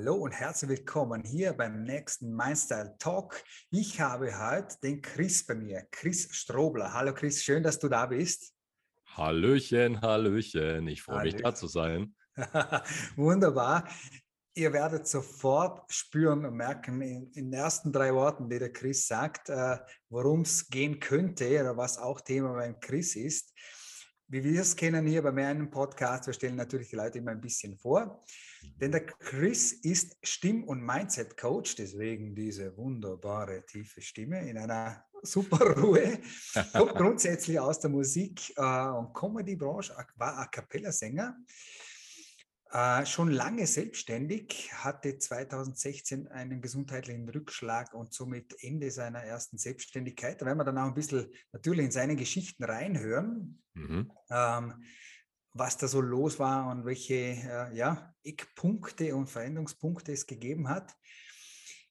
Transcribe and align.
Hallo 0.00 0.14
und 0.14 0.30
herzlich 0.30 0.70
willkommen 0.70 1.24
hier 1.24 1.52
beim 1.54 1.82
nächsten 1.82 2.32
Mindstyle 2.32 2.94
Talk. 3.00 3.42
Ich 3.70 4.00
habe 4.00 4.30
heute 4.38 4.76
den 4.80 5.02
Chris 5.02 5.44
bei 5.44 5.56
mir, 5.56 5.88
Chris 5.90 6.28
Strobler. 6.30 6.92
Hallo 6.94 7.12
Chris, 7.12 7.42
schön, 7.42 7.64
dass 7.64 7.80
du 7.80 7.88
da 7.88 8.06
bist. 8.06 8.54
Hallöchen, 9.16 10.00
Hallöchen. 10.00 10.86
Ich 10.86 11.02
freue 11.02 11.24
mich, 11.24 11.34
da 11.34 11.52
zu 11.52 11.66
sein. 11.66 12.14
Wunderbar. 13.16 13.88
Ihr 14.54 14.72
werdet 14.72 15.08
sofort 15.08 15.92
spüren 15.92 16.46
und 16.46 16.54
merken 16.54 17.02
in, 17.02 17.32
in, 17.32 17.50
den 17.50 17.52
ersten 17.54 17.90
drei 17.90 18.14
Worten, 18.14 18.48
die 18.48 18.60
der 18.60 18.72
Chris 18.72 19.04
sagt, 19.04 19.48
äh, 19.48 19.78
worum 20.10 20.42
es 20.42 20.68
gehen 20.68 21.00
könnte 21.00 21.60
oder 21.60 21.76
was 21.76 21.98
auch 21.98 22.20
Thema 22.20 22.52
beim 22.52 22.78
Chris 22.78 23.16
ist. 23.16 23.52
Wie 24.28 24.44
wir 24.44 24.60
es 24.60 24.76
kennen 24.76 25.06
hier 25.08 25.22
bei 25.22 25.32
meinem 25.32 25.68
Podcast, 25.70 26.28
wir 26.28 26.34
stellen 26.34 26.54
natürlich 26.54 26.90
die 26.90 26.96
Leute 26.96 27.18
immer 27.18 27.32
ein 27.32 27.40
bisschen 27.40 27.76
vor. 27.76 28.22
Denn 28.80 28.92
der 28.92 29.06
Chris 29.06 29.72
ist 29.72 30.16
Stimm- 30.22 30.64
und 30.64 30.82
Mindset-Coach, 30.82 31.76
deswegen 31.76 32.34
diese 32.34 32.76
wunderbare 32.76 33.64
tiefe 33.66 34.00
Stimme 34.00 34.48
in 34.48 34.56
einer 34.58 35.04
super 35.22 35.76
Ruhe. 35.76 36.20
Kommt 36.72 36.94
grundsätzlich 36.96 37.58
aus 37.58 37.80
der 37.80 37.90
Musik- 37.90 38.52
äh, 38.56 38.88
und 38.88 39.12
Comedy-Branche, 39.14 39.94
war 40.16 40.38
A 40.38 40.46
Cappella-Sänger. 40.46 41.36
Äh, 42.70 43.06
schon 43.06 43.30
lange 43.30 43.66
selbstständig, 43.66 44.70
hatte 44.74 45.18
2016 45.18 46.28
einen 46.28 46.60
gesundheitlichen 46.60 47.26
Rückschlag 47.28 47.94
und 47.94 48.12
somit 48.12 48.54
Ende 48.62 48.90
seiner 48.90 49.20
ersten 49.20 49.56
Selbstständigkeit. 49.56 50.40
Da 50.40 50.46
werden 50.46 50.58
wir 50.58 50.64
dann 50.64 50.76
auch 50.76 50.88
ein 50.88 50.94
bisschen 50.94 51.32
natürlich 51.52 51.86
in 51.86 51.90
seine 51.90 52.14
Geschichten 52.14 52.64
reinhören. 52.64 53.62
Mhm. 53.72 54.12
Ähm, 54.30 54.84
was 55.54 55.78
da 55.78 55.88
so 55.88 56.00
los 56.00 56.38
war 56.38 56.70
und 56.70 56.84
welche 56.84 57.14
äh, 57.14 57.74
ja, 57.74 58.14
Eckpunkte 58.28 59.14
und 59.14 59.28
Veränderungspunkte 59.28 60.12
es 60.12 60.26
gegeben 60.26 60.68
hat. 60.68 60.94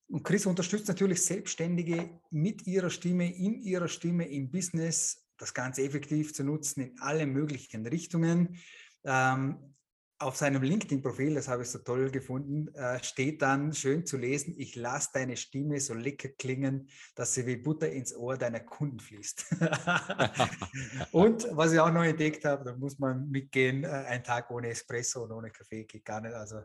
Und 0.09 0.23
Chris 0.23 0.45
unterstützt 0.45 0.87
natürlich 0.87 1.21
Selbstständige 1.21 2.09
mit 2.31 2.65
ihrer 2.65 2.89
Stimme, 2.89 3.33
in 3.35 3.61
ihrer 3.61 3.87
Stimme 3.87 4.27
im 4.27 4.49
Business, 4.49 5.25
das 5.37 5.53
Ganze 5.53 5.83
effektiv 5.83 6.33
zu 6.33 6.43
nutzen 6.43 6.81
in 6.81 6.99
alle 6.99 7.27
möglichen 7.27 7.85
Richtungen. 7.85 8.57
Ähm, 9.03 9.75
auf 10.19 10.35
seinem 10.35 10.63
LinkedIn-Profil, 10.63 11.35
das 11.35 11.47
habe 11.47 11.61
ich 11.63 11.69
so 11.69 11.79
toll 11.79 12.09
gefunden, 12.09 12.73
äh, 12.73 13.03
steht 13.03 13.41
dann 13.41 13.73
schön 13.73 14.05
zu 14.05 14.17
lesen, 14.17 14.55
ich 14.57 14.75
lasse 14.75 15.09
deine 15.13 15.37
Stimme 15.37 15.79
so 15.79 15.93
lecker 15.93 16.29
klingen, 16.29 16.89
dass 17.15 17.33
sie 17.33 17.45
wie 17.45 17.57
Butter 17.57 17.91
ins 17.91 18.15
Ohr 18.15 18.37
deiner 18.37 18.61
Kunden 18.61 18.99
fließt. 18.99 19.45
und 21.11 21.47
was 21.51 21.73
ich 21.73 21.79
auch 21.79 21.91
noch 21.91 22.03
entdeckt 22.03 22.45
habe, 22.45 22.63
da 22.63 22.75
muss 22.75 22.97
man 22.97 23.29
mitgehen, 23.29 23.83
äh, 23.83 23.87
ein 23.87 24.23
Tag 24.23 24.49
ohne 24.49 24.69
Espresso 24.69 25.23
und 25.23 25.31
ohne 25.31 25.51
Kaffee 25.51 25.85
geht 25.85 26.05
gar 26.05 26.21
nicht. 26.21 26.33
Also 26.33 26.61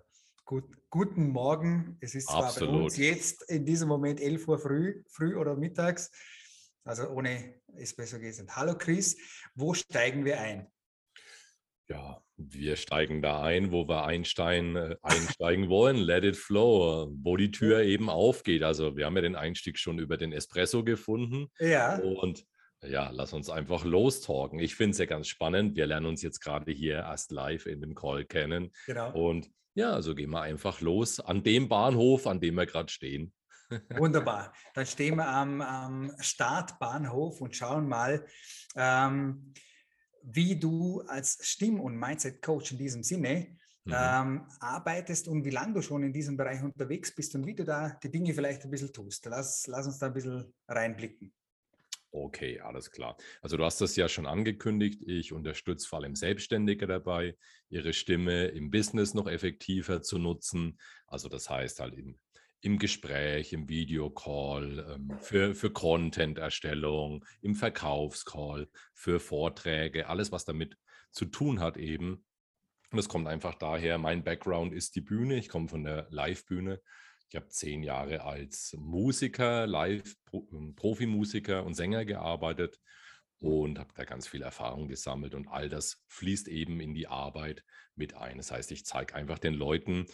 gut, 0.47 0.65
guten 0.89 1.29
Morgen. 1.29 1.99
Es 2.01 2.15
ist 2.15 2.29
zwar 2.29 2.47
Absolut. 2.47 2.75
bei 2.75 2.81
uns 2.85 2.97
jetzt 2.97 3.43
in 3.51 3.67
diesem 3.67 3.89
Moment 3.89 4.21
11 4.21 4.49
Uhr 4.49 4.59
früh, 4.59 5.03
früh 5.09 5.37
oder 5.37 5.57
mittags, 5.57 6.11
also 6.85 7.09
ohne 7.11 7.61
Espresso 7.77 8.19
geht 8.19 8.33
es 8.33 8.41
nicht. 8.41 8.57
Hallo 8.57 8.77
Chris, 8.77 9.17
wo 9.55 9.75
steigen 9.75 10.25
wir 10.25 10.41
ein? 10.41 10.67
Ja, 11.89 12.23
wir 12.37 12.77
steigen 12.77 13.23
da 13.23 13.43
ein, 13.43 13.73
wo 13.73 13.89
wir 13.89 14.05
einsteigen, 14.05 14.77
äh, 14.77 14.97
einsteigen 15.03 15.69
wollen. 15.69 15.97
Let 15.97 16.25
it 16.25 16.37
flow, 16.37 17.13
wo 17.23 17.37
die 17.37 17.51
Tür 17.51 17.83
eben 17.83 18.11
aufgeht. 18.11 18.63
Also 18.63 18.97
wir 18.97 19.07
haben 19.07 19.17
ja 19.17 19.23
den 19.23 19.37
Einstieg 19.37 19.79
schon 19.79 19.99
über 19.99 20.17
den 20.17 20.33
Espresso 20.33 20.85
gefunden. 20.85 21.49
Ja. 21.59 21.99
Und 21.99 22.45
ja, 22.85 23.11
lass 23.11 23.33
uns 23.33 23.49
einfach 23.49 23.85
lostalken. 23.85 24.59
Ich 24.59 24.75
finde 24.75 24.93
es 24.93 24.99
ja 24.99 25.07
ganz 25.07 25.29
spannend. 25.29 25.77
Wir 25.77 25.87
lernen 25.87 26.07
uns 26.07 26.23
jetzt 26.23 26.41
gerade 26.41 26.73
hier 26.73 26.97
erst 26.97 27.31
live 27.31 27.67
in 27.67 27.81
dem 27.81 27.95
Call 27.95 28.25
kennen. 28.25 28.73
Genau. 28.87 29.13
Und 29.13 29.51
ja, 29.75 29.93
also 29.93 30.15
gehen 30.15 30.31
wir 30.31 30.43
einfach 30.43 30.81
los 30.81 31.21
an 31.21 31.43
dem 31.43 31.69
Bahnhof, 31.69 32.27
an 32.27 32.41
dem 32.41 32.57
wir 32.57 32.67
gerade 32.67 32.91
stehen. 32.91 33.33
Wunderbar. 33.97 34.53
Dann 34.75 34.85
stehen 34.85 35.17
wir 35.17 35.29
am, 35.29 35.61
am 35.61 36.13
Startbahnhof 36.19 37.41
und 37.41 37.57
schauen 37.57 37.89
mal. 37.89 38.27
Ähm, 38.77 39.55
wie 40.23 40.57
du 40.57 41.03
als 41.03 41.39
Stimm- 41.43 41.81
und 41.81 41.97
Mindset-Coach 41.97 42.73
in 42.73 42.79
diesem 42.79 43.03
Sinne 43.03 43.57
mhm. 43.85 43.95
ähm, 43.95 44.47
arbeitest 44.61 45.29
und 45.29 45.45
wie 45.45 45.51
lange 45.51 45.75
du 45.75 45.83
schon 45.83 46.03
in 46.03 46.13
diesem 46.13 46.37
Bereich 46.37 46.63
unterwegs 46.63 47.15
bist 47.15 47.35
und 47.35 47.47
wie 47.47 47.55
du 47.55 47.65
da 47.65 47.91
die 48.03 48.11
Dinge 48.11 48.33
vielleicht 48.35 48.65
ein 48.65 48.71
bisschen 48.71 48.93
tust. 48.93 49.27
Lass, 49.27 49.67
lass 49.67 49.87
uns 49.87 49.99
da 49.99 50.07
ein 50.07 50.15
bisschen 50.15 50.53
reinblicken. 50.69 51.33
Okay, 52.15 52.61
alles 52.61 52.91
klar. 52.91 53.17
Also 53.41 53.57
du 53.57 53.65
hast 53.65 53.81
das 53.81 53.97
ja 53.97 54.07
schon 54.07 54.27
angekündigt. 54.27 55.03
Ich 55.07 55.33
unterstütze 55.33 55.89
vor 55.89 56.01
allem 56.01 56.15
Selbstständige 56.15 56.87
dabei, 56.87 57.39
ihre 57.71 57.95
Stimme 57.95 58.49
im 58.49 58.71
Business 58.71 59.15
noch 59.15 59.27
effektiver 59.27 60.03
zu 60.03 60.19
nutzen. 60.19 60.79
Also 61.07 61.31
das 61.31 61.49
heißt 61.49 61.81
halt 61.81 61.95
im 61.95 62.19
im 62.63 62.79
Gespräch, 62.79 63.53
im 63.53 63.69
Videocall, 63.69 64.95
ähm, 64.95 65.19
für, 65.21 65.55
für 65.55 65.71
Content-Erstellung, 65.71 67.25
im 67.43 67.55
Verkaufscall, 67.55 68.69
für 68.95 69.21
Vorträge, 69.21 70.09
alles, 70.09 70.33
was 70.33 70.45
damit 70.45 70.79
zu 71.11 71.27
tun 71.27 71.61
hat 71.61 71.77
eben. 71.77 72.25
Und 72.91 72.97
das 72.97 73.09
kommt 73.09 73.27
einfach 73.27 73.57
daher, 73.57 73.99
mein 73.99 74.23
Background 74.23 74.73
ist 74.73 74.95
die 74.95 75.01
Bühne, 75.01 75.37
ich 75.37 75.49
komme 75.49 75.69
von 75.69 75.83
der 75.83 76.07
Live-Bühne. 76.11 76.81
Ich 77.29 77.37
habe 77.37 77.49
zehn 77.49 77.83
Jahre 77.83 78.23
als 78.23 78.77
Musiker, 78.79 79.67
Live-Profimusiker 79.67 81.61
ähm, 81.61 81.67
und 81.67 81.75
Sänger 81.75 82.05
gearbeitet 82.05 82.79
und 83.41 83.81
habe 83.81 83.93
da 83.97 84.05
ganz 84.05 84.29
viel 84.29 84.43
Erfahrung 84.43 84.87
gesammelt 84.87 85.35
und 85.35 85.49
all 85.49 85.69
das 85.69 86.01
fließt 86.07 86.47
eben 86.47 86.79
in 86.79 86.95
die 86.95 87.09
Arbeit 87.09 87.65
mit 87.97 88.15
ein. 88.15 88.37
Das 88.37 88.53
heißt, 88.53 88.71
ich 88.71 88.85
zeige 88.85 89.17
einfach 89.17 89.41
den 89.41 89.55
Leuten, 89.55 90.07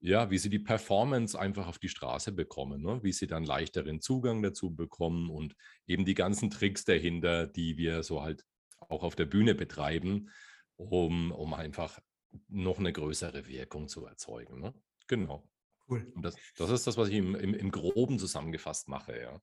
ja, 0.00 0.30
wie 0.30 0.38
sie 0.38 0.50
die 0.50 0.58
Performance 0.58 1.38
einfach 1.38 1.66
auf 1.66 1.78
die 1.78 1.88
Straße 1.88 2.32
bekommen, 2.32 2.82
ne? 2.82 3.00
wie 3.02 3.12
sie 3.12 3.26
dann 3.26 3.44
leichteren 3.44 4.00
Zugang 4.00 4.42
dazu 4.42 4.74
bekommen 4.74 5.30
und 5.30 5.56
eben 5.86 6.04
die 6.04 6.14
ganzen 6.14 6.50
Tricks 6.50 6.84
dahinter, 6.84 7.46
die 7.46 7.76
wir 7.76 8.02
so 8.02 8.22
halt 8.22 8.44
auch 8.88 9.02
auf 9.02 9.16
der 9.16 9.26
Bühne 9.26 9.54
betreiben, 9.54 10.30
um, 10.76 11.32
um 11.32 11.54
einfach 11.54 11.98
noch 12.48 12.78
eine 12.78 12.92
größere 12.92 13.46
Wirkung 13.46 13.88
zu 13.88 14.04
erzeugen. 14.06 14.60
Ne? 14.60 14.74
Genau. 15.08 15.48
Cool. 15.88 16.10
Und 16.14 16.22
das, 16.22 16.36
das 16.56 16.70
ist 16.70 16.86
das, 16.86 16.96
was 16.96 17.08
ich 17.08 17.14
im, 17.14 17.34
im, 17.34 17.54
im 17.54 17.70
Groben 17.70 18.18
zusammengefasst 18.18 18.88
mache, 18.88 19.18
ja. 19.18 19.40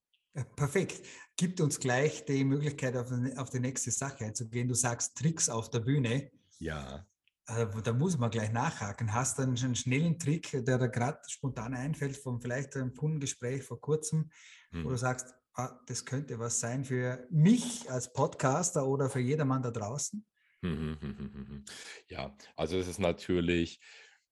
Perfekt. 0.56 1.02
Gibt 1.38 1.62
uns 1.62 1.80
gleich 1.80 2.26
die 2.26 2.44
Möglichkeit, 2.44 2.96
auf, 2.98 3.10
auf 3.38 3.50
die 3.50 3.60
nächste 3.60 3.92
Sache 3.92 4.26
einzugehen. 4.26 4.68
Du 4.68 4.74
sagst 4.74 5.18
Tricks 5.18 5.50
auf 5.50 5.70
der 5.70 5.80
Bühne. 5.80 6.30
Ja. 6.60 7.08
Äh, 7.48 7.68
da 7.84 7.94
muss 7.94 8.18
man 8.18 8.32
gleich 8.32 8.52
nachhaken. 8.52 9.14
Hast 9.14 9.38
du 9.38 9.44
einen 9.44 9.76
schnellen 9.76 10.18
Trick, 10.18 10.52
der 10.52 10.78
da 10.78 10.88
gerade 10.88 11.20
spontan 11.28 11.74
einfällt, 11.74 12.18
von 12.18 12.42
vielleicht 12.42 12.76
einem 12.76 12.96
Kundengespräch 12.96 13.64
vor 13.64 13.80
kurzem, 13.80 14.32
hm. 14.72 14.84
wo 14.84 14.90
du 14.90 14.96
hm. 14.96 14.98
sagst, 14.98 15.34
ah, 15.54 15.80
das 15.88 16.06
könnte 16.06 16.40
was 16.40 16.60
sein 16.60 16.86
für 16.86 17.28
mich 17.30 17.90
als 17.90 18.12
Podcaster 18.12 18.88
oder 18.88 19.10
für 19.10 19.20
jedermann 19.20 19.62
da 19.62 19.72
draußen? 19.72 20.26
Ja, 22.08 22.36
also 22.56 22.78
es 22.78 22.88
ist 22.88 23.00
natürlich, 23.00 23.80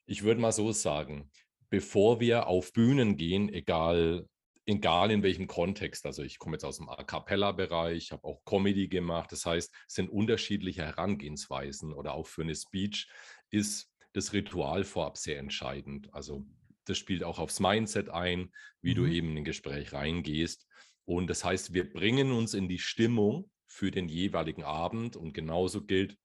ich 0.06 0.24
würde 0.24 0.42
mal 0.42 0.52
so 0.52 0.72
sagen, 0.72 1.32
bevor 1.70 2.20
wir 2.20 2.48
auf 2.48 2.74
Bühnen 2.74 3.18
gehen, 3.18 3.50
egal 3.50 4.28
egal 4.66 5.12
in 5.12 5.24
welchem 5.24 5.48
Kontext. 5.48 6.06
Also 6.06 6.24
ich 6.24 6.40
komme 6.40 6.56
jetzt 6.56 6.64
aus 6.64 6.78
dem 6.78 6.90
A 6.90 7.04
cappella-Bereich, 7.04 8.12
habe 8.12 8.24
auch 8.26 8.44
Comedy 8.46 8.88
gemacht. 8.88 9.32
Das 9.32 9.46
heißt, 9.46 9.74
es 9.88 9.94
sind 9.94 10.10
unterschiedliche 10.10 10.84
Herangehensweisen 10.84 11.94
oder 11.94 12.14
auch 12.14 12.28
für 12.28 12.44
eine 12.44 12.56
Speech 12.56 13.10
ist 13.50 13.92
das 14.14 14.34
Ritual 14.34 14.84
vorab 14.84 15.18
sehr 15.18 15.40
entscheidend. 15.40 16.14
Also 16.14 16.46
das 16.86 16.98
spielt 16.98 17.24
auch 17.24 17.40
aufs 17.40 17.60
Mindset 17.60 18.10
ein, 18.10 18.52
wie 18.82 18.92
mhm. 18.92 18.96
du 18.96 19.06
eben 19.08 19.32
in 19.32 19.38
ein 19.38 19.44
Gespräch 19.44 19.94
reingehst. 19.94 20.68
Und 21.06 21.28
das 21.28 21.44
heißt, 21.44 21.74
wir 21.74 21.92
bringen 21.92 22.32
uns 22.32 22.54
in 22.54 22.70
die 22.70 22.80
Stimmung 22.80 23.50
für 23.68 23.92
den 23.92 24.08
jeweiligen 24.08 24.64
Abend 24.64 25.16
und 25.16 25.34
genauso 25.34 25.84
gilt, 25.84 26.18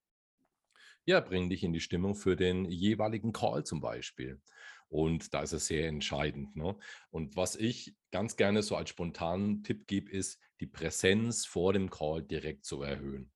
ja, 1.06 1.20
bring 1.20 1.48
dich 1.48 1.64
in 1.64 1.72
die 1.72 1.80
Stimmung 1.80 2.14
für 2.14 2.36
den 2.36 2.66
jeweiligen 2.66 3.32
Call 3.32 3.64
zum 3.64 3.80
Beispiel. 3.80 4.40
Und 4.88 5.34
da 5.34 5.42
ist 5.42 5.52
es 5.52 5.66
sehr 5.66 5.86
entscheidend. 5.88 6.56
Ne? 6.56 6.76
Und 7.10 7.36
was 7.36 7.56
ich 7.56 7.94
ganz 8.10 8.36
gerne 8.36 8.62
so 8.62 8.76
als 8.76 8.90
spontanen 8.90 9.62
Tipp 9.62 9.86
gebe, 9.86 10.10
ist, 10.10 10.40
die 10.60 10.66
Präsenz 10.66 11.44
vor 11.46 11.72
dem 11.72 11.90
Call 11.90 12.22
direkt 12.22 12.64
zu 12.64 12.82
erhöhen. 12.82 13.30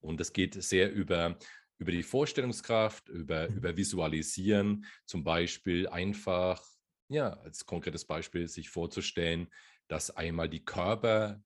Und 0.00 0.20
das 0.20 0.32
geht 0.32 0.62
sehr 0.62 0.92
über, 0.92 1.38
über 1.78 1.92
die 1.92 2.02
Vorstellungskraft, 2.02 3.08
über, 3.08 3.48
mhm. 3.48 3.56
über 3.56 3.76
Visualisieren, 3.76 4.86
zum 5.06 5.24
Beispiel 5.24 5.88
einfach, 5.88 6.64
ja, 7.08 7.30
als 7.30 7.66
konkretes 7.66 8.04
Beispiel, 8.04 8.46
sich 8.46 8.68
vorzustellen, 8.68 9.48
dass 9.88 10.10
einmal 10.10 10.48
die 10.48 10.64
Körper, 10.64 11.42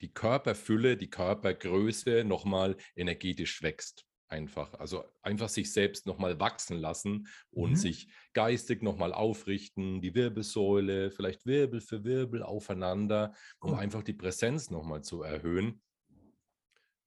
die 0.00 0.12
Körperfülle, 0.12 0.96
die 0.96 1.10
Körpergröße 1.10 2.24
nochmal 2.24 2.76
energetisch 2.96 3.62
wächst 3.62 4.06
einfach. 4.30 4.74
Also 4.74 5.04
einfach 5.22 5.48
sich 5.48 5.72
selbst 5.72 6.06
nochmal 6.06 6.40
wachsen 6.40 6.78
lassen 6.78 7.28
und 7.50 7.70
mhm. 7.70 7.76
sich 7.76 8.08
geistig 8.32 8.82
nochmal 8.82 9.12
aufrichten, 9.12 10.00
die 10.00 10.14
Wirbelsäule, 10.14 11.10
vielleicht 11.10 11.46
Wirbel 11.46 11.80
für 11.80 12.04
Wirbel 12.04 12.42
aufeinander, 12.42 13.34
um 13.60 13.72
cool. 13.72 13.78
einfach 13.78 14.02
die 14.02 14.12
Präsenz 14.12 14.70
nochmal 14.70 15.02
zu 15.02 15.22
erhöhen, 15.22 15.82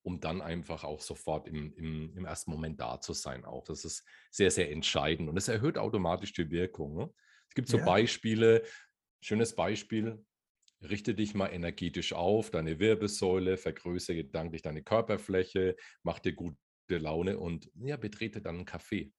um 0.04 0.20
dann 0.20 0.42
einfach 0.42 0.84
auch 0.84 1.02
sofort 1.02 1.48
im, 1.48 1.74
im, 1.76 2.14
im, 2.16 2.26
ersten 2.26 2.52
Moment 2.52 2.80
da 2.80 3.00
zu 3.00 3.14
sein. 3.14 3.46
Auch 3.46 3.64
das 3.64 3.86
ist 3.86 4.06
sehr, 4.30 4.52
sehr 4.52 4.72
entscheidend 4.72 5.30
und 5.30 5.38
es 5.38 5.48
erhöht 5.48 5.78
automatisch 5.78 6.34
die 6.34 6.52
Wirkung. 6.52 6.96
Ne? 6.96 7.14
Es 7.48 7.56
gibt 7.56 7.70
so 7.70 7.78
ja. 7.78 7.86
Beispiele, 7.86 8.64
schönes 9.22 9.56
Beispiel, 9.56 10.24
richte 10.82 11.16
dich 11.16 11.34
mal 11.34 11.48
energetisch 11.48 12.12
auf, 12.12 12.50
deine 12.50 12.80
Wirbelsäule, 12.80 13.58
vergrößere 13.58 14.18
gedanklich 14.18 14.62
deine 14.62 14.84
Körperfläche, 14.84 15.78
mach 16.04 16.20
dir 16.20 16.34
gute 16.34 16.58
Laune 16.90 17.40
und 17.40 17.72
ja, 17.76 17.98
betrete 17.98 18.42
dann 18.42 18.56
einen 18.56 18.66
Café. 18.66 19.12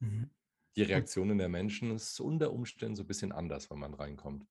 Mhm. 0.00 0.30
Die 0.76 0.82
Reaktionen 0.82 1.38
der 1.38 1.48
Menschen 1.48 1.90
ist 1.92 2.20
unter 2.20 2.52
Umständen 2.52 2.96
so 2.96 3.02
ein 3.02 3.06
bisschen 3.06 3.32
anders, 3.32 3.70
wenn 3.70 3.78
man 3.78 3.94
reinkommt. 3.94 4.46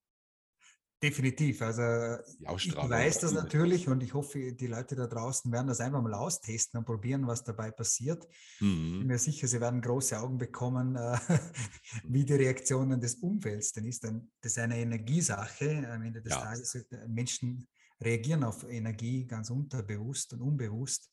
Definitiv. 1.01 1.61
Also 1.61 2.21
ich 2.57 2.75
weiß 2.75 3.19
das 3.19 3.31
natürlich 3.31 3.87
und 3.87 4.03
ich 4.03 4.13
hoffe, 4.13 4.51
die 4.51 4.67
Leute 4.67 4.97
da 4.97 5.07
draußen 5.07 5.49
werden 5.49 5.67
das 5.67 5.79
einfach 5.79 6.01
mal 6.01 6.13
austesten 6.13 6.77
und 6.77 6.85
probieren, 6.85 7.25
was 7.25 7.45
dabei 7.45 7.71
passiert. 7.71 8.27
Mhm. 8.59 8.85
Ich 8.85 8.99
bin 8.99 9.07
mir 9.07 9.17
sicher, 9.17 9.47
sie 9.47 9.61
werden 9.61 9.79
große 9.79 10.19
Augen 10.19 10.37
bekommen, 10.37 10.97
äh, 10.97 11.17
wie 12.03 12.25
die 12.25 12.33
Reaktionen 12.33 12.99
des 12.99 13.15
Umfelds 13.15 13.71
denn 13.71 13.85
ist. 13.85 14.03
Denn 14.03 14.29
das 14.41 14.51
ist 14.51 14.59
eine 14.59 14.77
Energiesache. 14.77 15.89
Am 15.89 16.03
Ende 16.03 16.21
des 16.21 16.33
ja. 16.33 16.41
Tages 16.41 16.75
äh, 16.75 17.07
Menschen 17.07 17.65
reagieren 18.01 18.43
auf 18.43 18.69
Energie 18.69 19.25
ganz 19.25 19.49
unterbewusst 19.49 20.33
und 20.33 20.41
unbewusst. 20.41 21.09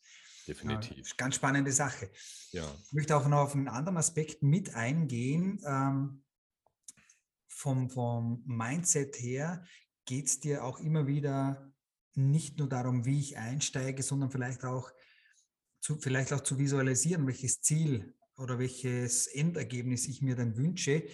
Definitiv. 0.46 1.08
Ja, 1.08 1.14
ganz 1.16 1.34
spannende 1.34 1.72
Sache. 1.72 2.10
Ja. 2.52 2.72
Ich 2.84 2.92
möchte 2.92 3.16
auch 3.16 3.26
noch 3.26 3.38
auf 3.38 3.54
einen 3.54 3.68
anderen 3.68 3.96
Aspekt 3.96 4.42
mit 4.42 4.74
eingehen. 4.74 5.60
Ähm, 5.66 6.22
vom, 7.48 7.90
vom 7.90 8.42
Mindset 8.46 9.16
her 9.16 9.64
geht 10.04 10.26
es 10.26 10.40
dir 10.40 10.64
auch 10.64 10.78
immer 10.78 11.06
wieder 11.06 11.72
nicht 12.14 12.58
nur 12.58 12.68
darum, 12.68 13.04
wie 13.04 13.20
ich 13.20 13.36
einsteige, 13.36 14.02
sondern 14.02 14.30
vielleicht 14.30 14.64
auch 14.64 14.90
zu, 15.80 15.98
vielleicht 15.98 16.32
auch 16.32 16.40
zu 16.40 16.58
visualisieren, 16.58 17.26
welches 17.26 17.60
Ziel 17.60 18.14
oder 18.36 18.58
welches 18.58 19.26
Endergebnis 19.26 20.06
ich 20.06 20.22
mir 20.22 20.36
dann 20.36 20.56
wünsche. 20.56 21.08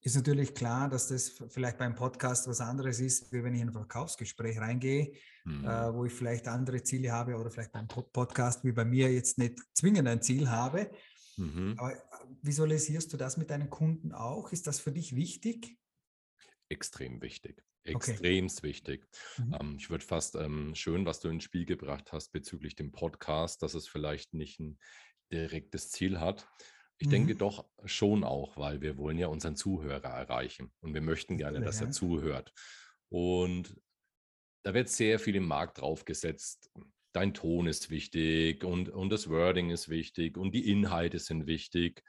Ist 0.00 0.14
natürlich 0.14 0.54
klar, 0.54 0.88
dass 0.88 1.08
das 1.08 1.30
vielleicht 1.48 1.78
beim 1.78 1.94
Podcast 1.94 2.46
was 2.46 2.60
anderes 2.60 3.00
ist, 3.00 3.32
wie 3.32 3.42
wenn 3.42 3.54
ich 3.54 3.60
in 3.60 3.68
ein 3.68 3.72
Verkaufsgespräch 3.72 4.58
reingehe, 4.58 5.12
mhm. 5.44 5.64
äh, 5.64 5.92
wo 5.92 6.04
ich 6.04 6.12
vielleicht 6.12 6.46
andere 6.48 6.82
Ziele 6.82 7.12
habe 7.12 7.36
oder 7.36 7.50
vielleicht 7.50 7.72
beim 7.72 7.88
Podcast 7.88 8.64
wie 8.64 8.72
bei 8.72 8.84
mir 8.84 9.12
jetzt 9.12 9.38
nicht 9.38 9.58
zwingend 9.74 10.06
ein 10.06 10.22
Ziel 10.22 10.48
habe. 10.48 10.90
Mhm. 11.36 11.74
Aber 11.78 11.92
äh, 11.92 11.98
visualisierst 12.42 13.12
du 13.12 13.16
das 13.16 13.36
mit 13.36 13.50
deinen 13.50 13.68
Kunden 13.68 14.12
auch? 14.12 14.52
Ist 14.52 14.66
das 14.66 14.78
für 14.78 14.92
dich 14.92 15.16
wichtig? 15.16 15.76
extrem 16.68 17.20
wichtig. 17.22 17.62
Extremst 17.84 18.58
okay. 18.58 18.68
wichtig. 18.68 19.08
Mhm. 19.38 19.56
Ähm, 19.60 19.76
ich 19.78 19.90
würde 19.90 20.04
fast 20.04 20.34
ähm, 20.34 20.74
schön, 20.74 21.06
was 21.06 21.20
du 21.20 21.28
ins 21.28 21.44
Spiel 21.44 21.64
gebracht 21.64 22.12
hast 22.12 22.32
bezüglich 22.32 22.74
dem 22.74 22.90
Podcast, 22.90 23.62
dass 23.62 23.74
es 23.74 23.86
vielleicht 23.86 24.34
nicht 24.34 24.58
ein 24.58 24.78
direktes 25.32 25.90
Ziel 25.90 26.18
hat. 26.18 26.48
Ich 26.98 27.08
mhm. 27.08 27.12
denke 27.12 27.36
doch 27.36 27.66
schon 27.84 28.24
auch, 28.24 28.56
weil 28.56 28.80
wir 28.80 28.96
wollen 28.96 29.18
ja 29.18 29.28
unseren 29.28 29.56
Zuhörer 29.56 30.08
erreichen 30.08 30.72
und 30.80 30.94
wir 30.94 31.02
möchten 31.02 31.36
gerne, 31.36 31.60
dass 31.60 31.80
er 31.80 31.90
zuhört. 31.90 32.52
Und 33.08 33.76
da 34.64 34.74
wird 34.74 34.88
sehr 34.88 35.18
viel 35.18 35.36
im 35.36 35.46
Markt 35.46 35.80
drauf 35.80 36.04
gesetzt. 36.04 36.70
Dein 37.12 37.34
Ton 37.34 37.66
ist 37.66 37.90
wichtig 37.90 38.64
und, 38.64 38.88
und 38.88 39.10
das 39.10 39.28
Wording 39.28 39.70
ist 39.70 39.88
wichtig 39.88 40.36
und 40.36 40.52
die 40.52 40.70
Inhalte 40.70 41.18
sind 41.18 41.46
wichtig. 41.46 42.02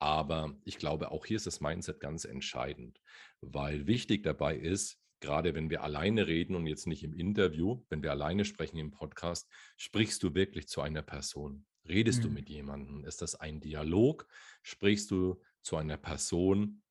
Aber 0.00 0.56
ich 0.64 0.78
glaube, 0.78 1.10
auch 1.10 1.26
hier 1.26 1.36
ist 1.36 1.46
das 1.46 1.60
Mindset 1.60 2.00
ganz 2.00 2.24
entscheidend, 2.24 3.00
weil 3.40 3.86
wichtig 3.86 4.22
dabei 4.22 4.56
ist, 4.56 4.98
gerade 5.20 5.54
wenn 5.54 5.70
wir 5.70 5.82
alleine 5.82 6.26
reden 6.26 6.54
und 6.54 6.66
jetzt 6.66 6.86
nicht 6.86 7.02
im 7.02 7.12
Interview, 7.12 7.84
wenn 7.88 8.02
wir 8.02 8.12
alleine 8.12 8.44
sprechen 8.44 8.78
im 8.78 8.90
Podcast, 8.90 9.50
sprichst 9.76 10.22
du 10.22 10.34
wirklich 10.34 10.68
zu 10.68 10.80
einer 10.80 11.02
Person? 11.02 11.66
Redest 11.88 12.20
mhm. 12.20 12.22
du 12.22 12.30
mit 12.30 12.48
jemandem? 12.48 13.04
Ist 13.04 13.22
das 13.22 13.34
ein 13.34 13.60
Dialog? 13.60 14.26
Sprichst 14.62 15.10
du 15.10 15.40
zu 15.62 15.76
einer 15.76 15.96
Person 15.96 16.82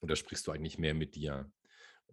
oder 0.00 0.16
sprichst 0.16 0.46
du 0.46 0.52
eigentlich 0.52 0.78
mehr 0.78 0.94
mit 0.94 1.14
dir? 1.14 1.50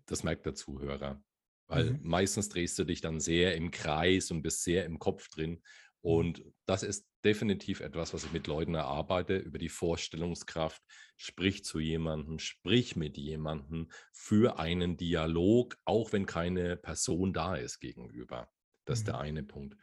Das 0.06 0.24
merkt 0.24 0.46
der 0.46 0.56
Zuhörer. 0.56 1.24
Weil 1.68 1.94
mhm. 1.94 2.00
meistens 2.04 2.50
drehst 2.50 2.78
du 2.78 2.84
dich 2.84 3.02
dann 3.02 3.20
sehr 3.20 3.56
im 3.56 3.72
Kreis 3.72 4.30
und 4.32 4.44
bist 4.44 4.64
sehr 4.64 4.86
im 4.86 5.00
Kopf 5.00 5.30
drin. 5.30 5.52
Mhm. 5.52 5.62
Und 6.02 6.46
das 6.66 6.84
ist 6.84 7.08
definitiv 7.24 7.80
etwas, 7.80 8.14
was 8.14 8.24
ich 8.24 8.32
mit 8.32 8.46
Leuten 8.46 8.76
erarbeite, 8.76 9.38
über 9.38 9.58
die 9.58 9.70
Vorstellungskraft. 9.70 10.84
Sprich 11.18 11.64
zu 11.66 11.80
jemandem, 11.80 12.38
sprich 12.38 12.96
mit 12.96 13.18
jemandem 13.18 13.90
für 14.12 14.60
einen 14.60 14.98
Dialog, 14.98 15.78
auch 15.86 16.14
wenn 16.14 16.28
keine 16.28 16.78
Person 16.78 17.34
da 17.34 17.56
ist 17.56 17.80
gegenüber. 17.80 18.48
Das 18.86 19.00
mhm. 19.00 19.02
ist 19.02 19.08
der 19.08 19.16
mhm. 19.16 19.22
eine 19.22 19.44
Punkt. 19.44 19.78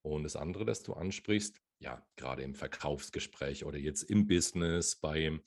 Und 0.00 0.22
das 0.22 0.36
andere, 0.36 0.64
das 0.64 0.82
du 0.82 0.94
ansprichst, 0.94 1.60
ja, 1.78 2.04
gerade 2.16 2.42
im 2.42 2.54
Verkaufsgespräch 2.54 3.64
oder 3.64 3.78
jetzt 3.78 4.02
im 4.02 4.26
Business, 4.26 4.96
beim, 4.96 5.42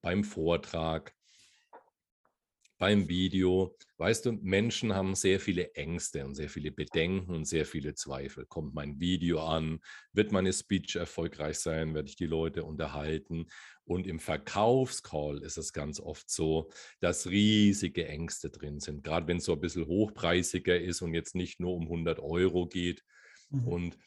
beim 0.00 0.24
Vortrag, 0.24 1.14
beim 2.82 3.08
Video. 3.08 3.76
Weißt 3.98 4.26
du, 4.26 4.32
Menschen 4.32 4.92
haben 4.92 5.14
sehr 5.14 5.38
viele 5.38 5.72
Ängste 5.74 6.24
und 6.24 6.34
sehr 6.34 6.48
viele 6.48 6.72
Bedenken 6.72 7.32
und 7.32 7.44
sehr 7.44 7.64
viele 7.64 7.94
Zweifel. 7.94 8.44
Kommt 8.44 8.74
mein 8.74 8.98
Video 8.98 9.38
an? 9.46 9.78
Wird 10.12 10.32
meine 10.32 10.52
Speech 10.52 10.96
erfolgreich 10.96 11.60
sein? 11.60 11.94
Werde 11.94 12.08
ich 12.08 12.16
die 12.16 12.26
Leute 12.26 12.64
unterhalten? 12.64 13.46
Und 13.84 14.08
im 14.08 14.18
Verkaufscall 14.18 15.42
ist 15.44 15.58
es 15.58 15.72
ganz 15.72 16.00
oft 16.00 16.28
so, 16.28 16.72
dass 16.98 17.28
riesige 17.28 18.08
Ängste 18.08 18.50
drin 18.50 18.80
sind. 18.80 19.04
Gerade 19.04 19.28
wenn 19.28 19.36
es 19.36 19.44
so 19.44 19.52
ein 19.52 19.60
bisschen 19.60 19.86
hochpreisiger 19.86 20.80
ist 20.80 21.02
und 21.02 21.14
jetzt 21.14 21.36
nicht 21.36 21.60
nur 21.60 21.74
um 21.74 21.84
100 21.84 22.18
Euro 22.18 22.66
geht. 22.66 23.04
Mhm. 23.50 23.68
Und 23.68 23.98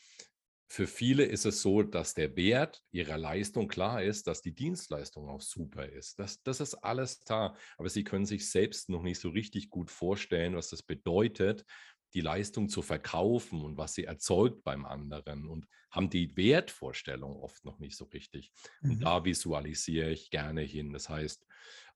für 0.68 0.88
viele 0.88 1.24
ist 1.24 1.46
es 1.46 1.62
so, 1.62 1.84
dass 1.84 2.16
der 2.16 2.36
Wert 2.36 2.84
ihrer 2.92 3.18
Leistung 3.18 3.68
klar 3.68 4.02
ist, 4.02 4.28
dass 4.28 4.42
die 4.42 4.56
Dienstleistung 4.56 5.30
auch 5.30 5.42
super 5.42 5.88
ist. 5.88 6.18
Das, 6.20 6.42
das 6.42 6.60
ist 6.60 6.76
alles 6.76 7.22
da. 7.22 7.56
Aber 7.78 7.90
sie 7.90 8.04
können 8.04 8.26
sich 8.26 8.50
selbst 8.50 8.90
noch 8.90 9.04
nicht 9.04 9.20
so 9.20 9.30
richtig 9.30 9.70
gut 9.70 9.92
vorstellen, 9.92 10.56
was 10.56 10.70
das 10.70 10.82
bedeutet, 10.82 11.66
die 12.14 12.22
Leistung 12.22 12.70
zu 12.70 12.82
verkaufen 12.82 13.62
und 13.62 13.78
was 13.78 13.94
sie 13.94 14.06
erzeugt 14.06 14.64
beim 14.64 14.86
anderen 14.86 15.48
und 15.48 15.68
haben 15.92 16.10
die 16.10 16.36
Wertvorstellung 16.36 17.36
oft 17.36 17.64
noch 17.66 17.80
nicht 17.80 17.96
so 17.96 18.06
richtig. 18.06 18.52
Mhm. 18.82 18.92
Und 18.92 19.00
da 19.02 19.24
visualisiere 19.24 20.12
ich 20.12 20.30
gerne 20.30 20.62
hin. 20.62 20.94
Das 20.94 21.10
heißt, 21.10 21.46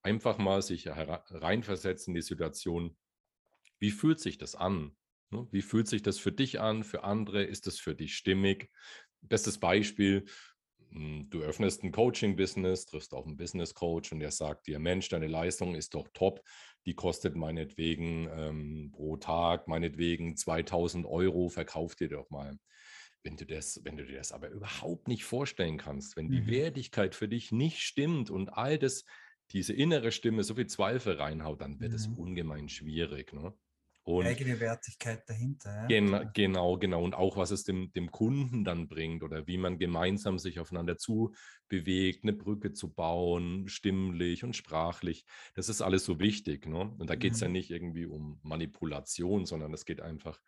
einfach 0.04 0.38
mal 0.38 0.62
sich 0.62 0.88
reinversetzen 0.88 2.12
in 2.12 2.16
die 2.16 2.22
Situation, 2.22 2.98
wie 3.80 3.92
fühlt 3.92 4.20
sich 4.20 4.38
das 4.38 4.56
an? 4.56 4.96
Ne? 5.32 5.48
Wie 5.52 5.62
fühlt 5.62 5.88
sich 5.88 6.02
das 6.02 6.20
für 6.20 6.32
dich 6.32 6.60
an, 6.60 6.84
für 6.84 7.04
andere? 7.04 7.44
Ist 7.44 7.68
das 7.68 7.80
für 7.80 7.96
dich 7.96 8.16
stimmig? 8.16 8.70
Bestes 9.22 9.60
Beispiel, 9.60 10.26
hm, 10.92 11.30
du 11.30 11.42
öffnest 11.42 11.84
ein 11.84 11.92
Coaching-Business, 11.92 12.86
triffst 12.86 13.14
auf 13.14 13.26
einen 13.26 13.38
Business-Coach 13.38 14.12
und 14.12 14.20
der 14.20 14.32
sagt 14.32 14.68
dir, 14.68 14.80
Mensch, 14.80 15.10
deine 15.10 15.28
Leistung 15.28 15.76
ist 15.76 15.94
doch 15.94 16.08
top, 16.14 16.42
die 16.86 16.96
kostet 16.96 17.36
meinetwegen 17.36 18.28
ähm, 18.32 18.90
pro 18.92 19.18
Tag, 19.18 19.68
meinetwegen 19.68 20.36
2000 20.36 21.06
Euro, 21.06 21.50
verkauf 21.50 21.96
dir 21.96 22.10
doch 22.10 22.30
mal. 22.30 22.58
Wenn 23.22 23.36
du, 23.36 23.46
das, 23.46 23.82
wenn 23.84 23.98
du 23.98 24.06
dir 24.06 24.18
das 24.18 24.32
aber 24.32 24.50
überhaupt 24.50 25.10
nicht 25.10 25.26
vorstellen 25.26 25.78
kannst, 25.78 26.16
wenn 26.16 26.30
die 26.30 26.42
mhm. 26.42 26.48
Wertigkeit 26.48 27.16
für 27.16 27.28
dich 27.28 27.52
nicht 27.52 27.82
stimmt 27.82 28.32
und 28.32 28.50
all 28.50 28.80
das, 28.80 29.04
diese 29.52 29.74
innere 29.74 30.12
Stimme 30.12 30.44
so 30.44 30.56
viel 30.56 30.68
Zweifel 30.68 31.16
reinhaut, 31.16 31.62
dann 31.62 31.80
wird 31.82 31.92
mhm. 31.92 31.96
es 31.96 32.08
ungemein 32.08 32.70
schwierig. 32.70 33.34
Ne? 33.34 33.54
Und 34.04 34.26
eigene 34.26 34.60
Wertigkeit 34.60 35.30
dahinter. 35.30 35.82
Ja? 35.82 35.88
Gen 35.88 36.32
genau, 36.34 36.78
genau. 36.78 37.04
Und 37.04 37.14
auch, 37.14 37.38
was 37.38 37.52
es 37.52 37.64
dem, 37.64 37.92
dem 37.94 38.12
Kunden 38.12 38.64
dann 38.64 38.88
bringt 38.88 39.24
oder 39.24 39.46
wie 39.46 39.58
man 39.58 39.78
gemeinsam 39.78 40.40
sich 40.40 40.60
aufeinander 40.60 40.98
zu 40.98 41.34
bewegt, 41.68 42.24
eine 42.24 42.34
Brücke 42.34 42.74
zu 42.74 42.92
bauen, 42.92 43.68
stimmlich 43.68 44.44
und 44.44 44.56
sprachlich. 44.56 45.26
Das 45.54 45.70
ist 45.70 45.82
alles 45.82 46.06
so 46.06 46.20
wichtig. 46.20 46.66
Ne? 46.66 46.80
Und 46.98 47.10
da 47.10 47.16
geht 47.16 47.34
es 47.34 47.42
mhm. 47.42 47.46
ja 47.46 47.52
nicht 47.52 47.70
irgendwie 47.70 48.06
um 48.06 48.40
Manipulation, 48.42 49.46
sondern 49.46 49.74
es 49.74 49.86
geht 49.86 50.02
einfach, 50.02 50.40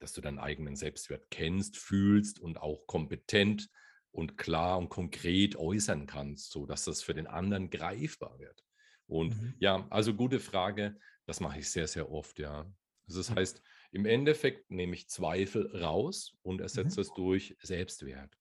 dass 0.00 0.12
du 0.12 0.20
deinen 0.20 0.38
eigenen 0.38 0.76
Selbstwert 0.76 1.30
kennst, 1.30 1.76
fühlst 1.76 2.40
und 2.40 2.60
auch 2.60 2.86
kompetent 2.86 3.68
und 4.10 4.36
klar 4.36 4.78
und 4.78 4.88
konkret 4.88 5.56
äußern 5.56 6.06
kannst, 6.06 6.50
sodass 6.50 6.84
das 6.84 7.02
für 7.02 7.14
den 7.14 7.26
anderen 7.26 7.70
greifbar 7.70 8.38
wird. 8.38 8.64
Und 9.06 9.40
mhm. 9.40 9.54
ja, 9.58 9.86
also 9.90 10.14
gute 10.14 10.40
Frage. 10.40 10.98
Das 11.28 11.40
mache 11.40 11.58
ich 11.58 11.70
sehr, 11.70 11.86
sehr 11.86 12.10
oft, 12.10 12.38
ja. 12.38 12.64
Also 13.06 13.20
das 13.20 13.30
heißt, 13.30 13.62
im 13.92 14.06
Endeffekt 14.06 14.70
nehme 14.70 14.94
ich 14.94 15.10
Zweifel 15.10 15.76
raus 15.76 16.34
und 16.40 16.62
ersetze 16.62 17.00
mhm. 17.00 17.02
es 17.02 17.12
durch 17.12 17.54
Selbstwert. 17.60 18.34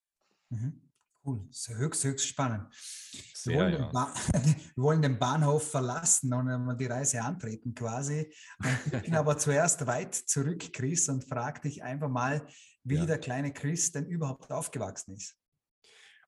Mhm. 0.48 0.90
Cool, 1.26 1.44
das 1.50 1.68
ist 1.68 1.78
höchst, 1.78 2.04
höchst 2.06 2.28
spannend. 2.28 2.74
Sehr, 3.34 3.68
wir, 3.68 3.80
wollen 3.80 3.92
ja. 3.94 4.14
wir, 4.32 4.56
wollen 4.78 5.02
den 5.02 5.20
Bahnhof 5.20 5.70
verlassen 5.70 6.32
und 6.34 6.78
die 6.78 6.86
Reise 6.86 7.22
antreten 7.22 7.76
quasi. 7.76 8.34
Ich 8.86 9.02
bin 9.02 9.16
aber 9.16 9.38
zuerst 9.38 9.86
weit 9.86 10.16
zurück, 10.16 10.72
Chris, 10.72 11.10
und 11.10 11.26
frage 11.26 11.60
dich 11.60 11.84
einfach 11.84 12.08
mal, 12.08 12.48
wie 12.86 12.96
ja. 12.96 13.06
der 13.06 13.18
kleine 13.18 13.52
Chris 13.52 13.92
denn 13.92 14.06
überhaupt 14.06 14.50
aufgewachsen 14.50 15.18
ist. 15.18 15.36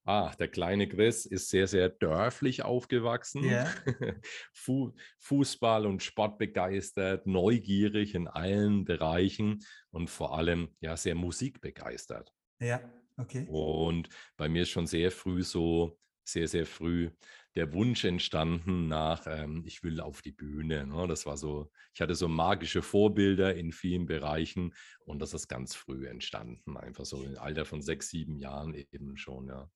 Ah, 0.06 0.34
der 0.39 0.48
kleine 0.48 0.88
Chris 0.88 1.25
ist 1.25 1.50
sehr, 1.50 1.68
sehr 1.68 1.89
dörflich 1.89 2.63
aufgewachsen. 2.63 3.44
Yeah. 3.44 3.72
Fu 4.53 4.94
Fußball 5.20 5.86
und 5.86 6.01
Sport 6.01 6.39
begeistert, 6.39 7.27
neugierig 7.27 8.15
in 8.15 8.27
allen 8.27 8.86
Bereichen 8.86 9.60
und 9.91 10.10
vor 10.10 10.38
allem 10.38 10.70
ja 10.79 10.98
sehr 10.98 11.15
musikbegeistert. 11.15 12.34
Ja, 12.60 12.82
okay. 13.18 13.46
Und 13.50 14.10
bei 14.36 14.50
mir 14.50 14.63
ist 14.63 14.70
schon 14.70 14.88
sehr 14.88 15.12
früh 15.12 15.44
so 15.44 16.00
sehr, 16.32 16.48
sehr 16.48 16.65
früh 16.65 17.10
der 17.56 17.74
Wunsch 17.74 18.06
entstanden 18.06 18.88
nach, 18.88 19.25
ähm, 19.27 19.63
ich 19.65 19.84
will 19.84 20.00
auf 20.00 20.22
die 20.22 20.32
Bühne. 20.32 20.86
Ne? 20.86 21.08
Das 21.08 21.25
war 21.25 21.38
so, 21.38 21.72
ich 21.94 22.01
hatte 22.01 22.15
so 22.15 22.27
magische 22.27 22.82
Vorbilder 22.82 23.56
in 23.56 23.72
vielen 23.72 24.06
Bereichen 24.06 24.74
und 25.06 25.20
das 25.20 25.34
ist 25.34 25.48
ganz 25.48 25.75
früh 25.75 26.08
entstanden, 26.08 26.77
einfach 26.77 27.06
so 27.06 27.24
im 27.24 27.38
Alter 27.38 27.65
von 27.65 27.82
sechs, 27.82 28.10
sieben 28.10 28.38
Jahren 28.38 28.74
eben 28.74 29.18
schon, 29.18 29.48
ja. 29.48 29.70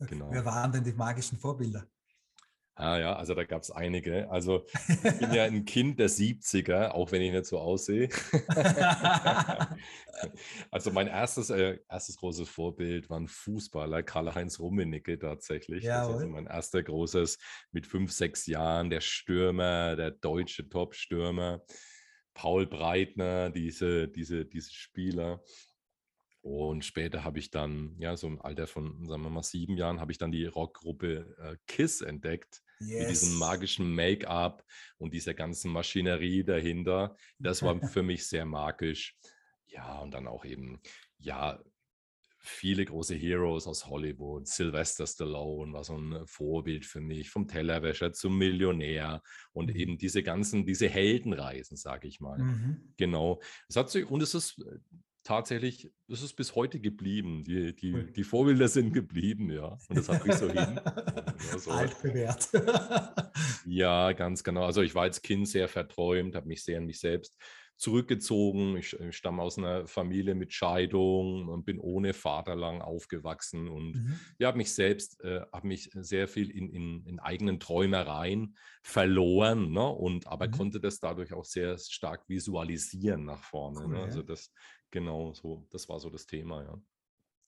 Genau. 0.00 0.30
Wer 0.30 0.44
waren 0.44 0.72
denn 0.72 0.84
die 0.84 0.92
magischen 0.92 1.38
Vorbilder? 1.38 1.86
Ah 2.80 2.96
ja, 2.96 3.16
also 3.16 3.34
da 3.34 3.42
gab 3.42 3.62
es 3.62 3.72
einige. 3.72 4.30
Also 4.30 4.64
ich 4.86 5.18
bin 5.18 5.34
ja 5.34 5.42
ein 5.46 5.64
Kind 5.64 5.98
der 5.98 6.08
70er, 6.08 6.90
auch 6.90 7.10
wenn 7.10 7.22
ich 7.22 7.32
nicht 7.32 7.46
so 7.46 7.58
aussehe. 7.58 8.08
also 10.70 10.92
mein 10.92 11.08
erstes, 11.08 11.50
äh, 11.50 11.80
erstes 11.88 12.16
großes 12.18 12.48
Vorbild 12.48 13.10
war 13.10 13.18
ein 13.18 13.26
Fußballer, 13.26 14.04
Karl-Heinz 14.04 14.60
Rummenigge 14.60 15.18
tatsächlich. 15.18 15.82
Ja, 15.82 16.02
das 16.02 16.08
ist 16.08 16.14
also 16.14 16.28
mein 16.28 16.46
erster 16.46 16.80
großes 16.84 17.38
mit 17.72 17.84
fünf, 17.84 18.12
sechs 18.12 18.46
Jahren, 18.46 18.90
der 18.90 19.00
Stürmer, 19.00 19.96
der 19.96 20.12
deutsche 20.12 20.68
Top-Stürmer. 20.68 21.62
Paul 22.32 22.68
Breitner, 22.68 23.50
diese, 23.50 24.06
diese, 24.06 24.46
diese 24.46 24.72
Spieler. 24.72 25.42
Und 26.40 26.84
später 26.84 27.24
habe 27.24 27.38
ich 27.38 27.50
dann, 27.50 27.96
ja, 27.98 28.16
so 28.16 28.26
im 28.26 28.40
Alter 28.40 28.66
von, 28.66 29.06
sagen 29.06 29.22
wir 29.22 29.30
mal, 29.30 29.42
sieben 29.42 29.76
Jahren, 29.76 30.00
habe 30.00 30.12
ich 30.12 30.18
dann 30.18 30.32
die 30.32 30.46
Rockgruppe 30.46 31.36
äh, 31.38 31.56
KISS 31.66 32.00
entdeckt. 32.00 32.62
Yes. 32.80 33.00
Mit 33.00 33.10
diesem 33.10 33.38
magischen 33.38 33.92
Make-up 33.92 34.64
und 34.98 35.12
dieser 35.12 35.34
ganzen 35.34 35.72
Maschinerie 35.72 36.44
dahinter. 36.44 37.16
Das 37.38 37.62
war 37.62 37.80
für 37.88 38.02
mich 38.02 38.26
sehr 38.26 38.44
magisch. 38.44 39.16
Ja, 39.66 39.98
und 39.98 40.12
dann 40.12 40.28
auch 40.28 40.44
eben, 40.44 40.80
ja, 41.18 41.60
viele 42.40 42.84
große 42.84 43.14
Heroes 43.14 43.66
aus 43.66 43.86
Hollywood. 43.86 44.46
Sylvester 44.46 45.06
Stallone 45.06 45.72
war 45.72 45.84
so 45.84 45.96
ein 45.96 46.26
Vorbild 46.26 46.86
für 46.86 47.00
mich, 47.00 47.30
vom 47.30 47.46
Tellerwäscher 47.48 48.12
zum 48.12 48.38
Millionär 48.38 49.22
und 49.52 49.70
mhm. 49.70 49.76
eben 49.76 49.98
diese 49.98 50.22
ganzen, 50.22 50.64
diese 50.64 50.88
Heldenreisen, 50.88 51.76
sage 51.76 52.08
ich 52.08 52.20
mal. 52.20 52.38
Mhm. 52.38 52.94
Genau. 52.96 53.40
Es 53.68 53.76
hat 53.76 53.90
sich, 53.90 54.08
und 54.08 54.22
es 54.22 54.34
ist 54.34 54.64
tatsächlich, 55.28 55.92
das 56.08 56.22
ist 56.22 56.32
bis 56.34 56.54
heute 56.54 56.80
geblieben. 56.80 57.44
Die, 57.44 57.76
die, 57.76 58.12
die 58.12 58.24
Vorbilder 58.24 58.66
sind 58.66 58.94
geblieben, 58.94 59.50
ja. 59.50 59.76
Und 59.88 59.98
das 59.98 60.08
hat 60.08 60.26
mich 60.26 60.36
so 60.36 60.50
hin. 60.50 60.80
Ja, 61.52 61.56
so. 61.56 61.70
Alt 61.70 62.02
bewährt. 62.02 62.48
ja, 63.64 64.10
ganz 64.10 64.42
genau. 64.42 64.64
Also 64.64 64.82
ich 64.82 64.96
war 64.96 65.02
als 65.02 65.22
Kind 65.22 65.46
sehr 65.46 65.68
verträumt, 65.68 66.34
habe 66.34 66.48
mich 66.48 66.64
sehr 66.64 66.78
an 66.78 66.86
mich 66.86 66.98
selbst 66.98 67.36
zurückgezogen. 67.78 68.76
Ich, 68.76 68.98
ich, 68.98 69.16
stamme 69.16 69.40
aus 69.40 69.56
einer 69.56 69.86
Familie 69.86 70.34
mit 70.34 70.52
Scheidung 70.52 71.48
und 71.48 71.64
bin 71.64 71.78
ohne 71.78 72.12
Vater 72.12 72.56
lang 72.56 72.82
aufgewachsen 72.82 73.68
und 73.68 73.92
mhm. 73.92 74.20
ja, 74.38 74.48
habe 74.48 74.58
mich 74.58 74.74
selbst, 74.74 75.22
äh, 75.22 75.42
habe 75.52 75.68
mich 75.68 75.90
sehr 75.94 76.26
viel 76.26 76.50
in, 76.50 76.68
in, 76.70 77.04
in, 77.06 77.20
eigenen 77.20 77.60
Träumereien 77.60 78.56
verloren, 78.82 79.70
ne? 79.70 79.88
und 79.88 80.26
aber 80.26 80.48
mhm. 80.48 80.52
konnte 80.52 80.80
das 80.80 80.98
dadurch 80.98 81.32
auch 81.32 81.44
sehr 81.44 81.78
stark 81.78 82.28
visualisieren 82.28 83.24
nach 83.24 83.44
vorne. 83.44 83.80
Cool, 83.84 83.92
ne? 83.92 84.02
Also 84.02 84.22
das 84.22 84.52
Genau, 84.90 85.32
so, 85.34 85.66
das 85.70 85.88
war 85.88 86.00
so 86.00 86.10
das 86.10 86.26
Thema, 86.26 86.62
ja. 86.62 86.80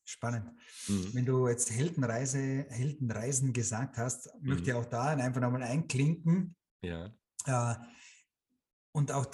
Spannend. 0.05 0.51
Mhm. 0.89 1.15
Wenn 1.15 1.25
du 1.25 1.49
jetzt 1.49 1.71
Heldenreise, 1.71 2.67
Heldenreisen 2.69 3.53
gesagt 3.53 3.97
hast, 3.97 4.29
mhm. 4.41 4.49
möchte 4.49 4.71
ich 4.71 4.75
auch 4.75 4.87
da 4.87 5.09
einfach 5.09 5.41
nochmal 5.41 5.63
einklinken. 5.63 6.57
Ja. 6.83 7.15
Äh, 7.47 7.75
und 8.93 9.13
auch 9.13 9.27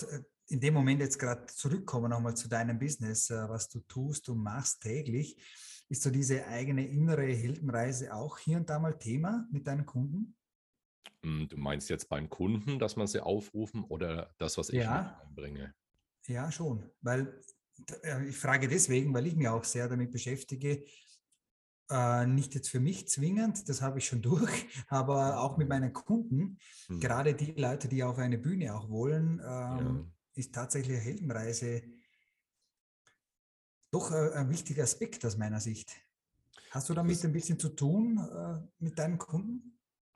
in 0.48 0.60
dem 0.60 0.74
Moment 0.74 1.00
jetzt 1.00 1.18
gerade 1.18 1.46
zurückkommen 1.46 2.10
nochmal 2.10 2.36
zu 2.36 2.48
deinem 2.48 2.78
Business, 2.78 3.30
äh, 3.30 3.48
was 3.48 3.68
du 3.68 3.80
tust 3.80 4.28
und 4.28 4.38
machst 4.38 4.82
täglich. 4.82 5.36
Ist 5.88 6.02
so 6.02 6.10
diese 6.10 6.46
eigene 6.46 6.86
innere 6.86 7.26
Heldenreise 7.26 8.14
auch 8.14 8.38
hier 8.38 8.56
und 8.56 8.68
da 8.68 8.78
mal 8.78 8.98
Thema 8.98 9.48
mit 9.50 9.66
deinen 9.66 9.86
Kunden? 9.86 10.36
Hm, 11.22 11.48
du 11.48 11.56
meinst 11.56 11.88
jetzt 11.88 12.08
beim 12.08 12.28
Kunden, 12.28 12.78
dass 12.78 12.96
man 12.96 13.06
sie 13.06 13.20
aufrufen 13.20 13.84
oder 13.84 14.34
das, 14.38 14.58
was 14.58 14.68
ich 14.68 14.82
ja. 14.82 15.20
einbringe? 15.22 15.74
Ja, 16.26 16.50
schon. 16.50 16.90
Weil 17.00 17.40
ich 18.28 18.36
frage 18.36 18.68
deswegen, 18.68 19.12
weil 19.14 19.26
ich 19.26 19.36
mich 19.36 19.48
auch 19.48 19.64
sehr 19.64 19.88
damit 19.88 20.10
beschäftige, 20.10 20.84
äh, 21.90 22.26
nicht 22.26 22.54
jetzt 22.54 22.68
für 22.68 22.80
mich 22.80 23.08
zwingend, 23.08 23.68
das 23.68 23.82
habe 23.82 23.98
ich 23.98 24.06
schon 24.06 24.22
durch, 24.22 24.66
aber 24.88 25.40
auch 25.40 25.56
mit 25.56 25.68
meinen 25.68 25.92
Kunden, 25.92 26.58
mhm. 26.88 27.00
gerade 27.00 27.34
die 27.34 27.52
Leute, 27.52 27.88
die 27.88 28.02
auf 28.02 28.18
eine 28.18 28.38
Bühne 28.38 28.74
auch 28.74 28.88
wollen, 28.88 29.40
ähm, 29.40 29.40
ja. 29.40 30.04
ist 30.34 30.54
tatsächlich 30.54 30.96
eine 30.96 31.04
Heldenreise 31.04 31.82
doch 33.92 34.10
ein, 34.10 34.32
ein, 34.32 34.50
wichtiger 34.50 34.82
Aspekt 34.82 35.24
aus 35.24 35.36
meiner 35.36 35.60
Sicht. 35.60 35.92
Hast 36.70 36.88
du 36.88 36.94
damit 36.94 37.24
ein 37.24 37.32
bisschen 37.32 37.58
zu 37.58 37.70
tun 37.70 38.18
äh, 38.18 38.84
mit 38.84 38.98
deinen 38.98 39.16
Kunden? 39.16 39.65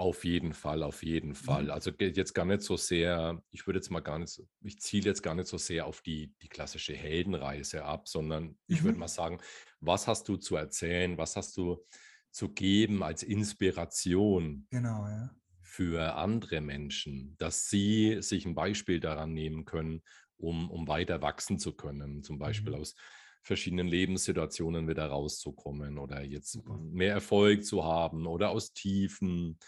Auf 0.01 0.25
jeden 0.25 0.55
Fall, 0.55 0.83
auf 0.83 1.03
jeden 1.03 1.35
Fall. 1.35 1.65
Mhm. 1.65 1.71
Also 1.73 1.91
jetzt 1.91 2.33
gar 2.33 2.47
nicht 2.47 2.63
so 2.63 2.79
sehr, 2.79 3.43
ich 3.51 3.67
würde 3.67 3.81
jetzt 3.81 3.91
mal 3.91 4.01
gar 4.01 4.19
nicht, 4.19 4.43
ich 4.63 4.81
ziele 4.81 5.05
jetzt 5.05 5.23
gar 5.23 5.35
nicht 5.35 5.47
so 5.47 5.59
sehr 5.59 5.85
auf 5.85 6.01
die, 6.01 6.33
die 6.41 6.49
klassische 6.49 6.95
Heldenreise 6.95 7.85
ab, 7.85 8.09
sondern 8.09 8.57
ich 8.67 8.83
würde 8.83 8.95
mhm. 8.95 9.01
mal 9.01 9.09
sagen, 9.09 9.43
was 9.79 10.09
hast 10.09 10.27
du 10.31 10.39
zu 10.39 10.57
erzählen, 10.57 11.19
was 11.19 11.37
hast 11.37 11.55
du 11.59 11.85
zu 12.31 12.49
geben 12.49 13.03
als 13.03 13.23
Inspiration 13.23 14.67
genau, 14.71 15.07
ja. 15.07 15.35
für 15.61 16.15
andere 16.15 16.63
Menschen, 16.63 17.37
dass 17.37 17.69
sie 17.69 18.23
sich 18.23 18.47
ein 18.47 18.55
Beispiel 18.55 19.01
daran 19.01 19.35
nehmen 19.35 19.67
können, 19.67 20.01
um, 20.39 20.71
um 20.71 20.89
weiter 20.89 21.21
wachsen 21.21 21.59
zu 21.59 21.77
können, 21.77 22.23
zum 22.23 22.39
Beispiel 22.39 22.73
mhm. 22.73 22.81
aus 22.81 22.95
verschiedenen 23.43 23.87
Lebenssituationen 23.87 24.89
wieder 24.89 25.07
rauszukommen 25.07 25.99
oder 25.99 26.23
jetzt 26.23 26.59
mehr 26.67 27.13
Erfolg 27.13 27.65
zu 27.65 27.85
haben 27.85 28.27
oder 28.27 28.51
aus 28.51 28.73
Tiefen 28.73 29.59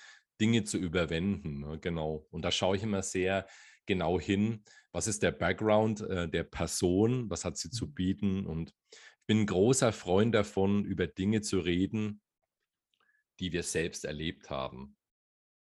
Dinge 0.42 0.64
zu 0.64 0.76
überwinden. 0.76 1.60
Ne? 1.60 1.78
Genau. 1.80 2.26
Und 2.30 2.44
da 2.44 2.50
schaue 2.50 2.76
ich 2.76 2.82
immer 2.82 3.02
sehr 3.02 3.46
genau 3.86 4.20
hin, 4.20 4.64
was 4.90 5.06
ist 5.06 5.22
der 5.22 5.32
Background 5.32 6.00
äh, 6.02 6.28
der 6.28 6.44
Person, 6.44 7.30
was 7.30 7.44
hat 7.44 7.56
sie 7.56 7.70
zu 7.70 7.86
mhm. 7.86 7.94
bieten. 7.94 8.46
Und 8.46 8.74
ich 8.90 9.26
bin 9.26 9.40
ein 9.40 9.46
großer 9.46 9.92
Freund 9.92 10.34
davon, 10.34 10.84
über 10.84 11.06
Dinge 11.06 11.40
zu 11.40 11.60
reden, 11.60 12.20
die 13.38 13.52
wir 13.52 13.62
selbst 13.62 14.04
erlebt 14.04 14.50
haben 14.50 14.96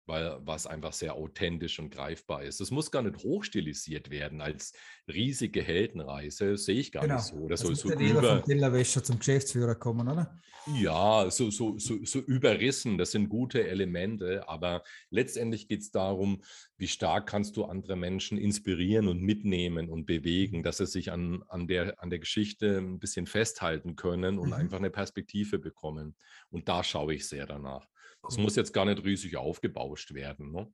weil 0.06 0.38
was 0.42 0.68
einfach 0.68 0.94
sehr 0.94 1.16
authentisch 1.16 1.80
und 1.80 1.90
greifbar 1.90 2.44
ist. 2.44 2.62
Es 2.62 2.72
muss 2.72 2.92
gar 2.92 3.02
nicht 3.02 3.18
hochstilisiert 3.18 4.10
werden 4.10 4.42
als 4.42 4.74
riesige 5.08 5.62
Heldenreise, 5.62 6.58
sehe 6.58 6.80
ich 6.80 6.92
gar 6.92 7.04
genau. 7.04 7.16
nicht 7.16 7.26
so. 7.26 7.36
Oder 7.36 7.58
so, 7.58 7.74
so 7.74 7.92
über 7.94 8.38
vom 8.38 8.44
Tellerwäscher 8.44 9.04
zum 9.04 9.20
Geschäftsführer 9.20 9.76
kommen, 9.76 10.08
oder? 10.08 10.40
Ja, 10.68 11.30
so, 11.30 11.52
so, 11.52 11.78
so, 11.78 12.04
so 12.04 12.20
überrissen, 12.20 12.98
das 12.98 13.12
sind 13.12 13.30
gute 13.30 13.68
Elemente, 13.68 14.50
aber 14.50 14.84
letztendlich 15.12 15.68
geht 15.68 15.82
es 15.82 15.92
darum, 15.92 16.42
wie 16.78 16.88
stark 16.88 17.28
kannst 17.28 17.56
du 17.56 17.66
andere 17.66 17.96
Menschen 17.96 18.40
inspirieren 18.40 19.08
und 19.08 19.22
mitnehmen 19.22 19.90
und 19.90 20.08
bewegen, 20.08 20.64
dass 20.64 20.78
sie 20.78 20.88
sich 20.88 21.12
an, 21.12 21.44
an, 21.50 21.68
der, 21.68 22.02
an 22.02 22.10
der 22.10 22.18
Geschichte 22.18 22.78
ein 22.78 22.98
bisschen 22.98 23.28
festhalten 23.28 23.96
können 23.96 24.40
und 24.40 24.48
mhm. 24.48 24.54
einfach 24.54 24.78
eine 24.78 24.90
Perspektive 24.90 25.60
bekommen. 25.60 26.16
Und 26.50 26.68
da 26.68 26.84
schaue 26.84 27.14
ich 27.14 27.28
sehr 27.28 27.46
danach. 27.46 27.88
Es 28.28 28.38
muss 28.38 28.56
jetzt 28.56 28.74
gar 28.74 28.86
nicht 28.86 29.04
riesig 29.04 29.38
aufgebauscht 29.38 30.14
werden. 30.14 30.52
Ne? 30.52 30.72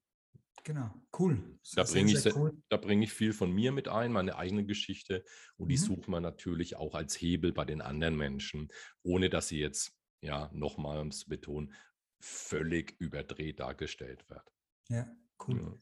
Genau, 0.64 0.94
cool. 1.18 1.58
Da 1.74 1.84
bringe 1.84 2.12
ich, 2.12 2.36
cool. 2.36 2.54
bring 2.70 3.02
ich 3.02 3.14
viel 3.14 3.34
von 3.34 3.52
mir 3.52 3.72
mit 3.72 3.88
ein, 3.88 4.12
meine 4.12 4.36
eigene 4.36 4.66
Geschichte. 4.66 5.24
Und 5.58 5.70
die 5.70 5.78
mhm. 5.78 5.82
suchen 5.82 6.12
wir 6.12 6.22
natürlich 6.22 6.76
auch 6.76 6.94
als 6.94 7.20
Hebel 7.20 7.52
bei 7.52 7.66
den 7.66 7.82
anderen 7.82 8.16
Menschen, 8.16 8.70
ohne 9.04 9.30
dass 9.30 9.48
sie 9.48 9.60
jetzt, 9.60 9.94
ja, 10.22 10.50
nochmal 10.54 11.00
um 11.00 11.08
es 11.08 11.20
zu 11.20 11.30
betonen, 11.30 11.74
völlig 12.20 12.96
überdreht 13.00 13.60
dargestellt 13.60 14.30
wird. 14.30 14.44
Ja, 14.90 15.10
cool. 15.48 15.62
Ja. 15.62 15.74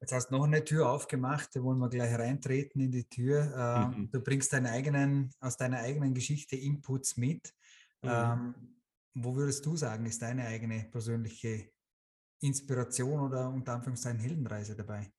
Jetzt 0.00 0.12
hast 0.12 0.30
du 0.30 0.36
noch 0.36 0.44
eine 0.44 0.64
Tür 0.64 0.88
aufgemacht, 0.88 1.54
da 1.54 1.62
wollen 1.62 1.78
wir 1.78 1.88
gleich 1.88 2.16
reintreten 2.16 2.80
in 2.80 2.92
die 2.92 3.08
Tür. 3.08 3.52
Ähm, 3.92 4.02
mhm. 4.02 4.10
Du 4.10 4.20
bringst 4.20 4.52
deinen 4.52 4.66
eigenen, 4.66 5.34
aus 5.40 5.56
deiner 5.56 5.78
eigenen 5.78 6.14
Geschichte 6.14 6.56
Inputs 6.56 7.16
mit. 7.16 7.52
Mhm. 8.02 8.77
Wo 9.20 9.34
würdest 9.34 9.64
du 9.66 9.76
sagen, 9.76 10.06
ist 10.06 10.22
deine 10.22 10.46
eigene 10.46 10.88
persönliche 10.90 11.70
Inspiration 12.40 13.20
oder 13.20 13.48
unter 13.48 13.74
Anführungszeichen 13.74 14.20
Heldenreise 14.20 14.76
dabei? 14.76 15.12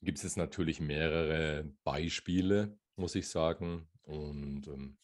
Gibt 0.00 0.22
es 0.22 0.36
natürlich 0.36 0.80
mehrere 0.80 1.64
Beispiele, 1.82 2.78
muss 2.96 3.14
ich 3.16 3.28
sagen. 3.28 3.88
Und 4.02 4.68
ähm, 4.68 4.98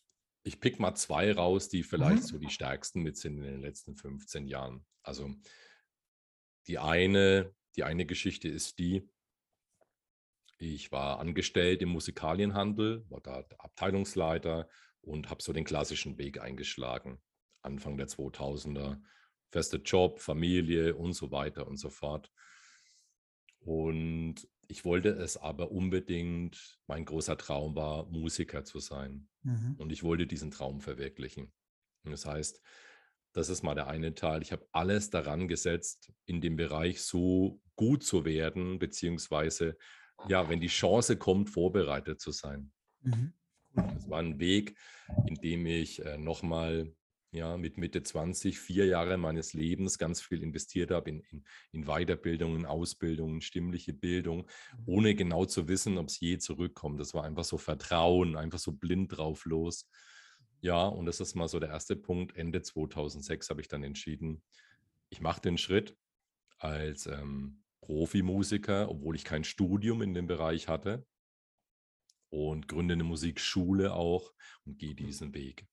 ich 0.45 0.61
pick 0.61 0.79
mal 0.79 0.95
zwei 0.95 1.33
raus, 1.33 1.69
die 1.69 1.83
vielleicht 1.83 2.23
mhm. 2.23 2.27
so 2.27 2.39
die 2.39 2.51
stärksten 2.51 3.03
mit 3.03 3.17
sind 3.17 3.39
in 3.39 3.45
den 3.45 3.61
letzten 3.61 3.97
15 3.97 4.47
Jahren. 4.47 4.87
Also 5.03 5.35
die 6.69 6.79
eine, 6.79 7.53
die 7.75 7.83
eine 7.83 8.07
Geschichte 8.07 8.49
ist 8.49 8.79
die, 8.79 9.09
ich 10.59 10.93
war 10.93 11.19
angestellt 11.19 11.83
im 11.83 11.89
Musikalienhandel, 11.91 13.05
war 13.11 13.21
da 13.21 13.45
Abteilungsleiter 13.59 14.69
und 15.07 15.31
habe 15.31 15.43
so 15.43 15.53
den 15.53 15.65
klassischen 15.65 16.19
Weg 16.19 16.41
eingeschlagen. 16.41 17.21
Anfang 17.63 17.97
der 17.97 18.09
2000er, 18.09 19.01
fester 19.51 19.79
Job, 19.79 20.21
Familie 20.21 20.97
und 20.97 21.13
so 21.15 21.31
weiter 21.31 21.67
und 21.67 21.77
so 21.77 21.91
fort. 21.91 22.31
Und 23.61 24.47
ich 24.69 24.85
wollte 24.85 25.11
es 25.11 25.37
aber 25.37 25.71
unbedingt, 25.71 26.79
mein 26.87 27.05
großer 27.05 27.37
Traum 27.37 27.75
war, 27.77 28.07
Musiker 28.07 28.65
zu 28.65 28.81
sein. 28.81 29.29
Mhm. 29.43 29.77
Und 29.79 29.93
ich 29.93 30.03
wollte 30.03 30.27
diesen 30.27 30.51
Traum 30.51 30.81
verwirklichen. 30.81 31.53
Und 32.03 32.11
das 32.13 32.27
heißt, 32.27 32.61
Das 33.35 33.49
ist 33.49 33.65
mal 33.65 33.75
der 33.75 33.89
eine 33.89 34.15
Teil. 34.15 34.43
Ich 34.43 34.53
habe 34.53 34.67
alles 34.71 35.11
daran 35.11 35.49
gesetzt, 35.49 36.13
in 36.25 36.41
dem 36.41 36.55
Bereich 36.55 37.03
so 37.03 37.61
gut 37.75 38.05
zu 38.05 38.25
werden, 38.25 38.79
beziehungsweise, 38.79 39.77
ja, 40.29 40.49
wenn 40.49 40.61
die 40.61 40.69
Chance 40.69 41.19
kommt, 41.19 41.51
vorbereitet 41.51 42.21
zu 42.21 42.31
sein. 42.31 42.73
Mhm. 43.01 43.35
Das 43.75 44.09
war 44.09 44.21
ein 44.21 44.39
Weg, 44.39 44.77
in 45.27 45.35
dem 45.37 45.67
ich 45.67 46.05
äh, 46.05 46.19
nochmal 46.19 46.93
ja, 47.35 47.57
mit 47.57 47.79
Mitte 47.79 48.03
20, 48.03 48.59
vier 48.59 48.87
Jahre 48.87 49.17
meines 49.17 49.55
Lebens 49.55 49.99
ganz 49.99 50.21
viel 50.21 50.43
investiert 50.43 50.93
habe 50.93 51.11
in, 51.11 51.21
in, 51.31 51.45
in 51.73 51.85
Weiterbildungen, 51.85 52.65
Ausbildungen, 52.65 53.41
stimmliche 53.41 53.93
Bildung, 53.93 54.43
mhm. 54.43 54.83
ohne 54.87 55.15
genau 55.17 55.45
zu 55.45 55.67
wissen, 55.67 55.99
ob 55.99 56.09
es 56.09 56.21
je 56.21 56.39
zurückkommt. 56.39 57.01
Das 57.01 57.13
war 57.13 57.25
einfach 57.25 57.45
so 57.45 57.59
Vertrauen, 57.59 58.37
einfach 58.37 58.61
so 58.61 58.73
blind 58.73 59.17
drauf 59.17 59.45
los. 59.47 59.91
Ja, 60.61 60.87
und 60.87 61.07
das 61.07 61.21
ist 61.21 61.35
mal 61.35 61.49
so 61.49 61.59
der 61.59 61.71
erste 61.71 61.97
Punkt. 61.97 62.37
Ende 62.37 62.63
2006 62.63 63.51
habe 63.51 63.61
ich 63.61 63.69
dann 63.69 63.83
entschieden, 63.83 64.43
ich 65.11 65.21
mache 65.21 65.41
den 65.41 65.59
Schritt 65.59 65.97
als 66.59 67.07
ähm, 67.07 67.65
Profimusiker, 67.81 68.89
obwohl 68.89 69.17
ich 69.17 69.25
kein 69.25 69.45
Studium 69.45 70.03
in 70.03 70.15
dem 70.15 70.27
Bereich 70.27 70.69
hatte 70.69 71.05
und 72.35 72.69
gründe 72.69 72.95
eine 72.95 73.05
Musikschule 73.05 73.95
auch 73.95 74.33
und 74.65 74.79
gehe 74.79 74.93
mhm. 74.93 74.97
diesen 74.97 75.35
Weg. 75.35 75.67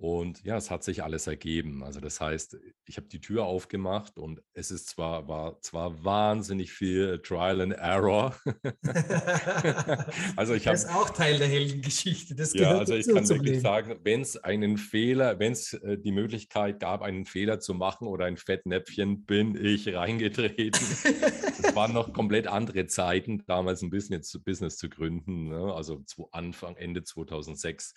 Und 0.00 0.44
ja, 0.44 0.56
es 0.56 0.70
hat 0.70 0.84
sich 0.84 1.02
alles 1.02 1.26
ergeben. 1.26 1.82
Also 1.82 1.98
das 1.98 2.20
heißt, 2.20 2.56
ich 2.84 2.96
habe 2.98 3.08
die 3.08 3.20
Tür 3.20 3.46
aufgemacht 3.46 4.16
und 4.16 4.40
es 4.54 4.70
ist 4.70 4.88
zwar, 4.88 5.26
war 5.26 5.60
zwar 5.60 6.04
wahnsinnig 6.04 6.70
viel 6.70 7.18
Trial 7.18 7.60
and 7.60 7.72
Error. 7.72 8.36
also 10.36 10.54
ich 10.54 10.62
das 10.62 10.84
ist 10.84 10.90
auch 10.90 11.10
Teil 11.10 11.38
der 11.38 11.48
Heldengeschichte. 11.48 12.36
Das 12.36 12.54
ja, 12.54 12.78
also 12.78 12.94
ich 12.94 13.08
kann 13.08 13.28
wirklich 13.28 13.50
Leben. 13.50 13.60
sagen, 13.60 13.98
wenn 14.04 14.20
es 14.20 14.36
einen 14.36 14.76
Fehler, 14.78 15.40
wenn 15.40 15.50
es 15.50 15.72
äh, 15.72 15.98
die 15.98 16.12
Möglichkeit 16.12 16.78
gab, 16.78 17.02
einen 17.02 17.26
Fehler 17.26 17.58
zu 17.58 17.74
machen 17.74 18.06
oder 18.06 18.26
ein 18.26 18.36
Fettnäpfchen, 18.36 19.24
bin 19.24 19.56
ich 19.56 19.92
reingetreten. 19.92 20.80
es 20.80 21.74
waren 21.74 21.92
noch 21.92 22.12
komplett 22.12 22.46
andere 22.46 22.86
Zeiten, 22.86 23.42
damals 23.48 23.82
ein 23.82 23.90
Business, 23.90 24.38
Business 24.44 24.76
zu 24.76 24.88
gründen. 24.88 25.48
Ne? 25.48 25.74
Also 25.74 25.98
zu 26.06 26.30
Anfang, 26.30 26.76
Ende 26.76 27.02
2006 27.02 27.94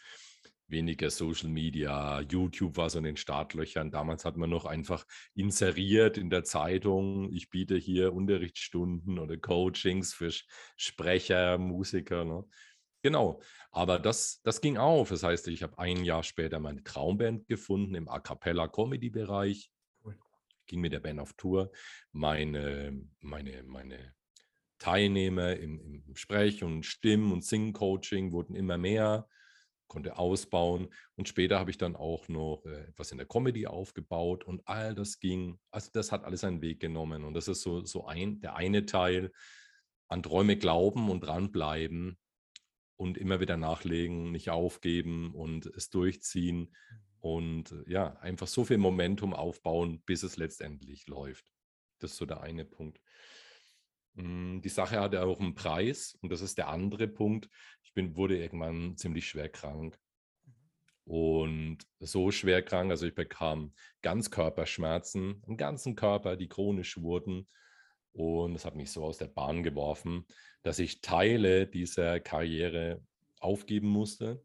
weniger 0.72 1.10
Social 1.10 1.50
Media. 1.50 2.22
YouTube 2.22 2.78
war 2.78 2.90
so 2.90 2.98
in 2.98 3.04
den 3.04 3.18
Startlöchern. 3.18 3.92
Damals 3.92 4.26
hat 4.26 4.38
man 4.38 4.50
noch 4.50 4.66
einfach 4.66 5.06
inseriert 5.36 6.18
in 6.18 6.30
der 6.30 6.44
Zeitung, 6.44 7.32
ich 7.32 7.50
biete 7.50 7.76
hier 7.78 8.14
Unterrichtsstunden 8.14 9.20
oder 9.20 9.38
Coachings 9.38 10.14
für 10.14 10.32
Sprecher, 10.78 11.58
Musiker. 11.58 12.26
Ne? 12.26 12.46
Genau, 13.04 13.42
aber 13.72 14.00
das, 14.00 14.42
das 14.44 14.62
ging 14.62 14.78
auf. 14.78 15.10
Das 15.10 15.24
heißt, 15.24 15.48
ich 15.48 15.64
habe 15.64 15.78
ein 15.80 16.04
Jahr 16.04 16.24
später 16.24 16.60
meine 16.60 16.84
Traumband 16.84 17.48
gefunden 17.48 17.96
im 17.96 18.08
A 18.08 18.20
Cappella 18.20 18.68
Comedy 18.68 19.10
Bereich. 19.10 19.72
Ging 20.68 20.82
mit 20.82 20.94
der 20.94 21.00
Band 21.00 21.20
auf 21.20 21.34
Tour. 21.34 21.72
Meine, 22.12 22.98
meine, 23.20 23.64
meine 23.64 24.14
Teilnehmer 24.78 25.58
im, 25.58 26.04
im 26.06 26.16
Sprech- 26.16 26.64
und 26.64 26.86
Stimm- 26.86 27.32
und 27.32 27.44
Sing-Coaching 27.44 28.32
wurden 28.32 28.56
immer 28.56 28.78
mehr 28.78 29.28
konnte 29.92 30.18
ausbauen. 30.18 30.88
Und 31.18 31.28
später 31.28 31.60
habe 31.60 31.70
ich 31.70 31.78
dann 31.78 31.98
auch 31.98 32.30
noch 32.30 32.64
äh, 32.66 32.88
etwas 32.88 33.12
in 33.12 33.18
der 33.18 33.28
Comedy 33.28 33.68
aufgebaut 33.68 34.46
und 34.46 34.62
all 34.66 34.96
das 34.96 35.20
ging, 35.20 35.60
also 35.70 35.90
das 35.92 36.14
hat 36.14 36.24
alles 36.24 36.46
einen 36.46 36.62
Weg 36.62 36.80
genommen. 36.80 37.26
Und 37.26 37.34
das 37.34 37.50
ist 37.50 37.62
so, 37.62 37.84
so 37.86 38.06
ein, 38.06 38.40
der 38.40 38.56
eine 38.56 38.86
Teil, 38.86 39.32
an 40.08 40.24
Träume 40.24 40.58
glauben 40.58 41.10
und 41.10 41.22
dranbleiben 41.22 42.18
und 42.96 43.18
immer 43.18 43.42
wieder 43.42 43.58
nachlegen, 43.58 44.32
nicht 44.32 44.50
aufgeben 44.50 45.34
und 45.34 45.66
es 45.66 45.90
durchziehen 45.90 46.60
mhm. 46.60 46.68
und 47.20 47.72
äh, 47.74 47.92
ja, 47.92 48.16
einfach 48.22 48.48
so 48.48 48.64
viel 48.64 48.78
Momentum 48.78 49.34
aufbauen, 49.34 50.02
bis 50.06 50.24
es 50.24 50.38
letztendlich 50.38 51.08
läuft. 51.08 51.52
Das 52.00 52.12
ist 52.12 52.18
so 52.18 52.26
der 52.26 52.42
eine 52.42 52.64
Punkt. 52.64 53.02
Hm, 54.16 54.62
die 54.62 54.70
Sache 54.70 55.00
hatte 55.00 55.24
auch 55.24 55.40
einen 55.40 55.56
Preis 55.56 56.18
und 56.22 56.32
das 56.32 56.42
ist 56.42 56.58
der 56.58 56.68
andere 56.68 57.08
Punkt. 57.08 57.50
Ich 57.84 57.94
bin, 57.94 58.16
wurde 58.16 58.38
irgendwann 58.38 58.98
ziemlich 58.98 59.28
schwer 59.28 59.50
krank 59.50 60.00
und 61.06 61.80
so 62.00 62.32
schwer 62.32 62.62
krank, 62.62 62.92
also 62.92 63.06
ich 63.06 63.16
bekam 63.16 63.74
Ganzkörperschmerzen 64.02 65.44
im 65.46 65.58
ganzen 65.58 65.96
Körper, 65.96 66.36
die 66.36 66.48
chronisch 66.48 67.02
wurden 67.02 67.48
und 68.14 68.54
das 68.54 68.66
hat 68.66 68.76
mich 68.76 68.92
so 68.92 69.04
aus 69.04 69.18
der 69.18 69.28
Bahn 69.28 69.64
geworfen, 69.64 70.26
dass 70.64 70.80
ich 70.80 71.02
Teile 71.02 71.68
dieser 71.68 72.20
Karriere 72.20 73.02
aufgeben 73.40 73.88
musste 73.88 74.44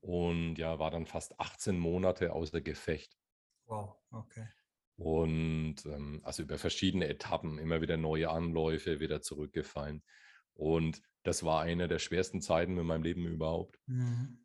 und 0.00 0.56
ja, 0.56 0.78
war 0.78 0.90
dann 0.90 1.06
fast 1.06 1.38
18 1.40 1.78
Monate 1.78 2.32
außer 2.32 2.60
Gefecht. 2.60 3.16
Wow, 3.66 3.96
okay. 4.10 4.46
Und 4.96 5.84
ähm, 5.86 6.20
also 6.24 6.42
über 6.42 6.58
verschiedene 6.58 7.08
Etappen, 7.08 7.58
immer 7.58 7.80
wieder 7.82 7.96
neue 7.96 8.30
Anläufe, 8.30 9.00
wieder 9.00 9.20
zurückgefallen. 9.20 10.02
Und 10.54 11.02
das 11.22 11.42
war 11.42 11.62
eine 11.62 11.86
der 11.88 11.98
schwersten 11.98 12.40
Zeiten 12.40 12.78
in 12.78 12.86
meinem 12.86 13.02
Leben 13.02 13.26
überhaupt. 13.26 13.78
Mhm. 13.86 14.38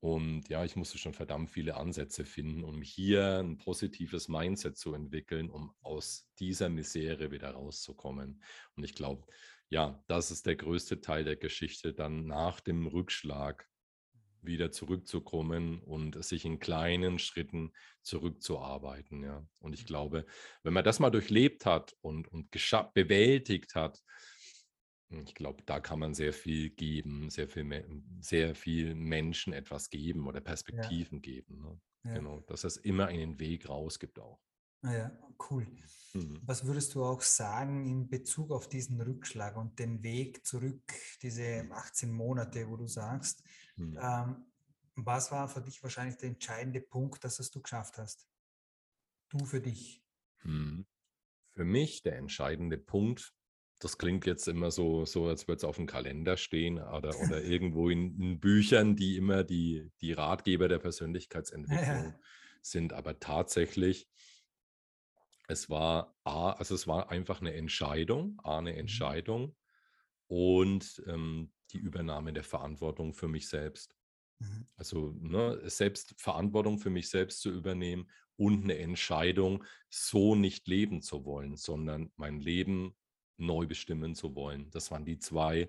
Und 0.00 0.50
ja, 0.50 0.62
ich 0.66 0.76
musste 0.76 0.98
schon 0.98 1.14
verdammt 1.14 1.48
viele 1.48 1.76
Ansätze 1.76 2.26
finden, 2.26 2.62
um 2.62 2.82
hier 2.82 3.38
ein 3.38 3.56
positives 3.56 4.28
Mindset 4.28 4.76
zu 4.76 4.92
entwickeln, 4.92 5.48
um 5.48 5.74
aus 5.80 6.28
dieser 6.38 6.68
Misere 6.68 7.30
wieder 7.30 7.52
rauszukommen. 7.52 8.42
Und 8.76 8.84
ich 8.84 8.94
glaube, 8.94 9.26
ja, 9.70 10.04
das 10.06 10.30
ist 10.30 10.44
der 10.44 10.56
größte 10.56 11.00
Teil 11.00 11.24
der 11.24 11.36
Geschichte, 11.36 11.94
dann 11.94 12.26
nach 12.26 12.60
dem 12.60 12.86
Rückschlag 12.86 13.66
wieder 14.46 14.70
zurückzukommen 14.70 15.80
und 15.80 16.22
sich 16.24 16.44
in 16.44 16.58
kleinen 16.58 17.18
Schritten 17.18 17.72
zurückzuarbeiten. 18.02 19.22
Ja. 19.22 19.46
Und 19.58 19.74
ich 19.74 19.82
mhm. 19.82 19.86
glaube, 19.86 20.26
wenn 20.62 20.72
man 20.72 20.84
das 20.84 21.00
mal 21.00 21.10
durchlebt 21.10 21.66
hat 21.66 21.94
und, 22.00 22.28
und 22.28 22.50
bewältigt 22.94 23.74
hat, 23.74 24.02
hm, 25.10 25.24
ich 25.26 25.34
glaube, 25.34 25.62
da 25.66 25.80
kann 25.80 25.98
man 25.98 26.14
sehr 26.14 26.32
viel 26.32 26.70
geben, 26.70 27.30
sehr 27.30 27.48
viel, 27.48 28.02
sehr 28.20 28.54
viel 28.54 28.94
Menschen 28.94 29.52
etwas 29.52 29.90
geben 29.90 30.26
oder 30.26 30.40
Perspektiven 30.40 31.18
ja. 31.18 31.22
geben. 31.22 31.60
Ne? 31.60 31.80
Ja. 32.04 32.14
Genau, 32.14 32.40
dass 32.40 32.64
es 32.64 32.76
immer 32.76 33.06
einen 33.06 33.38
Weg 33.38 33.68
raus 33.68 33.98
gibt 33.98 34.18
auch. 34.18 34.40
Ah 34.82 34.92
ja, 34.92 35.18
cool. 35.50 35.66
Mhm. 36.12 36.40
Was 36.44 36.66
würdest 36.66 36.94
du 36.94 37.02
auch 37.04 37.22
sagen 37.22 37.86
in 37.86 38.08
Bezug 38.08 38.50
auf 38.50 38.68
diesen 38.68 39.00
Rückschlag 39.00 39.56
und 39.56 39.78
den 39.78 40.02
Weg 40.02 40.44
zurück, 40.44 40.92
diese 41.22 41.66
18 41.70 42.12
Monate, 42.12 42.68
wo 42.68 42.76
du 42.76 42.86
sagst, 42.86 43.42
mhm. 43.76 43.98
ähm, 44.00 44.46
was 44.96 45.32
war 45.32 45.48
für 45.48 45.60
dich 45.60 45.82
wahrscheinlich 45.82 46.16
der 46.16 46.28
entscheidende 46.28 46.80
Punkt, 46.80 47.24
dass 47.24 47.38
es 47.38 47.50
du 47.50 47.60
geschafft 47.60 47.98
hast? 47.98 48.28
Du 49.28 49.44
für 49.44 49.60
dich. 49.60 50.02
Mhm. 50.44 50.86
Für 51.50 51.64
mich 51.64 52.02
der 52.02 52.16
entscheidende 52.16 52.78
Punkt, 52.78 53.34
das 53.80 53.98
klingt 53.98 54.26
jetzt 54.26 54.46
immer 54.46 54.70
so, 54.70 55.04
so 55.04 55.26
als 55.26 55.48
würde 55.48 55.58
es 55.58 55.64
auf 55.64 55.76
dem 55.76 55.86
Kalender 55.86 56.36
stehen 56.36 56.78
oder, 56.78 57.18
oder 57.20 57.42
irgendwo 57.44 57.88
in, 57.90 58.20
in, 58.20 58.40
Büchern, 58.40 58.96
die 58.96 59.16
immer 59.16 59.44
die, 59.44 59.90
die 60.00 60.12
Ratgeber 60.12 60.68
der 60.68 60.78
Persönlichkeitsentwicklung 60.78 62.04
ja. 62.04 62.18
sind. 62.62 62.92
Aber 62.92 63.18
tatsächlich 63.18 64.08
es 65.46 65.68
war 65.68 66.16
A, 66.24 66.52
also 66.52 66.74
es 66.74 66.86
war 66.86 67.10
einfach 67.10 67.40
eine 67.40 67.52
Entscheidung, 67.54 68.38
A, 68.42 68.58
eine 68.58 68.72
mhm. 68.72 68.78
Entscheidung 68.78 69.56
und 70.26 71.02
ähm, 71.06 71.52
die 71.72 71.78
Übernahme 71.78 72.32
der 72.32 72.44
Verantwortung 72.44 73.14
für 73.14 73.28
mich 73.28 73.48
selbst. 73.48 73.96
Mhm. 74.38 74.66
Also 74.76 75.14
ne, 75.18 75.60
selbst 75.68 76.14
Verantwortung 76.18 76.78
für 76.78 76.90
mich 76.90 77.08
selbst 77.08 77.40
zu 77.40 77.50
übernehmen 77.50 78.08
und 78.36 78.64
eine 78.64 78.78
Entscheidung, 78.78 79.64
so 79.90 80.34
nicht 80.34 80.66
leben 80.66 81.02
zu 81.02 81.24
wollen, 81.24 81.56
sondern 81.56 82.12
mein 82.16 82.40
Leben 82.40 82.96
neu 83.36 83.66
bestimmen 83.66 84.14
zu 84.14 84.34
wollen. 84.34 84.70
Das 84.70 84.90
waren 84.90 85.04
die 85.04 85.18
zwei 85.18 85.68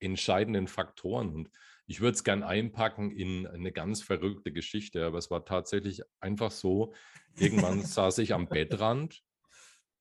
entscheidenden 0.00 0.68
Faktoren. 0.68 1.28
Und 1.34 1.50
ich 1.86 2.00
würde 2.00 2.14
es 2.14 2.24
gern 2.24 2.42
einpacken 2.42 3.10
in 3.10 3.46
eine 3.46 3.72
ganz 3.72 4.02
verrückte 4.02 4.52
Geschichte, 4.52 5.04
aber 5.04 5.18
es 5.18 5.30
war 5.30 5.44
tatsächlich 5.44 6.02
einfach 6.20 6.50
so. 6.50 6.94
Irgendwann 7.36 7.82
saß 7.82 8.18
ich 8.18 8.34
am 8.34 8.48
Bettrand 8.48 9.22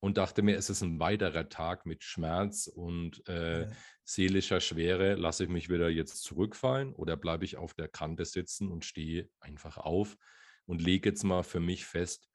und 0.03 0.17
dachte 0.17 0.41
mir, 0.41 0.57
es 0.57 0.69
ist 0.69 0.81
ein 0.81 0.99
weiterer 0.99 1.47
Tag 1.47 1.85
mit 1.85 2.03
Schmerz 2.03 2.67
und 2.67 3.25
äh, 3.29 3.61
ja. 3.61 3.71
seelischer 4.03 4.59
Schwere. 4.59 5.15
Lasse 5.15 5.45
ich 5.45 5.49
mich 5.49 5.69
wieder 5.69 5.89
jetzt 5.89 6.23
zurückfallen 6.23 6.93
oder 6.93 7.15
bleibe 7.15 7.45
ich 7.45 7.55
auf 7.55 7.73
der 7.73 7.87
Kante 7.87 8.25
sitzen 8.25 8.69
und 8.69 8.83
stehe 8.83 9.29
einfach 9.39 9.77
auf 9.77 10.17
und 10.65 10.81
lege 10.81 11.09
jetzt 11.09 11.23
mal 11.23 11.43
für 11.43 11.61
mich 11.61 11.85
fest, 11.85 12.29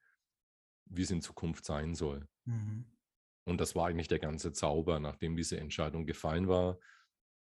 wie 0.87 1.03
es 1.03 1.11
in 1.11 1.21
Zukunft 1.21 1.67
sein 1.67 1.95
soll. 1.95 2.27
Mhm. 2.47 2.87
Und 3.45 3.61
das 3.61 3.75
war 3.75 3.89
eigentlich 3.89 4.09
der 4.09 4.19
ganze 4.19 4.53
Zauber, 4.53 4.99
nachdem 4.99 5.37
diese 5.37 5.59
Entscheidung 5.59 6.07
gefallen 6.07 6.49
war 6.49 6.79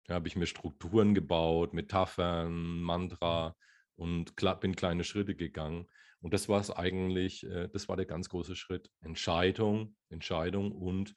da 0.07 0.15
habe 0.15 0.29
ich 0.29 0.37
mir 0.37 0.47
Strukturen 0.47 1.15
gebaut, 1.15 1.75
Metaphern, 1.75 2.81
Mantra 2.81 3.57
und 3.97 4.37
bin 4.61 4.77
kleine 4.77 5.05
Schritte 5.05 5.35
gegangen. 5.35 5.87
Und 6.21 6.35
das 6.35 6.49
war 6.49 6.61
es 6.61 6.71
eigentlich, 6.71 7.45
äh, 7.45 7.69
das 7.69 7.89
war 7.89 7.97
der 7.97 8.07
ganz 8.07 8.29
große 8.29 8.57
Schritt. 8.57 8.91
Entscheidung, 9.01 9.97
Entscheidung 10.09 10.73
und 10.73 11.15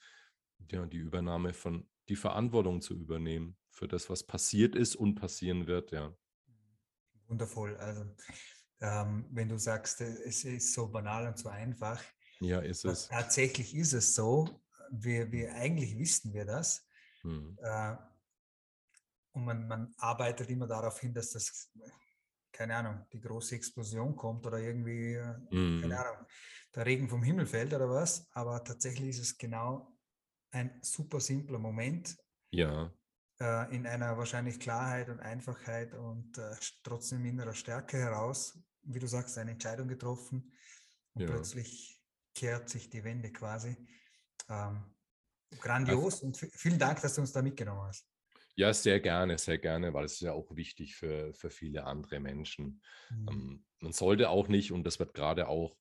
ja, 0.72 0.86
die 0.86 0.98
Übernahme 0.98 1.54
von, 1.54 1.90
die 2.10 2.16
Verantwortung 2.16 2.82
zu 2.82 2.96
übernehmen 2.96 3.58
für 3.70 3.88
das, 3.88 4.10
was 4.10 4.24
passiert 4.24 4.76
ist 4.76 4.96
und 4.96 5.16
passieren 5.16 5.68
wird, 5.68 5.92
ja. 5.92 6.14
Wundervoll. 7.28 7.78
Also 7.78 8.06
ähm, 8.82 9.26
wenn 9.32 9.50
du 9.50 9.58
sagst, 9.58 10.02
äh, 10.02 10.24
es 10.26 10.44
ist 10.44 10.74
so 10.74 10.88
banal 10.88 11.28
und 11.28 11.38
so 11.38 11.50
einfach. 11.50 12.02
Ja, 12.40 12.60
ist 12.60 12.86
es. 12.86 13.08
Tatsächlich 13.08 13.76
ist 13.76 13.94
es 13.94 14.16
so. 14.16 14.62
Wir, 14.92 15.32
wir 15.32 15.54
eigentlich 15.56 15.98
wissen 15.98 16.34
wir 16.34 16.46
das. 16.46 16.88
Hm. 17.22 17.58
Äh, 17.62 17.96
und 19.34 19.46
man, 19.46 19.68
man 19.68 19.94
arbeitet 19.98 20.50
immer 20.50 20.68
darauf 20.68 21.00
hin, 21.00 21.14
dass 21.14 21.32
das, 21.32 21.72
keine 22.60 22.76
Ahnung, 22.76 23.06
die 23.14 23.22
große 23.22 23.56
Explosion 23.56 24.18
kommt 24.18 24.46
oder 24.46 24.60
irgendwie, 24.60 25.18
hm. 25.50 25.80
keine 25.82 25.98
Ahnung, 25.98 26.26
der 26.76 26.86
Regen 26.86 27.08
vom 27.08 27.24
Himmel 27.24 27.46
fällt 27.46 27.74
oder 27.74 27.90
was. 27.90 28.28
Aber 28.34 28.62
tatsächlich 28.62 29.12
ist 29.12 29.20
es 29.20 29.38
genau 29.38 29.98
ein 30.52 30.78
super 30.82 31.22
simpler 31.22 31.58
Moment. 31.58 32.18
Ja. 32.52 32.94
Äh, 33.40 33.74
in 33.74 33.88
einer 33.88 34.18
wahrscheinlich 34.18 34.60
Klarheit 34.60 35.08
und 35.08 35.22
Einfachheit 35.22 35.94
und 35.94 36.38
äh, 36.38 36.54
trotzdem 36.84 37.24
innerer 37.24 37.54
Stärke 37.54 37.98
heraus, 37.98 38.60
wie 38.82 39.00
du 39.00 39.08
sagst, 39.08 39.38
eine 39.38 39.52
Entscheidung 39.52 39.88
getroffen 39.88 40.52
und 41.14 41.22
ja. 41.22 41.30
plötzlich 41.30 42.02
kehrt 42.36 42.68
sich 42.68 42.90
die 42.90 43.06
Wende 43.06 43.32
quasi. 43.32 43.78
Ähm, 44.50 44.84
grandios 45.62 46.16
also, 46.16 46.26
und 46.26 46.38
vielen 46.38 46.78
Dank, 46.78 47.00
dass 47.00 47.16
du 47.16 47.22
uns 47.22 47.32
da 47.32 47.42
mitgenommen 47.42 47.84
hast. 47.84 48.09
Ja, 48.56 48.74
sehr 48.74 49.00
gerne, 49.00 49.38
sehr 49.38 49.58
gerne, 49.58 49.94
weil 49.94 50.06
es 50.06 50.14
ist 50.14 50.22
ja 50.22 50.34
auch 50.34 50.56
wichtig 50.56 50.96
für, 50.96 51.34
für 51.34 51.50
viele 51.50 51.86
andere 51.86 52.20
Menschen. 52.20 52.82
Mhm. 53.10 53.28
Ähm, 53.30 53.66
man 53.80 53.94
sollte 53.94 54.30
auch 54.30 54.48
nicht, 54.48 54.72
und 54.72 54.84
das 54.84 55.00
wird 55.00 55.14
gerade 55.14 55.48
auch 55.48 55.78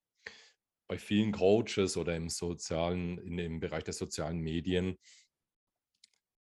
bei 0.89 0.99
vielen 0.99 1.33
Coaches 1.33 1.97
oder 1.97 2.17
im 2.17 2.29
sozialen, 2.29 3.19
in 3.19 3.37
dem 3.37 3.61
Bereich 3.61 3.85
der 3.85 3.95
sozialen 3.95 4.39
Medien, 4.39 4.97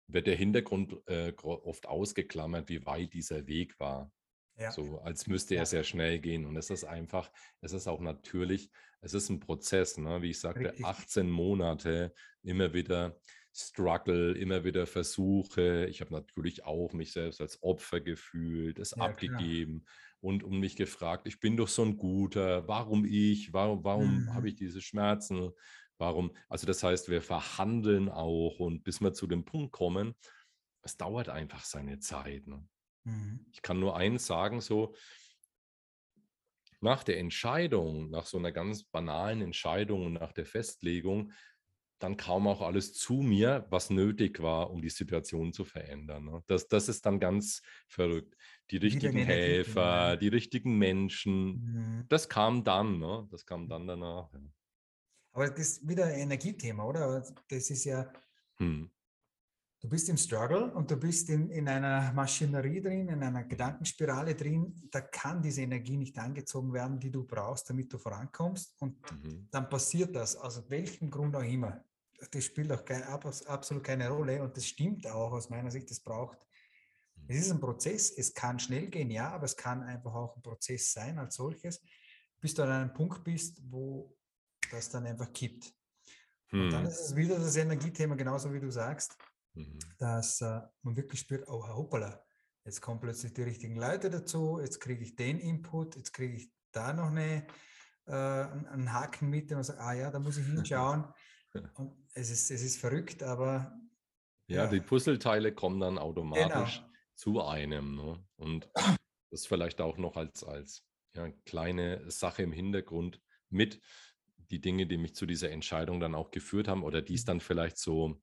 wird 0.07 0.27
der 0.27 0.37
Hintergrund 0.37 0.97
äh, 1.07 1.33
oft 1.43 1.87
ausgeklammert, 1.87 2.69
wie 2.69 2.87
weit 2.87 3.13
dieser 3.13 3.47
Weg 3.47 3.79
war. 3.79 4.13
Ja. 4.57 4.73
So 4.73 4.99
als 5.01 5.27
müsste 5.27 5.55
er 5.55 5.67
sehr 5.67 5.85
schnell 5.85 6.19
gehen. 6.19 6.47
Und 6.47 6.57
es 6.57 6.71
ist 6.71 6.85
einfach, 6.85 7.31
es 7.61 7.73
ist 7.73 7.87
auch 7.87 8.01
natürlich, 8.01 8.71
es 9.01 9.15
ist 9.15 9.29
ein 9.29 9.39
Prozess, 9.39 9.99
ne? 9.99 10.21
wie 10.23 10.31
ich 10.31 10.41
sagte, 10.41 10.71
Richtig. 10.71 10.85
18 10.85 11.31
Monate 11.31 12.13
immer 12.43 12.73
wieder 12.73 13.21
Struggle, 13.53 14.33
immer 14.33 14.65
wieder 14.65 14.87
Versuche. 14.87 15.87
Ich 15.87 16.01
habe 16.01 16.13
natürlich 16.13 16.65
auch 16.65 16.93
mich 16.93 17.13
selbst 17.13 17.41
als 17.41 17.63
Opfer 17.63 18.01
gefühlt, 18.01 18.79
es 18.79 18.95
ja, 18.97 19.03
abgegeben 19.03 19.85
klar. 19.85 19.97
und 20.21 20.45
um 20.45 20.61
mich 20.61 20.77
gefragt, 20.77 21.27
ich 21.27 21.41
bin 21.41 21.57
doch 21.57 21.69
so 21.69 21.83
ein 21.83 21.97
Guter, 21.97 22.69
warum 22.69 23.05
ich, 23.05 23.53
warum, 23.53 23.85
warum 23.85 24.25
mhm. 24.25 24.35
habe 24.35 24.49
ich 24.49 24.55
diese 24.55 24.81
Schmerzen, 24.81 25.51
warum, 25.99 26.35
also 26.49 26.67
das 26.67 26.83
heißt, 26.83 27.09
wir 27.09 27.23
verhandeln 27.23 28.09
auch 28.09 28.61
und 28.61 28.85
bis 28.85 29.01
wir 29.01 29.13
zu 29.13 29.27
dem 29.27 29.45
Punkt 29.45 29.73
kommen, 29.73 30.15
es 30.83 30.97
dauert 30.97 31.29
einfach 31.29 31.65
seine 31.65 31.99
Zeit. 31.99 32.47
Ne? 32.47 32.67
Mhm. 33.05 33.47
Ich 33.53 33.63
kann 33.63 33.81
nur 33.81 33.97
eins 33.97 34.27
sagen, 34.27 34.61
so, 34.61 34.95
nach 36.81 37.03
der 37.03 37.19
Entscheidung, 37.19 38.11
nach 38.11 38.27
so 38.27 38.39
einer 38.39 38.53
ganz 38.53 38.85
banalen 38.85 39.43
Entscheidung 39.43 40.07
und 40.07 40.13
nach 40.15 40.33
der 40.33 40.47
Festlegung, 40.47 41.33
dann 41.99 42.17
kam 42.17 42.47
auch 42.47 42.61
alles 42.61 42.95
zu 42.95 43.15
mir, 43.15 43.67
was 43.71 43.91
nötig 43.91 44.41
war, 44.41 44.71
um 44.71 44.81
die 44.81 44.91
Situation 44.91 45.53
zu 45.53 45.65
verändern. 45.65 46.25
Ne? 46.25 46.43
Das, 46.47 46.69
das 46.69 46.89
ist 46.89 47.05
dann 47.05 47.19
ganz 47.19 47.63
verrückt. 47.89 48.37
Die 48.71 48.77
richtigen 48.77 49.19
Helfer, 49.19 50.17
die 50.17 50.29
richtigen 50.29 50.79
Menschen, 50.79 51.47
mhm. 51.47 52.05
das 52.09 52.29
kam 52.29 52.65
dann, 52.65 52.99
ne? 52.99 53.27
das 53.31 53.45
kam 53.45 53.69
dann 53.69 53.87
danach. 53.87 54.31
Aber 55.33 55.51
das 55.51 55.59
ist 55.59 55.89
wieder 55.89 56.07
ein 56.07 56.21
Energiethema, 56.21 56.85
oder? 56.85 57.25
Das 57.49 57.71
ist 57.71 57.85
ja, 57.85 58.11
hm. 58.57 58.91
du 59.81 59.89
bist 59.89 60.09
im 60.09 60.17
Struggle 60.17 60.73
und 60.75 60.91
du 60.91 60.97
bist 60.97 61.31
in, 61.31 61.51
in 61.51 61.69
einer 61.69 62.13
Maschinerie 62.13 62.81
drin, 62.81 63.09
in 63.09 63.23
einer 63.23 63.45
Gedankenspirale 63.45 64.35
drin. 64.35 64.75
Da 64.91 65.01
kann 65.01 65.41
diese 65.41 65.63
Energie 65.63 65.97
nicht 65.97 66.19
angezogen 66.19 66.73
werden, 66.73 66.99
die 66.99 67.11
du 67.11 67.25
brauchst, 67.25 67.71
damit 67.71 67.93
du 67.93 67.99
vorankommst. 67.99 68.75
Und 68.81 68.99
mhm. 69.13 69.47
dann 69.51 69.69
passiert 69.69 70.17
das, 70.17 70.35
aus 70.35 70.69
welchem 70.71 71.11
Grund 71.11 71.37
auch 71.37 71.45
immer 71.45 71.85
das 72.31 72.45
spielt 72.45 72.73
auch 72.73 72.85
kein, 72.85 73.03
absolut 73.03 73.85
keine 73.85 74.09
Rolle 74.09 74.43
und 74.43 74.57
das 74.57 74.67
stimmt 74.67 75.07
auch 75.07 75.33
aus 75.33 75.51
meiner 75.51 75.71
Sicht, 75.71 75.91
es 75.91 76.01
braucht, 76.01 76.39
es 77.29 77.39
ist 77.39 77.51
ein 77.51 77.61
Prozess, 77.61 78.11
es 78.17 78.33
kann 78.33 78.59
schnell 78.59 78.89
gehen, 78.89 79.11
ja, 79.11 79.31
aber 79.31 79.45
es 79.45 79.57
kann 79.57 79.83
einfach 79.83 80.15
auch 80.15 80.37
ein 80.37 80.43
Prozess 80.43 80.93
sein 80.93 81.19
als 81.19 81.37
solches, 81.37 81.83
bis 82.41 82.55
du 82.55 82.63
an 82.63 82.71
einem 82.71 82.93
Punkt 82.93 83.25
bist, 83.25 83.61
wo 83.71 84.17
das 84.71 84.89
dann 84.89 85.07
einfach 85.07 85.33
kippt. 85.33 85.73
Hm. 86.49 86.61
Und 86.63 86.73
dann 86.73 86.83
hm. 86.83 86.89
ist 86.89 87.01
es 87.01 87.17
wieder 87.17 87.39
das 87.39 87.57
Energiethema, 87.57 88.15
genauso 88.15 88.53
wie 88.53 88.61
du 88.61 88.71
sagst, 88.71 89.17
mhm. 89.55 89.79
dass 89.99 90.41
äh, 90.41 90.61
man 90.83 90.97
wirklich 90.97 91.21
spürt, 91.21 91.47
oh, 91.49 91.67
hoppala, 91.67 92.23
jetzt 92.65 92.81
kommen 92.81 93.01
plötzlich 93.01 93.35
die 93.35 93.43
richtigen 93.43 93.77
Leute 93.77 94.11
dazu, 94.11 94.61
jetzt 94.61 94.81
kriege 94.81 95.03
ich 95.03 95.17
den 95.17 95.39
Input, 95.39 95.97
jetzt 95.97 96.13
kriege 96.13 96.37
ich 96.37 96.51
da 96.73 96.93
noch 96.93 97.11
eine, 97.11 97.47
äh, 98.07 98.13
einen 98.13 98.93
Haken 98.93 99.29
mit 99.29 99.53
und 99.53 99.65
sage, 99.65 99.81
ah 99.81 99.93
ja, 99.93 100.11
da 100.11 100.19
muss 100.19 100.39
ich 100.39 100.47
hinschauen. 100.47 101.05
Und 101.75 101.93
es 102.15 102.31
ist, 102.31 102.51
es 102.51 102.63
ist 102.63 102.81
verrückt, 102.81 103.23
aber. 103.23 103.79
Ja, 104.47 104.65
ja. 104.65 104.67
die 104.71 104.81
Puzzleteile 104.81 105.53
kommen 105.53 105.81
dann 105.81 105.99
automatisch 105.99 106.79
genau. 106.79 106.91
zu 107.15 107.43
einem. 107.43 107.97
Ne? 107.97 108.25
Und 108.37 108.69
das 109.31 109.47
vielleicht 109.47 109.81
auch 109.81 109.99
noch 109.99 110.17
als, 110.17 110.43
als 110.43 110.85
ja, 111.15 111.31
kleine 111.45 112.11
Sache 112.11 112.43
im 112.43 112.53
Hintergrund 112.53 113.21
mit, 113.51 113.81
die 114.51 114.61
Dinge, 114.61 114.87
die 114.87 114.97
mich 114.97 115.15
zu 115.15 115.27
dieser 115.27 115.51
Entscheidung 115.51 116.01
dann 116.01 116.15
auch 116.15 116.31
geführt 116.31 116.69
haben 116.69 116.83
oder 116.83 117.03
die 117.03 117.15
es 117.15 117.23
mhm. 117.23 117.27
dann 117.27 117.41
vielleicht 117.41 117.79
so 117.79 118.21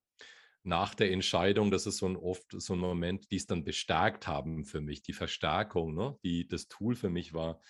nach 0.64 0.96
der 0.96 1.12
Entscheidung, 1.12 1.70
das 1.70 1.86
ist 1.86 1.98
so 1.98 2.08
ein 2.08 2.16
oft 2.16 2.46
so 2.50 2.74
ein 2.74 2.80
Moment, 2.80 3.30
die 3.30 3.36
es 3.36 3.46
dann 3.46 3.64
bestärkt 3.64 4.28
haben 4.28 4.66
für 4.66 4.82
mich, 4.82 5.04
die 5.04 5.14
Verstärkung, 5.14 5.94
ne? 5.94 6.18
die 6.24 6.48
das 6.48 6.68
Tool 6.68 6.96
für 6.96 7.12
mich 7.12 7.34
war, 7.34 7.62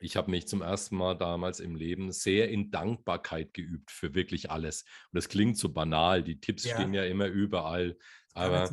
ich 0.00 0.16
habe 0.16 0.30
mich 0.30 0.46
zum 0.48 0.62
ersten 0.62 0.96
Mal 0.96 1.14
damals 1.14 1.60
im 1.60 1.74
Leben 1.74 2.12
sehr 2.12 2.50
in 2.50 2.70
Dankbarkeit 2.70 3.54
geübt 3.54 3.90
für 3.90 4.14
wirklich 4.14 4.50
alles. 4.50 4.82
Und 4.82 5.16
das 5.16 5.28
klingt 5.28 5.56
so 5.56 5.72
banal, 5.72 6.22
die 6.22 6.40
Tipps 6.40 6.64
ja. 6.64 6.74
stehen 6.74 6.94
ja 6.94 7.04
immer 7.04 7.26
überall. 7.26 7.96
Aber 8.34 8.68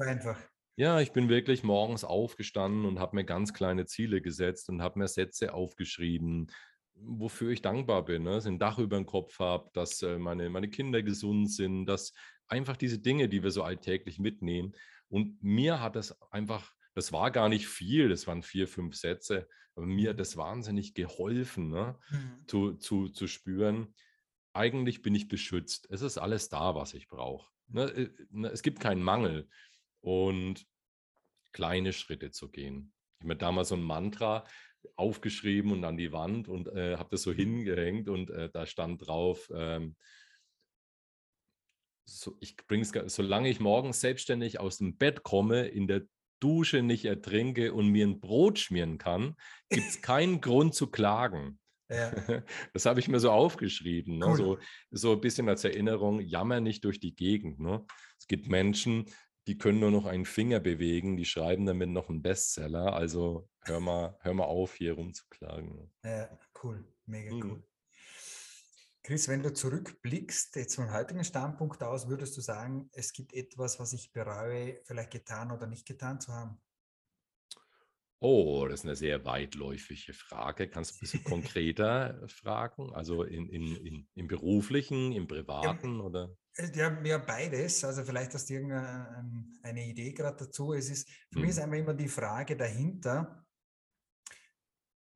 ja, 0.75 0.99
ich 0.99 1.11
bin 1.11 1.29
wirklich 1.29 1.63
morgens 1.63 2.03
aufgestanden 2.03 2.85
und 2.85 2.99
habe 2.99 3.15
mir 3.15 3.23
ganz 3.23 3.53
kleine 3.53 3.85
Ziele 3.85 4.21
gesetzt 4.21 4.69
und 4.69 4.81
habe 4.81 4.99
mir 4.99 5.07
Sätze 5.07 5.53
aufgeschrieben, 5.53 6.51
wofür 6.95 7.51
ich 7.51 7.61
dankbar 7.61 8.05
bin. 8.05 8.23
Ne? 8.23 8.31
Dass 8.31 8.45
ich 8.45 8.51
ein 8.51 8.59
Dach 8.59 8.79
über 8.79 8.97
dem 8.97 9.05
Kopf 9.05 9.39
habe, 9.39 9.69
dass 9.73 10.01
äh, 10.01 10.17
meine, 10.17 10.49
meine 10.49 10.69
Kinder 10.69 11.03
gesund 11.03 11.51
sind, 11.51 11.85
dass 11.85 12.13
einfach 12.47 12.77
diese 12.77 12.99
Dinge, 12.99 13.29
die 13.29 13.43
wir 13.43 13.51
so 13.51 13.63
alltäglich 13.63 14.19
mitnehmen. 14.19 14.73
Und 15.07 15.43
mir 15.43 15.81
hat 15.81 15.95
es 15.95 16.19
einfach 16.31 16.73
das 16.93 17.11
war 17.11 17.31
gar 17.31 17.49
nicht 17.49 17.67
viel, 17.67 18.09
das 18.09 18.27
waren 18.27 18.43
vier, 18.43 18.67
fünf 18.67 18.95
Sätze, 18.95 19.47
aber 19.75 19.85
mir 19.85 20.11
hat 20.11 20.19
das 20.19 20.37
wahnsinnig 20.37 20.93
geholfen, 20.93 21.69
ne? 21.69 21.97
Mhm. 22.09 22.47
zu, 22.47 22.73
zu, 22.73 23.09
zu 23.09 23.27
spüren, 23.27 23.93
eigentlich 24.53 25.01
bin 25.01 25.15
ich 25.15 25.27
beschützt. 25.27 25.87
Es 25.89 26.01
ist 26.01 26.17
alles 26.17 26.49
da, 26.49 26.75
was 26.75 26.93
ich 26.93 27.07
brauche. 27.07 27.49
Ne? 27.67 27.83
Äh, 27.83 28.09
ne? 28.31 28.49
Es 28.49 28.63
gibt 28.63 28.79
keinen 28.79 29.01
Mangel. 29.01 29.47
Und 30.01 30.65
kleine 31.51 31.93
Schritte 31.93 32.31
zu 32.31 32.49
gehen. 32.49 32.93
Ich 33.17 33.23
habe 33.23 33.33
mir 33.33 33.37
damals 33.37 33.69
so 33.69 33.75
ein 33.75 33.83
Mantra 33.83 34.45
aufgeschrieben 34.95 35.71
und 35.71 35.83
an 35.83 35.97
die 35.97 36.11
Wand 36.11 36.47
und 36.47 36.67
äh, 36.69 36.97
habe 36.97 37.09
das 37.11 37.21
so 37.21 37.31
hingehängt 37.31 38.09
und 38.09 38.31
äh, 38.31 38.49
da 38.49 38.65
stand 38.65 39.05
drauf, 39.05 39.49
ähm, 39.53 39.95
so, 42.03 42.35
ich 42.39 42.57
bring's, 42.57 42.91
solange 43.05 43.49
ich 43.49 43.59
morgens 43.59 44.01
selbstständig 44.01 44.59
aus 44.59 44.79
dem 44.79 44.97
Bett 44.97 45.23
komme, 45.23 45.67
in 45.67 45.87
der 45.87 46.01
Dusche 46.41 46.81
nicht 46.81 47.05
ertrinke 47.05 47.73
und 47.73 47.87
mir 47.87 48.05
ein 48.05 48.19
Brot 48.19 48.59
schmieren 48.59 48.97
kann, 48.97 49.35
gibt 49.69 49.87
es 49.87 50.01
keinen 50.01 50.41
Grund 50.41 50.75
zu 50.75 50.87
klagen. 50.87 51.59
Ja. 51.89 52.11
Das 52.73 52.85
habe 52.85 52.99
ich 52.99 53.07
mir 53.07 53.19
so 53.19 53.31
aufgeschrieben. 53.31 54.17
Ne? 54.17 54.25
Cool. 54.27 54.37
So, 54.37 54.57
so 54.91 55.11
ein 55.13 55.21
bisschen 55.21 55.49
als 55.49 55.63
Erinnerung, 55.63 56.19
jammer 56.19 56.61
nicht 56.61 56.83
durch 56.85 56.99
die 56.99 57.15
Gegend. 57.15 57.59
Ne? 57.59 57.85
Es 58.17 58.27
gibt 58.27 58.47
Menschen, 58.47 59.05
die 59.47 59.57
können 59.57 59.79
nur 59.79 59.91
noch 59.91 60.05
einen 60.05 60.25
Finger 60.25 60.59
bewegen, 60.59 61.17
die 61.17 61.25
schreiben 61.25 61.65
damit 61.65 61.89
noch 61.89 62.09
einen 62.09 62.21
Bestseller. 62.21 62.93
Also 62.93 63.49
hör 63.63 63.79
mal, 63.79 64.17
hör 64.21 64.33
mal 64.33 64.45
auf, 64.45 64.75
hier 64.75 64.93
rumzuklagen. 64.93 65.91
Ja, 66.03 66.29
cool, 66.63 66.85
mega 67.05 67.33
mhm. 67.33 67.63
Chris, 69.03 69.27
wenn 69.27 69.41
du 69.41 69.51
zurückblickst, 69.51 70.55
jetzt 70.55 70.75
vom 70.75 70.91
heutigen 70.91 71.23
Standpunkt 71.23 71.81
aus, 71.81 72.07
würdest 72.07 72.37
du 72.37 72.41
sagen, 72.41 72.89
es 72.93 73.13
gibt 73.13 73.33
etwas, 73.33 73.79
was 73.79 73.93
ich 73.93 74.11
bereue, 74.11 74.79
vielleicht 74.83 75.11
getan 75.11 75.51
oder 75.51 75.65
nicht 75.65 75.87
getan 75.87 76.21
zu 76.21 76.31
haben? 76.31 76.61
Oh, 78.19 78.67
das 78.67 78.81
ist 78.81 78.85
eine 78.85 78.95
sehr 78.95 79.25
weitläufige 79.25 80.13
Frage. 80.13 80.69
Kannst 80.69 80.91
du 80.91 80.95
ein 80.95 80.99
bisschen 80.99 81.23
konkreter 81.23 82.21
fragen? 82.27 82.93
Also 82.93 83.23
in, 83.23 83.49
in, 83.49 83.75
in, 83.77 84.07
im 84.13 84.27
beruflichen, 84.27 85.11
im 85.11 85.27
privaten 85.27 85.97
ja, 85.97 86.03
oder? 86.03 86.37
Ja, 86.75 87.03
ja, 87.03 87.17
beides. 87.17 87.83
Also 87.83 88.03
vielleicht 88.03 88.35
hast 88.35 88.47
du 88.51 88.53
irgendeine 88.53 89.87
Idee 89.87 90.13
gerade 90.13 90.45
dazu. 90.45 90.73
Es 90.73 90.91
ist, 90.91 91.09
für 91.31 91.39
hm. 91.39 91.41
mich 91.41 91.49
ist 91.49 91.57
hm. 91.57 91.63
einfach 91.63 91.77
immer 91.77 91.93
die 91.95 92.07
Frage 92.07 92.55
dahinter, 92.55 93.47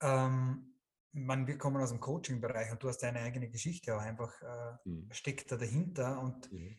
ähm, 0.02 0.75
man, 1.16 1.48
wir 1.48 1.58
kommen 1.58 1.82
aus 1.82 1.90
dem 1.90 2.00
Coaching-Bereich 2.00 2.72
und 2.72 2.84
du 2.84 2.90
hast 2.90 3.00
deine 3.00 3.20
eigene 3.20 3.50
Geschichte 3.50 3.96
auch 3.96 4.02
einfach, 4.02 4.34
äh, 4.42 4.90
mhm. 4.90 5.08
steckt 5.12 5.52
da 5.52 5.58
dahinter. 5.58 6.20
Und 6.20 6.52
mhm. 6.52 6.78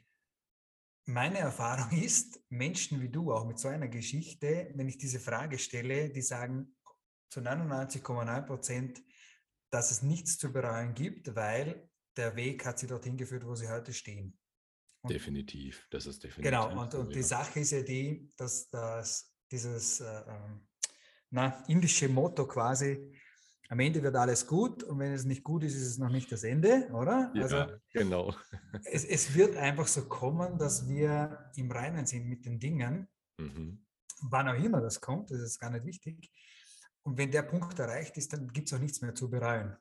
meine 1.07 1.39
Erfahrung 1.39 1.91
ist, 2.03 2.41
Menschen 2.51 3.01
wie 3.01 3.09
du, 3.09 3.33
auch 3.33 3.47
mit 3.47 3.59
so 3.59 3.69
einer 3.69 3.89
Geschichte, 3.89 4.71
wenn 4.75 4.89
ich 4.89 4.99
diese 4.99 5.21
Frage 5.21 5.59
stelle, 5.59 6.11
die 6.11 6.23
sagen, 6.23 6.77
zu 7.31 7.41
99,9 7.41 8.43
Prozent, 8.43 9.03
dass 9.71 9.91
es 9.91 10.03
nichts 10.03 10.39
zu 10.39 10.53
bereuen 10.53 10.95
gibt, 10.95 11.35
weil 11.35 11.89
der 12.17 12.37
Weg 12.37 12.65
hat 12.65 12.79
sie 12.79 12.87
dorthin 12.87 13.17
geführt, 13.17 13.45
wo 13.45 13.55
sie 13.55 13.69
heute 13.69 13.93
stehen. 13.93 14.39
Und 15.03 15.13
definitiv, 15.13 15.87
das 15.91 16.07
ist 16.07 16.23
definitiv. 16.23 16.45
Genau, 16.45 16.81
und, 16.81 16.95
und 16.95 17.15
die 17.15 17.23
Sache 17.23 17.61
ist 17.61 17.73
ja 17.73 17.83
die, 17.83 18.33
dass 18.37 18.69
das, 18.69 19.35
dieses 19.51 20.01
äh, 20.01 20.23
ähm, 20.29 20.67
na, 21.31 21.65
indische 21.69 22.09
Motto 22.09 22.47
quasi, 22.47 23.13
am 23.69 23.81
Ende 23.81 24.03
wird 24.03 24.17
alles 24.17 24.47
gut 24.47 24.83
und 24.83 24.99
wenn 24.99 25.13
es 25.13 25.25
nicht 25.25 25.43
gut 25.43 25.65
ist, 25.65 25.75
ist 25.75 25.87
es 25.87 25.99
noch 25.99 26.11
nicht 26.11 26.31
das 26.31 26.45
Ende, 26.45 26.89
oder? 26.93 27.33
Ja, 27.35 27.43
also, 27.43 27.67
genau. 27.93 28.35
Es, 28.85 29.05
es, 29.05 29.35
wird 29.35 29.57
einfach 29.57 29.87
so 29.87 30.07
kommen, 30.07 30.59
dass 30.59 30.89
wir 30.89 31.51
im 31.57 31.71
Reinen 31.71 32.07
sind 32.07 32.27
mit 32.27 32.45
den 32.45 32.59
Dingen, 32.59 33.09
mhm. 33.39 33.85
wann 34.23 34.49
auch 34.49 34.63
immer 34.63 34.81
das 34.81 35.01
kommt, 35.01 35.31
das 35.31 35.41
ist 35.41 35.59
gar 35.59 35.71
nicht 35.71 35.85
wichtig. 35.85 36.31
Und 37.03 37.19
wenn 37.19 37.31
der 37.31 37.43
Punkt 37.43 37.79
erreicht 37.79 38.17
ist, 38.17 38.33
dann 38.33 38.49
gibt 38.49 38.69
es 38.69 38.75
auch 38.75 38.81
nichts 38.81 39.01
mehr 39.01 39.15
zu 39.15 39.31
bereuen. 39.31 39.77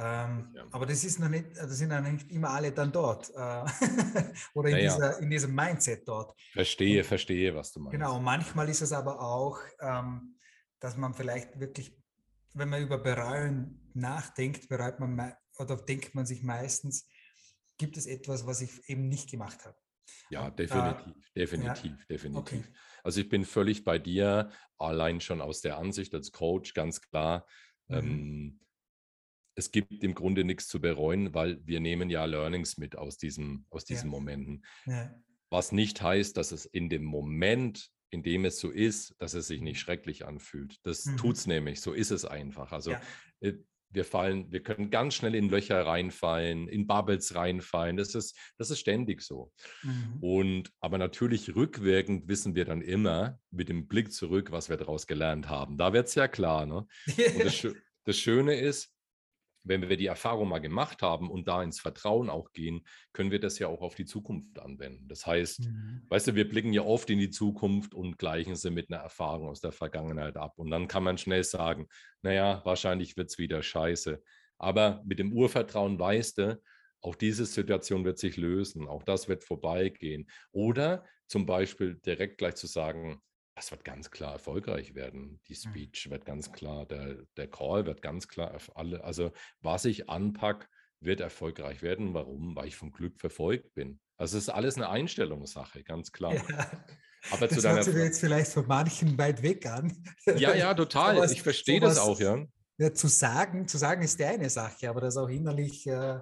Ähm, 0.00 0.52
ja. 0.54 0.64
Aber 0.70 0.86
das 0.86 1.02
ist 1.02 1.18
noch 1.18 1.28
nicht, 1.28 1.56
das 1.56 1.76
sind 1.76 1.88
noch 1.88 2.00
nicht 2.00 2.30
immer 2.30 2.50
alle 2.50 2.70
dann 2.70 2.92
dort 2.92 3.30
äh, 3.30 3.64
oder 4.54 4.68
in, 4.68 4.76
naja. 4.76 4.94
dieser, 4.94 5.18
in 5.18 5.28
diesem 5.28 5.52
Mindset 5.52 6.06
dort. 6.06 6.34
Verstehe, 6.52 7.00
und, 7.00 7.06
verstehe, 7.06 7.52
was 7.54 7.72
du 7.72 7.80
meinst. 7.80 7.92
Genau, 7.92 8.20
manchmal 8.20 8.68
ist 8.68 8.80
es 8.80 8.92
aber 8.92 9.20
auch, 9.20 9.58
ähm, 9.80 10.36
dass 10.78 10.96
man 10.96 11.14
vielleicht 11.14 11.58
wirklich, 11.58 11.96
wenn 12.54 12.68
man 12.68 12.82
über 12.82 12.98
Bereuen 12.98 13.90
nachdenkt, 13.94 14.68
bereut 14.68 15.00
man 15.00 15.34
oder 15.58 15.76
denkt 15.76 16.14
man 16.14 16.26
sich 16.26 16.42
meistens, 16.42 17.08
gibt 17.78 17.96
es 17.96 18.06
etwas, 18.06 18.46
was 18.46 18.60
ich 18.60 18.88
eben 18.88 19.08
nicht 19.08 19.30
gemacht 19.30 19.64
habe. 19.64 19.76
Ja, 20.30 20.50
definitiv, 20.50 21.14
äh, 21.34 21.40
definitiv, 21.40 21.98
ja? 21.98 22.06
definitiv. 22.08 22.38
Okay. 22.38 22.64
Also 23.02 23.20
ich 23.20 23.28
bin 23.28 23.44
völlig 23.44 23.84
bei 23.84 23.98
dir, 23.98 24.50
allein 24.78 25.20
schon 25.20 25.40
aus 25.40 25.60
der 25.60 25.78
Ansicht 25.78 26.14
als 26.14 26.32
Coach, 26.32 26.74
ganz 26.74 27.00
klar. 27.00 27.46
Mhm. 27.88 27.96
Ähm, 27.96 28.60
es 29.54 29.72
gibt 29.72 30.04
im 30.04 30.14
Grunde 30.14 30.44
nichts 30.44 30.68
zu 30.68 30.80
bereuen, 30.80 31.34
weil 31.34 31.60
wir 31.66 31.80
nehmen 31.80 32.10
ja 32.10 32.24
Learnings 32.24 32.78
mit 32.78 32.96
aus, 32.96 33.18
diesem, 33.18 33.66
aus 33.70 33.84
diesen 33.84 34.10
ja. 34.10 34.10
Momenten. 34.10 34.64
Ja. 34.86 35.14
Was 35.50 35.72
nicht 35.72 36.00
heißt, 36.00 36.36
dass 36.36 36.52
es 36.52 36.64
in 36.64 36.88
dem 36.88 37.04
Moment, 37.04 37.90
in 38.10 38.22
dem 38.22 38.44
es 38.44 38.58
so 38.58 38.70
ist, 38.70 39.14
dass 39.18 39.34
es 39.34 39.48
sich 39.48 39.60
nicht 39.60 39.76
mhm. 39.76 39.80
schrecklich 39.80 40.26
anfühlt. 40.26 40.76
Das 40.84 41.04
mhm. 41.06 41.16
tut 41.16 41.36
es 41.36 41.46
nämlich, 41.46 41.80
so 41.80 41.92
ist 41.92 42.10
es 42.10 42.24
einfach. 42.24 42.72
Also 42.72 42.92
ja. 42.92 43.00
Äh, 43.40 43.54
wir 43.90 44.04
fallen, 44.04 44.50
wir 44.52 44.62
können 44.62 44.90
ganz 44.90 45.14
schnell 45.14 45.34
in 45.34 45.48
Löcher 45.48 45.84
reinfallen, 45.86 46.68
in 46.68 46.86
Bubbles 46.86 47.34
reinfallen. 47.34 47.96
Das 47.96 48.14
ist, 48.14 48.36
das 48.58 48.70
ist 48.70 48.80
ständig 48.80 49.22
so. 49.22 49.52
Mhm. 49.82 50.18
Und 50.20 50.72
aber 50.80 50.98
natürlich 50.98 51.54
rückwirkend 51.54 52.28
wissen 52.28 52.54
wir 52.54 52.64
dann 52.64 52.82
immer 52.82 53.38
mit 53.50 53.68
dem 53.68 53.88
Blick 53.88 54.12
zurück, 54.12 54.52
was 54.52 54.68
wir 54.68 54.76
daraus 54.76 55.06
gelernt 55.06 55.48
haben. 55.48 55.78
Da 55.78 55.92
wird 55.92 56.08
es 56.08 56.14
ja 56.14 56.28
klar. 56.28 56.66
Ne? 56.66 56.86
Und 57.06 57.44
das, 57.44 57.66
das 58.04 58.18
Schöne 58.18 58.60
ist, 58.60 58.92
wenn 59.64 59.88
wir 59.88 59.96
die 59.96 60.06
Erfahrung 60.06 60.48
mal 60.48 60.60
gemacht 60.60 61.02
haben 61.02 61.30
und 61.30 61.48
da 61.48 61.62
ins 61.62 61.80
Vertrauen 61.80 62.30
auch 62.30 62.52
gehen, 62.52 62.86
können 63.12 63.30
wir 63.30 63.40
das 63.40 63.58
ja 63.58 63.68
auch 63.68 63.82
auf 63.82 63.94
die 63.94 64.04
Zukunft 64.06 64.58
anwenden. 64.58 65.08
Das 65.08 65.26
heißt, 65.26 65.60
mhm. 65.60 66.02
weißt 66.08 66.28
du, 66.28 66.34
wir 66.34 66.48
blicken 66.48 66.72
ja 66.72 66.82
oft 66.82 67.10
in 67.10 67.18
die 67.18 67.30
Zukunft 67.30 67.94
und 67.94 68.18
gleichen 68.18 68.56
sie 68.56 68.70
mit 68.70 68.90
einer 68.90 69.02
Erfahrung 69.02 69.48
aus 69.48 69.60
der 69.60 69.72
Vergangenheit 69.72 70.36
ab. 70.36 70.54
Und 70.56 70.70
dann 70.70 70.88
kann 70.88 71.02
man 71.02 71.18
schnell 71.18 71.44
sagen, 71.44 71.88
naja, 72.22 72.62
wahrscheinlich 72.64 73.16
wird 73.16 73.30
es 73.30 73.38
wieder 73.38 73.62
scheiße. 73.62 74.22
Aber 74.58 75.02
mit 75.04 75.18
dem 75.18 75.32
Urvertrauen 75.32 75.98
weißt 75.98 76.38
du, 76.38 76.60
auch 77.00 77.14
diese 77.14 77.46
Situation 77.46 78.04
wird 78.04 78.18
sich 78.18 78.36
lösen, 78.36 78.88
auch 78.88 79.04
das 79.04 79.28
wird 79.28 79.44
vorbeigehen. 79.44 80.28
Oder 80.50 81.04
zum 81.28 81.46
Beispiel 81.46 81.94
direkt 81.94 82.38
gleich 82.38 82.56
zu 82.56 82.66
sagen, 82.66 83.20
das 83.58 83.72
wird 83.72 83.84
ganz 83.84 84.12
klar 84.12 84.34
erfolgreich 84.34 84.94
werden. 84.94 85.40
Die 85.48 85.54
mhm. 85.54 85.70
Speech 85.70 86.10
wird 86.10 86.24
ganz 86.24 86.52
klar, 86.52 86.86
der, 86.86 87.16
der 87.36 87.50
Call 87.50 87.86
wird 87.86 88.02
ganz 88.02 88.28
klar 88.28 88.54
auf 88.54 88.76
alle. 88.76 89.02
Also 89.02 89.32
was 89.60 89.84
ich 89.84 90.08
anpacke, 90.08 90.68
wird 91.00 91.20
erfolgreich 91.20 91.82
werden. 91.82 92.14
Warum? 92.14 92.54
Weil 92.54 92.68
ich 92.68 92.76
vom 92.76 92.92
Glück 92.92 93.18
verfolgt 93.20 93.74
bin. 93.74 94.00
Also 94.16 94.38
es 94.38 94.44
ist 94.44 94.48
alles 94.48 94.76
eine 94.76 94.88
Einstellungssache, 94.88 95.82
ganz 95.82 96.12
klar. 96.12 96.34
Ja. 96.34 96.70
Aber 97.32 97.48
das 97.48 97.60
zu 97.60 97.68
hört 97.68 97.84
sich 97.84 97.94
jetzt 97.96 98.20
vielleicht 98.20 98.52
von 98.52 98.66
manchen 98.68 99.18
weit 99.18 99.42
weg 99.42 99.66
an. 99.66 100.04
Ja, 100.36 100.54
ja, 100.54 100.72
total. 100.74 101.16
sowas, 101.16 101.32
ich 101.32 101.42
verstehe 101.42 101.80
das 101.80 101.98
auch, 101.98 102.20
ja. 102.20 102.46
ja. 102.78 102.94
Zu 102.94 103.08
sagen, 103.08 103.66
zu 103.66 103.76
sagen 103.76 104.02
ist 104.02 104.20
die 104.20 104.24
eine 104.24 104.48
Sache, 104.48 104.88
aber 104.88 105.00
das 105.00 105.16
auch 105.16 105.28
innerlich 105.28 105.84
äh, 105.88 106.20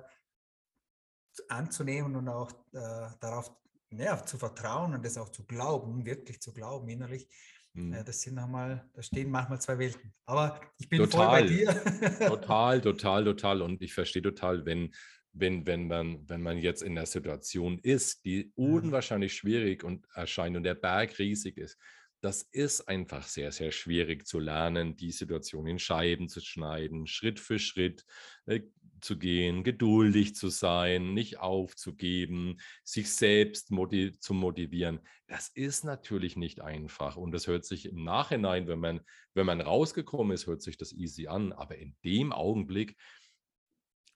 anzunehmen 1.48 2.16
und 2.16 2.28
auch 2.28 2.50
äh, 2.72 3.10
darauf 3.20 3.54
ja, 3.90 4.24
zu 4.24 4.38
vertrauen 4.38 4.94
und 4.94 5.04
das 5.04 5.18
auch 5.18 5.28
zu 5.28 5.44
glauben, 5.44 6.04
wirklich 6.04 6.40
zu 6.40 6.52
glauben 6.52 6.88
innerlich, 6.88 7.28
mhm. 7.72 7.96
das 8.04 8.20
sind 8.22 8.34
nochmal, 8.34 8.88
da 8.92 9.02
stehen 9.02 9.30
manchmal 9.30 9.60
zwei 9.60 9.78
Welten. 9.78 10.12
Aber 10.24 10.60
ich 10.78 10.88
bin 10.88 10.98
total, 10.98 11.20
voll 11.20 11.26
bei 11.26 11.46
dir. 11.46 12.28
total, 12.28 12.80
total, 12.80 13.24
total. 13.24 13.62
Und 13.62 13.82
ich 13.82 13.94
verstehe 13.94 14.22
total, 14.22 14.64
wenn, 14.66 14.94
wenn, 15.32 15.66
wenn, 15.66 15.86
man, 15.86 16.28
wenn 16.28 16.42
man 16.42 16.58
jetzt 16.58 16.82
in 16.82 16.94
der 16.94 17.06
Situation 17.06 17.78
ist, 17.78 18.24
die 18.24 18.52
mhm. 18.56 18.64
unwahrscheinlich 18.64 19.34
schwierig 19.34 19.84
und 19.84 20.06
erscheint 20.14 20.56
und 20.56 20.64
der 20.64 20.74
Berg 20.74 21.18
riesig 21.18 21.58
ist, 21.58 21.78
das 22.22 22.42
ist 22.42 22.88
einfach 22.88 23.24
sehr, 23.28 23.52
sehr 23.52 23.70
schwierig 23.70 24.26
zu 24.26 24.38
lernen, 24.38 24.96
die 24.96 25.12
Situation 25.12 25.66
in 25.66 25.78
Scheiben 25.78 26.28
zu 26.28 26.40
schneiden, 26.40 27.06
Schritt 27.06 27.38
für 27.38 27.58
Schritt 27.58 28.04
äh, 28.46 28.62
zu 29.00 29.18
gehen, 29.18 29.64
geduldig 29.64 30.34
zu 30.34 30.48
sein, 30.48 31.14
nicht 31.14 31.38
aufzugeben, 31.38 32.58
sich 32.84 33.12
selbst 33.12 33.70
motiv 33.70 34.20
zu 34.20 34.34
motivieren. 34.34 35.00
Das 35.26 35.48
ist 35.48 35.84
natürlich 35.84 36.36
nicht 36.36 36.60
einfach 36.60 37.16
und 37.16 37.32
das 37.32 37.46
hört 37.46 37.64
sich 37.64 37.86
im 37.86 38.04
Nachhinein, 38.04 38.68
wenn 38.68 38.78
man, 38.78 39.00
wenn 39.34 39.46
man 39.46 39.60
rausgekommen 39.60 40.32
ist, 40.32 40.46
hört 40.46 40.62
sich 40.62 40.76
das 40.76 40.92
easy 40.92 41.26
an, 41.26 41.52
aber 41.52 41.76
in 41.76 41.94
dem 42.04 42.32
Augenblick 42.32 42.96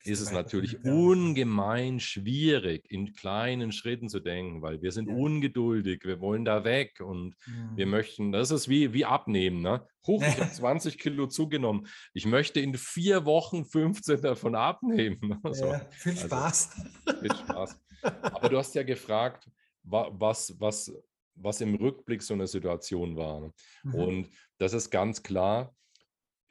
ist 0.03 0.21
es 0.21 0.31
natürlich 0.31 0.83
ungemein 0.83 1.99
schwierig, 1.99 2.89
in 2.89 3.13
kleinen 3.13 3.71
Schritten 3.71 4.09
zu 4.09 4.19
denken, 4.19 4.61
weil 4.61 4.81
wir 4.81 4.91
sind 4.91 5.09
ja. 5.09 5.15
ungeduldig, 5.15 6.03
wir 6.03 6.19
wollen 6.19 6.45
da 6.45 6.63
weg 6.63 6.99
und 6.99 7.35
mhm. 7.45 7.75
wir 7.75 7.85
möchten, 7.85 8.31
das 8.31 8.51
ist 8.51 8.67
wie, 8.67 8.93
wie 8.93 9.05
abnehmen. 9.05 9.61
Ne? 9.61 9.85
Huch, 10.07 10.23
ich 10.23 10.39
habe 10.39 10.51
20 10.51 10.97
Kilo 10.97 11.27
zugenommen. 11.27 11.87
Ich 12.13 12.25
möchte 12.25 12.59
in 12.59 12.75
vier 12.75 13.25
Wochen 13.25 13.65
15 13.65 14.21
davon 14.21 14.55
abnehmen. 14.55 15.39
So. 15.51 15.65
Ja, 15.65 15.81
viel 15.89 16.13
also, 16.13 16.27
Spaß. 16.27 16.69
Also, 17.05 17.19
viel 17.19 17.35
Spaß. 17.35 17.79
Aber 18.03 18.49
du 18.49 18.57
hast 18.57 18.73
ja 18.73 18.83
gefragt, 18.83 19.49
was, 19.83 20.55
was, 20.59 20.93
was 21.35 21.61
im 21.61 21.75
Rückblick 21.75 22.21
so 22.21 22.33
eine 22.33 22.47
Situation 22.47 23.15
war. 23.17 23.41
Ne? 23.41 23.53
Mhm. 23.83 23.95
Und 23.95 24.29
das 24.57 24.73
ist 24.73 24.89
ganz 24.89 25.21
klar, 25.23 25.75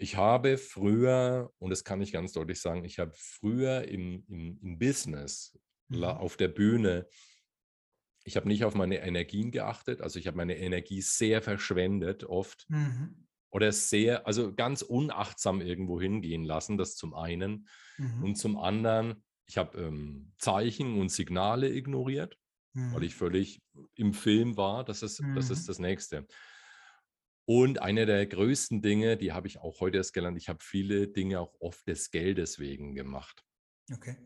ich 0.01 0.17
habe 0.17 0.57
früher, 0.57 1.53
und 1.59 1.71
das 1.71 1.85
kann 1.85 2.01
ich 2.01 2.11
ganz 2.11 2.33
deutlich 2.33 2.61
sagen, 2.61 2.85
ich 2.85 2.99
habe 2.99 3.13
früher 3.15 3.87
im, 3.87 4.25
im, 4.29 4.59
im 4.63 4.79
Business, 4.79 5.59
mhm. 5.89 6.05
auf 6.05 6.39
der 6.39 6.49
Bühne, 6.49 7.07
ich 8.25 8.37
habe 8.37 8.49
nicht 8.49 8.65
auf 8.65 8.75
meine 8.75 9.03
Energien 9.03 9.51
geachtet, 9.51 10.01
also 10.01 10.19
ich 10.19 10.27
habe 10.27 10.39
meine 10.39 10.57
Energie 10.57 11.03
sehr 11.03 11.43
verschwendet 11.43 12.25
oft 12.25 12.65
mhm. 12.69 13.27
oder 13.51 13.73
sehr, 13.73 14.27
also 14.27 14.55
ganz 14.55 14.81
unachtsam 14.81 15.61
irgendwo 15.61 16.01
hingehen 16.01 16.45
lassen, 16.45 16.79
das 16.79 16.97
zum 16.97 17.15
einen. 17.15 17.69
Mhm. 17.99 18.25
Und 18.25 18.35
zum 18.37 18.57
anderen, 18.59 19.23
ich 19.47 19.59
habe 19.59 19.79
ähm, 19.79 20.33
Zeichen 20.39 20.99
und 20.99 21.11
Signale 21.11 21.71
ignoriert, 21.71 22.39
weil 22.73 23.01
mhm. 23.01 23.03
ich 23.03 23.15
völlig 23.15 23.61
im 23.97 24.15
Film 24.15 24.57
war, 24.57 24.83
das 24.83 25.03
ist, 25.03 25.23
das 25.35 25.51
ist 25.51 25.65
mhm. 25.65 25.67
das 25.67 25.79
Nächste. 25.79 26.27
Und 27.47 27.83
eine 27.83 28.07
der 28.07 28.27
größten 28.27 28.83
Dinge, 28.83 29.17
die 29.17 29.33
habe 29.33 29.49
ich 29.49 29.59
auch 29.59 29.81
heute 29.81 29.97
erst 29.97 30.13
gelernt, 30.13 30.39
ich 30.39 30.49
habe 30.49 30.63
viele 30.63 31.09
Dinge 31.09 31.41
auch 31.41 31.55
oft 31.61 31.87
des 31.89 32.11
Geldes 32.11 32.59
wegen 32.59 32.95
gemacht. 32.95 33.45
Okay. 33.93 34.17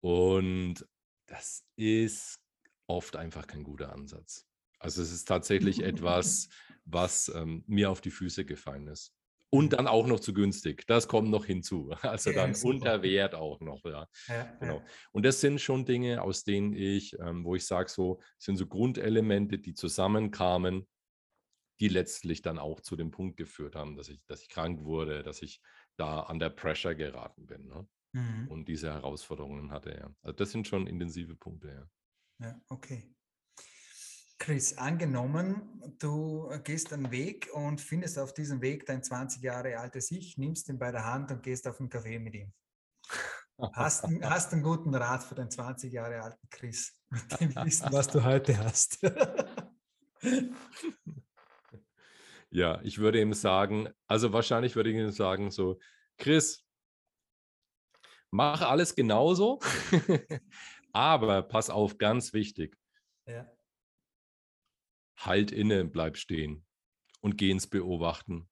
Und 0.00 0.86
das 1.26 1.64
ist 1.76 2.40
oft 2.86 3.16
einfach 3.16 3.46
kein 3.46 3.62
guter 3.62 3.92
Ansatz. 3.92 4.46
Also 4.78 5.00
es 5.00 5.12
ist 5.12 5.26
tatsächlich 5.26 5.82
etwas, 5.82 6.48
was 6.84 7.32
ähm, 7.34 7.64
mir 7.66 7.90
auf 7.90 8.00
die 8.00 8.10
Füße 8.10 8.44
gefallen 8.44 8.88
ist. 8.88 9.14
Und 9.48 9.66
mhm. 9.66 9.76
dann 9.76 9.86
auch 9.86 10.06
noch 10.06 10.20
zu 10.20 10.34
günstig. 10.34 10.86
Das 10.86 11.08
kommt 11.08 11.30
noch 11.30 11.44
hinzu. 11.44 11.94
Also 12.02 12.30
ja, 12.30 12.36
dann 12.36 12.54
unter 12.62 13.02
Wert 13.02 13.34
auch 13.34 13.60
noch. 13.60 13.84
Ja. 13.84 14.08
ja 14.28 14.56
genau. 14.58 14.78
Ja. 14.78 14.84
Und 15.12 15.24
das 15.24 15.40
sind 15.40 15.60
schon 15.60 15.84
Dinge, 15.84 16.22
aus 16.22 16.44
denen 16.44 16.74
ich, 16.74 17.18
ähm, 17.20 17.44
wo 17.44 17.54
ich 17.54 17.64
sage, 17.64 17.88
so 17.88 18.20
sind 18.38 18.56
so 18.56 18.66
Grundelemente, 18.66 19.58
die 19.58 19.74
zusammenkamen 19.74 20.86
die 21.80 21.88
letztlich 21.88 22.42
dann 22.42 22.58
auch 22.58 22.80
zu 22.80 22.96
dem 22.96 23.10
Punkt 23.10 23.36
geführt 23.36 23.74
haben, 23.74 23.96
dass 23.96 24.08
ich, 24.08 24.24
dass 24.26 24.42
ich 24.42 24.48
krank 24.48 24.84
wurde, 24.84 25.22
dass 25.22 25.42
ich 25.42 25.60
da 25.96 26.20
an 26.20 26.38
der 26.38 26.50
Pressure 26.50 26.94
geraten 26.94 27.46
bin 27.46 27.66
ne? 27.66 27.86
mhm. 28.12 28.48
und 28.48 28.68
diese 28.68 28.92
Herausforderungen 28.92 29.70
hatte. 29.70 29.90
Ja. 29.90 30.14
Also 30.22 30.36
das 30.36 30.50
sind 30.50 30.66
schon 30.66 30.86
intensive 30.86 31.34
Punkte. 31.34 31.88
Ja, 32.40 32.46
ja 32.46 32.60
okay. 32.68 33.14
Chris, 34.38 34.76
angenommen, 34.76 35.80
du 36.00 36.48
gehst 36.64 36.92
einen 36.92 37.12
Weg 37.12 37.48
und 37.52 37.80
findest 37.80 38.18
auf 38.18 38.34
diesem 38.34 38.60
Weg 38.60 38.86
dein 38.86 39.02
20 39.02 39.40
Jahre 39.40 39.78
altes 39.78 40.10
Ich, 40.10 40.36
nimmst 40.36 40.68
ihn 40.68 40.80
bei 40.80 40.90
der 40.90 41.06
Hand 41.06 41.30
und 41.30 41.44
gehst 41.44 41.68
auf 41.68 41.78
einen 41.78 41.88
Kaffee 41.88 42.18
mit 42.18 42.34
ihm. 42.34 42.52
Hast, 43.74 44.02
hast 44.22 44.52
einen 44.52 44.64
guten 44.64 44.92
Rat 44.96 45.22
für 45.22 45.36
den 45.36 45.48
20 45.48 45.92
Jahre 45.92 46.20
alten 46.20 46.48
Chris, 46.50 46.92
mit 47.10 47.40
dem 47.40 47.54
Wissen, 47.64 47.92
was 47.92 48.08
du 48.08 48.24
heute 48.24 48.58
hast. 48.58 48.98
Ja, 52.52 52.82
ich 52.82 52.98
würde 52.98 53.18
ihm 53.18 53.32
sagen, 53.32 53.88
also 54.06 54.34
wahrscheinlich 54.34 54.76
würde 54.76 54.90
ich 54.90 54.96
ihm 54.96 55.10
sagen, 55.10 55.50
so, 55.50 55.80
Chris, 56.18 56.66
mach 58.30 58.60
alles 58.60 58.94
genauso, 58.94 59.58
aber 60.92 61.42
pass 61.42 61.70
auf, 61.70 61.96
ganz 61.96 62.34
wichtig. 62.34 62.76
Ja. 63.26 63.50
Halt 65.18 65.50
inne, 65.50 65.86
bleib 65.86 66.18
stehen 66.18 66.66
und 67.22 67.38
geh 67.38 67.50
ins 67.50 67.68
Beobachten. 67.68 68.50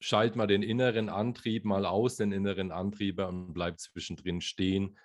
Schalt 0.00 0.36
mal 0.36 0.46
den 0.46 0.62
inneren 0.62 1.08
Antrieb 1.08 1.64
mal 1.64 1.86
aus, 1.86 2.16
den 2.16 2.30
inneren 2.30 2.72
Antrieber 2.72 3.28
und 3.28 3.54
bleib 3.54 3.80
zwischendrin 3.80 4.42
stehen. 4.42 4.98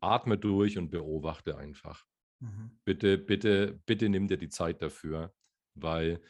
Atme 0.00 0.38
durch 0.38 0.76
und 0.76 0.90
beobachte 0.90 1.56
einfach. 1.56 2.04
Mhm. 2.40 2.80
Bitte, 2.84 3.16
bitte, 3.16 3.80
bitte 3.86 4.08
nimm 4.08 4.26
dir 4.26 4.38
die 4.38 4.48
Zeit 4.48 4.82
dafür, 4.82 5.32
weil 5.74 6.20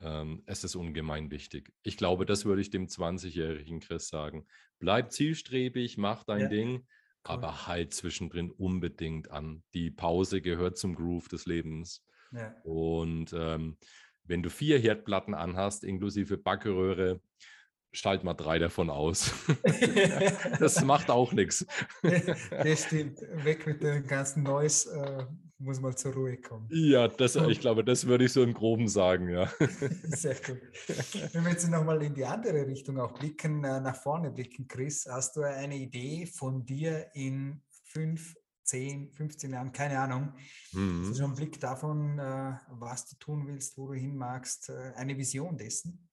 ähm, 0.00 0.42
es 0.46 0.64
ist 0.64 0.76
ungemein 0.76 1.30
wichtig. 1.30 1.72
Ich 1.82 1.96
glaube, 1.96 2.26
das 2.26 2.44
würde 2.44 2.60
ich 2.60 2.70
dem 2.70 2.86
20-jährigen 2.86 3.80
Chris 3.80 4.08
sagen. 4.08 4.46
Bleib 4.78 5.12
zielstrebig, 5.12 5.98
mach 5.98 6.24
dein 6.24 6.42
ja. 6.42 6.48
Ding, 6.48 6.72
cool. 6.74 6.84
aber 7.24 7.66
halt 7.66 7.94
zwischendrin 7.94 8.50
unbedingt 8.50 9.30
an. 9.30 9.62
Die 9.74 9.90
Pause 9.90 10.40
gehört 10.40 10.78
zum 10.78 10.94
Groove 10.94 11.28
des 11.28 11.46
Lebens. 11.46 12.04
Ja. 12.32 12.54
Und 12.62 13.32
ähm, 13.32 13.76
wenn 14.24 14.42
du 14.42 14.50
vier 14.50 14.78
Herdplatten 14.78 15.34
anhast, 15.34 15.84
inklusive 15.84 16.36
Backröhre, 16.36 17.20
schalt 17.92 18.22
mal 18.22 18.34
drei 18.34 18.58
davon 18.58 18.90
aus. 18.90 19.32
das 20.60 20.84
macht 20.84 21.10
auch 21.10 21.32
nichts. 21.32 21.66
Das 22.50 22.84
stimmt. 22.84 23.18
Weg 23.44 23.66
mit 23.66 23.82
dem 23.82 24.06
ganzen 24.06 24.42
Neues, 24.42 24.86
äh, 24.86 25.24
muss 25.58 25.80
mal 25.80 25.96
zur 25.96 26.14
Ruhe 26.14 26.36
kommen. 26.36 26.68
Ja, 26.70 27.08
das, 27.08 27.36
ich 27.36 27.60
glaube, 27.60 27.84
das 27.84 28.06
würde 28.06 28.24
ich 28.24 28.32
so 28.32 28.42
im 28.42 28.54
Groben 28.54 28.88
sagen, 28.88 29.28
ja. 29.28 29.46
Sehr 30.04 30.34
gut. 30.36 30.60
Wenn 31.32 31.44
wir 31.44 31.50
jetzt 31.50 31.68
nochmal 31.68 32.02
in 32.02 32.14
die 32.14 32.24
andere 32.24 32.66
Richtung 32.66 32.98
auch 33.00 33.12
blicken, 33.12 33.64
äh, 33.64 33.80
nach 33.80 33.96
vorne 33.96 34.30
blicken, 34.30 34.68
Chris, 34.68 35.06
hast 35.10 35.36
du 35.36 35.42
eine 35.42 35.76
Idee 35.76 36.26
von 36.26 36.64
dir 36.64 37.08
in 37.14 37.62
fünf, 37.84 38.36
zehn, 38.62 39.10
15 39.12 39.52
Jahren, 39.52 39.72
keine 39.72 39.98
Ahnung. 39.98 40.34
Mhm. 40.72 41.04
Du 41.04 41.14
schon 41.14 41.24
einen 41.26 41.34
Blick 41.34 41.58
davon, 41.58 42.18
äh, 42.18 42.52
was 42.70 43.08
du 43.08 43.16
tun 43.16 43.46
willst, 43.48 43.76
wo 43.78 43.88
du 43.88 43.94
hin 43.94 44.16
magst, 44.16 44.68
äh, 44.68 44.92
eine 44.94 45.16
Vision 45.16 45.56
dessen? 45.56 46.08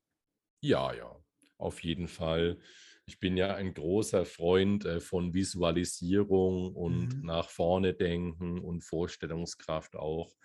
Ja, 0.62 0.94
ja, 0.94 1.16
auf 1.58 1.84
jeden 1.84 2.08
Fall. 2.08 2.60
Ich 3.08 3.20
bin 3.20 3.38
ja 3.38 3.54
ein 3.56 3.74
großer 3.74 4.26
Freund 4.26 4.86
äh, 4.86 5.00
von 5.00 5.34
Visualisierung 5.34 6.74
und 6.74 7.18
mhm. 7.18 7.26
nach 7.26 7.50
vorne 7.50 7.94
denken 7.94 8.60
und 8.60 8.82
Vorstellungskraft 8.82 9.96
auch. 9.96 10.36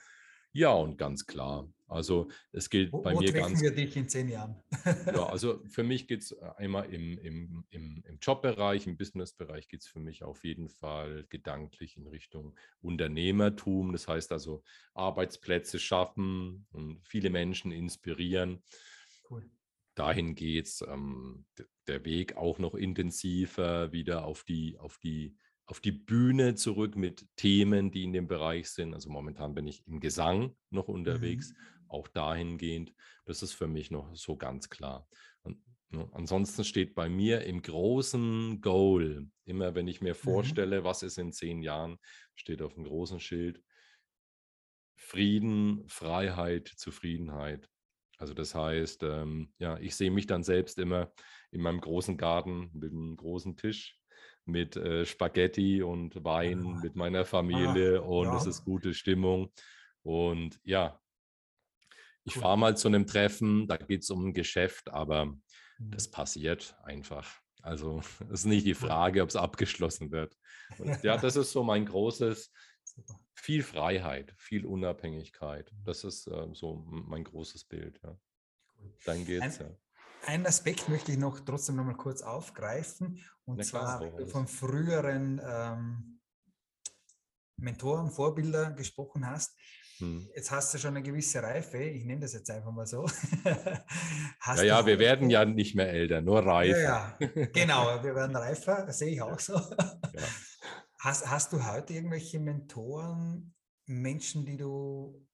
Ja, 0.52 0.72
und 0.72 0.98
ganz 0.98 1.26
klar. 1.26 1.72
Also 1.86 2.28
es 2.52 2.68
gilt 2.68 2.92
wo, 2.92 3.02
bei 3.02 3.14
wo 3.14 3.20
mir 3.20 3.32
ganz. 3.32 3.62
wir 3.62 3.74
dich 3.74 3.96
in 3.96 4.08
zehn 4.08 4.28
Jahren? 4.28 4.56
ja, 4.84 5.26
also 5.30 5.62
für 5.68 5.84
mich 5.84 6.06
geht 6.06 6.22
es 6.22 6.32
äh, 6.32 6.50
einmal 6.56 6.92
im, 6.92 7.18
im, 7.18 7.64
im, 7.70 8.02
im 8.04 8.18
Jobbereich, 8.20 8.86
im 8.86 8.96
Businessbereich 8.96 9.68
geht 9.68 9.80
es 9.80 9.88
für 9.88 10.00
mich 10.00 10.22
auf 10.22 10.44
jeden 10.44 10.68
Fall 10.68 11.24
gedanklich 11.30 11.96
in 11.96 12.06
Richtung 12.08 12.56
Unternehmertum. 12.82 13.92
Das 13.92 14.06
heißt 14.06 14.32
also 14.32 14.62
Arbeitsplätze 14.92 15.78
schaffen 15.78 16.66
und 16.72 17.00
viele 17.06 17.30
Menschen 17.30 17.72
inspirieren. 17.72 18.62
Cool 19.30 19.48
dahin 20.00 20.34
geht 20.34 20.66
es. 20.66 20.82
Ähm, 20.82 21.44
der 21.90 22.04
Weg 22.04 22.36
auch 22.36 22.58
noch 22.58 22.74
intensiver 22.74 23.92
wieder 23.92 24.24
auf 24.24 24.44
die, 24.44 24.78
auf, 24.78 24.98
die, 24.98 25.36
auf 25.66 25.80
die 25.80 25.92
Bühne 25.92 26.54
zurück 26.54 26.96
mit 26.96 27.26
Themen, 27.36 27.90
die 27.90 28.04
in 28.04 28.12
dem 28.12 28.28
Bereich 28.28 28.70
sind. 28.70 28.94
Also 28.94 29.10
momentan 29.10 29.54
bin 29.54 29.66
ich 29.66 29.86
im 29.86 30.00
Gesang 30.00 30.56
noch 30.70 30.88
unterwegs, 30.88 31.50
mhm. 31.50 31.56
auch 31.88 32.08
dahingehend. 32.08 32.94
Das 33.26 33.42
ist 33.42 33.52
für 33.52 33.68
mich 33.68 33.90
noch 33.90 34.14
so 34.14 34.36
ganz 34.36 34.70
klar. 34.70 35.06
Und, 35.42 35.58
ne, 35.90 36.08
ansonsten 36.12 36.64
steht 36.64 36.94
bei 36.94 37.08
mir 37.08 37.42
im 37.44 37.60
großen 37.60 38.60
Goal, 38.60 39.28
immer 39.44 39.74
wenn 39.74 39.88
ich 39.88 40.00
mir 40.00 40.14
mhm. 40.14 40.18
vorstelle, 40.18 40.80
mhm. 40.80 40.84
was 40.84 41.02
ist 41.02 41.18
in 41.18 41.32
zehn 41.32 41.62
Jahren, 41.62 41.98
steht 42.36 42.62
auf 42.62 42.74
dem 42.74 42.84
großen 42.84 43.20
Schild, 43.20 43.60
Frieden, 44.96 45.88
Freiheit, 45.88 46.68
Zufriedenheit. 46.68 47.68
Also 48.20 48.34
das 48.34 48.54
heißt, 48.54 49.02
ähm, 49.02 49.52
ja, 49.58 49.78
ich 49.78 49.96
sehe 49.96 50.10
mich 50.10 50.26
dann 50.26 50.42
selbst 50.42 50.78
immer 50.78 51.10
in 51.52 51.62
meinem 51.62 51.80
großen 51.80 52.16
Garten 52.16 52.70
mit 52.72 52.92
einem 52.92 53.16
großen 53.16 53.56
Tisch 53.56 54.00
mit 54.44 54.76
äh, 54.76 55.06
Spaghetti 55.06 55.82
und 55.82 56.24
Wein 56.24 56.66
ah. 56.66 56.80
mit 56.82 56.96
meiner 56.96 57.24
Familie 57.24 58.00
ah, 58.00 58.06
und 58.06 58.26
ja. 58.26 58.36
es 58.36 58.46
ist 58.46 58.64
gute 58.64 58.94
Stimmung. 58.94 59.52
Und 60.02 60.58
ja, 60.64 61.00
ich 62.24 62.34
fahre 62.34 62.58
mal 62.58 62.76
zu 62.76 62.88
einem 62.88 63.06
Treffen, 63.06 63.66
da 63.66 63.76
geht 63.76 64.02
es 64.02 64.10
um 64.10 64.26
ein 64.26 64.34
Geschäft, 64.34 64.90
aber 64.90 65.26
mhm. 65.26 65.40
das 65.78 66.10
passiert 66.10 66.76
einfach. 66.82 67.40
Also 67.62 68.00
es 68.32 68.40
ist 68.40 68.46
nicht 68.46 68.66
die 68.66 68.74
Frage, 68.74 69.22
ob 69.22 69.28
es 69.28 69.36
abgeschlossen 69.36 70.10
wird. 70.10 70.36
Und 70.78 71.02
ja, 71.02 71.16
das 71.16 71.36
ist 71.36 71.52
so 71.52 71.62
mein 71.62 71.86
großes, 71.86 72.52
viel 73.34 73.62
Freiheit, 73.62 74.34
viel 74.36 74.66
Unabhängigkeit. 74.66 75.70
Das 75.84 76.04
ist 76.04 76.26
äh, 76.26 76.48
so 76.52 76.84
mein 76.86 77.24
großes 77.24 77.64
Bild. 77.64 78.00
Ja. 78.02 78.18
Dann 79.04 79.24
geht's. 79.24 79.60
Ein, 79.60 79.66
ja. 79.66 79.76
Einen 80.26 80.46
Aspekt 80.46 80.88
möchte 80.88 81.12
ich 81.12 81.18
noch 81.18 81.40
trotzdem 81.40 81.76
noch 81.76 81.84
mal 81.84 81.96
kurz 81.96 82.22
aufgreifen 82.22 83.20
und 83.44 83.56
Na, 83.56 83.64
zwar 83.64 84.26
von 84.28 84.46
früheren 84.46 85.40
ähm, 85.44 86.20
Mentoren, 87.56 88.10
Vorbilder 88.10 88.70
gesprochen 88.72 89.26
hast. 89.26 89.56
Hm. 89.98 90.26
Jetzt 90.34 90.50
hast 90.50 90.72
du 90.72 90.78
schon 90.78 90.96
eine 90.96 91.02
gewisse 91.02 91.42
Reife, 91.42 91.82
ich 91.82 92.04
nenne 92.04 92.20
das 92.20 92.32
jetzt 92.32 92.50
einfach 92.50 92.72
mal 92.72 92.86
so. 92.86 93.06
ja, 94.46 94.62
ja, 94.62 94.86
wir 94.86 94.98
werden 94.98 95.28
ja 95.30 95.44
nicht 95.44 95.74
mehr 95.74 95.90
älter, 95.90 96.20
nur 96.22 96.44
reifer. 96.44 96.80
Ja, 96.80 97.18
ja. 97.20 97.46
genau, 97.46 97.84
wir 98.02 98.14
werden 98.14 98.34
reifer, 98.34 98.84
das 98.86 98.98
sehe 98.98 99.12
ich 99.12 99.22
auch 99.22 99.38
so. 99.38 99.54
Ja. 99.54 100.22
Hast, 101.00 101.30
hast 101.30 101.52
du 101.52 101.66
heute 101.66 101.94
irgendwelche 101.94 102.40
Mentoren, 102.40 103.54
Menschen, 103.86 104.44
die 104.44 104.56
du 104.56 105.26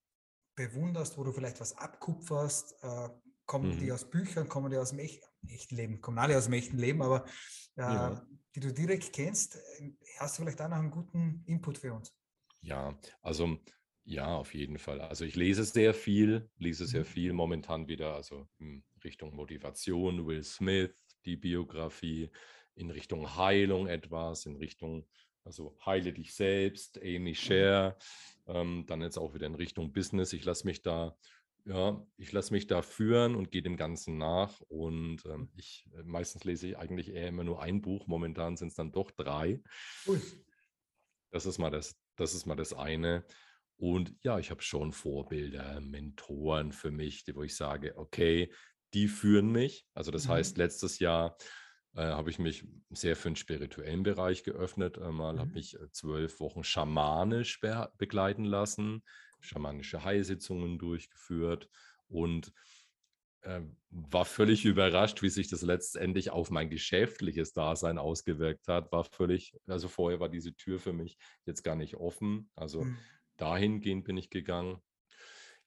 bewunderst, 0.57 1.19
wo 1.19 1.25
du 1.25 1.33
vielleicht 1.33 1.61
was 1.61 1.77
abkupferst? 1.77 2.77
Äh, 2.83 3.09
kommen 3.47 3.75
mhm. 3.75 3.79
die 3.79 3.93
aus 3.93 4.09
Büchern, 4.09 4.49
kommen 4.49 4.71
die 4.71 4.77
aus 4.77 4.91
dem 4.91 4.99
echt, 4.99 5.23
echten 5.49 5.77
Leben? 5.77 6.01
Kommen 6.01 6.19
alle 6.19 6.37
aus 6.37 6.45
dem 6.45 6.55
echten 6.55 6.79
Leben, 6.79 7.03
aber 7.03 7.25
äh, 7.77 7.83
ja. 7.83 8.27
die 8.55 8.61
du 8.61 8.73
direkt 8.73 9.13
kennst, 9.13 9.59
hast 10.19 10.39
du 10.39 10.43
vielleicht 10.43 10.61
auch 10.61 10.69
noch 10.69 10.77
einen 10.77 10.91
guten 10.91 11.43
Input 11.47 11.79
für 11.79 11.95
uns? 11.95 12.15
Ja, 12.61 12.99
also 13.23 13.59
ja, 14.05 14.37
auf 14.37 14.55
jeden 14.55 14.79
Fall. 14.79 15.01
Also 15.01 15.25
ich 15.25 15.35
lese 15.35 15.65
sehr 15.65 15.95
viel, 15.95 16.49
lese 16.59 16.87
sehr 16.87 17.01
mhm. 17.01 17.07
viel 17.07 17.33
momentan 17.33 17.89
wieder, 17.89 18.15
also 18.15 18.49
in 18.59 18.85
Richtung 19.03 19.35
Motivation, 19.35 20.27
Will 20.27 20.43
Smith, 20.43 20.95
die 21.25 21.37
Biografie, 21.37 22.31
in 22.75 22.91
Richtung 22.91 23.37
Heilung 23.37 23.87
etwas, 23.87 24.47
in 24.47 24.57
Richtung 24.57 25.07
also 25.47 25.77
heile 25.87 26.13
dich 26.13 26.35
selbst, 26.35 27.01
Amy 27.01 27.35
Share, 27.35 27.97
ähm, 28.47 28.85
dann 28.87 29.01
jetzt 29.01 29.17
auch 29.17 29.33
wieder 29.33 29.47
in 29.47 29.55
Richtung 29.55 29.93
Business. 29.93 30.33
Ich 30.33 30.45
lasse 30.45 30.67
mich 30.67 30.83
da, 30.83 31.17
ja, 31.67 32.01
ich 32.17 32.31
lasse 32.31 32.53
mich 32.53 32.69
da 32.69 32.81
führen 32.81 33.35
und 33.35 33.51
gehe 33.51 33.63
dem 33.63 33.77
Ganzen 33.77 34.19
nach. 34.19 34.61
Und 34.69 35.25
ähm, 35.27 35.51
ich 35.57 35.89
äh, 35.99 36.03
meistens 36.05 36.45
lese 36.45 36.69
ich 36.69 36.79
eigentlich 36.79 37.13
eher 37.13 37.29
immer 37.29 37.45
nur 37.45 37.61
ein 37.61 37.83
Buch. 37.83 38.07
Momentan 38.07 38.57
sind 38.57 38.69
es 38.69 38.75
dann 38.75 38.93
doch 38.93 39.11
drei. 39.11 39.61
Ui. 40.07 40.21
Das 41.33 41.45
ist 41.45 41.59
mal 41.59 41.71
das, 41.71 42.01
das 42.15 42.35
ist 42.35 42.47
mal 42.47 42.55
das 42.55 42.73
eine. 42.73 43.25
Und 43.79 44.15
ja, 44.23 44.39
ich 44.39 44.51
habe 44.51 44.63
schon 44.63 44.93
Vorbilder, 44.93 45.81
Mentoren 45.81 46.73
für 46.73 46.93
mich, 46.93 47.25
wo 47.35 47.43
ich 47.43 47.57
sage, 47.57 47.99
okay, 47.99 48.53
die 48.95 49.09
führen 49.09 49.51
mich. 49.51 49.87
Also 49.93 50.13
das 50.13 50.27
mhm. 50.27 50.31
heißt, 50.31 50.57
letztes 50.59 51.01
Jahr 51.01 51.37
äh, 51.97 52.03
habe 52.03 52.31
ich 52.31 52.39
mich 52.39 52.65
sehr 52.91 53.17
für 53.17 53.29
den 53.29 53.37
spirituellen 53.37 54.05
Bereich 54.05 54.45
geöffnet. 54.45 54.99
Mal 54.99 55.35
mhm. 55.35 55.41
habe 55.41 55.51
mich 55.51 55.75
äh, 55.75 55.91
zwölf 55.91 56.39
Wochen 56.39 56.63
schamanisch 56.63 57.61
be 57.61 57.91
begleiten 57.99 58.45
lassen, 58.45 59.03
schamanische 59.41 60.05
Heilsitzungen 60.05 60.79
durchgeführt 60.79 61.69
und 62.09 62.53
äh, 63.43 63.61
war 63.91 64.25
völlig 64.25 64.65
überrascht, 64.65 65.23
wie 65.23 65.29
sich 65.29 65.49
das 65.49 65.63
letztendlich 65.63 66.31
auf 66.31 66.51
mein 66.51 66.69
geschäftliches 66.69 67.53
Dasein 67.53 67.99
ausgewirkt 67.99 68.69
hat. 68.69 68.93
War 68.93 69.05
völlig, 69.05 69.55
also 69.67 69.89
vorher 69.89 70.21
war 70.21 70.29
diese 70.29 70.55
Tür 70.55 70.79
für 70.79 70.93
mich 70.93 71.17
jetzt 71.45 71.63
gar 71.63 71.77
nicht 71.77 71.97
offen. 71.97 72.51
Also 72.57 72.85
mhm. 72.85 72.99
dahingehend 73.37 74.05
bin 74.05 74.17
ich 74.17 74.31
gegangen. 74.31 74.83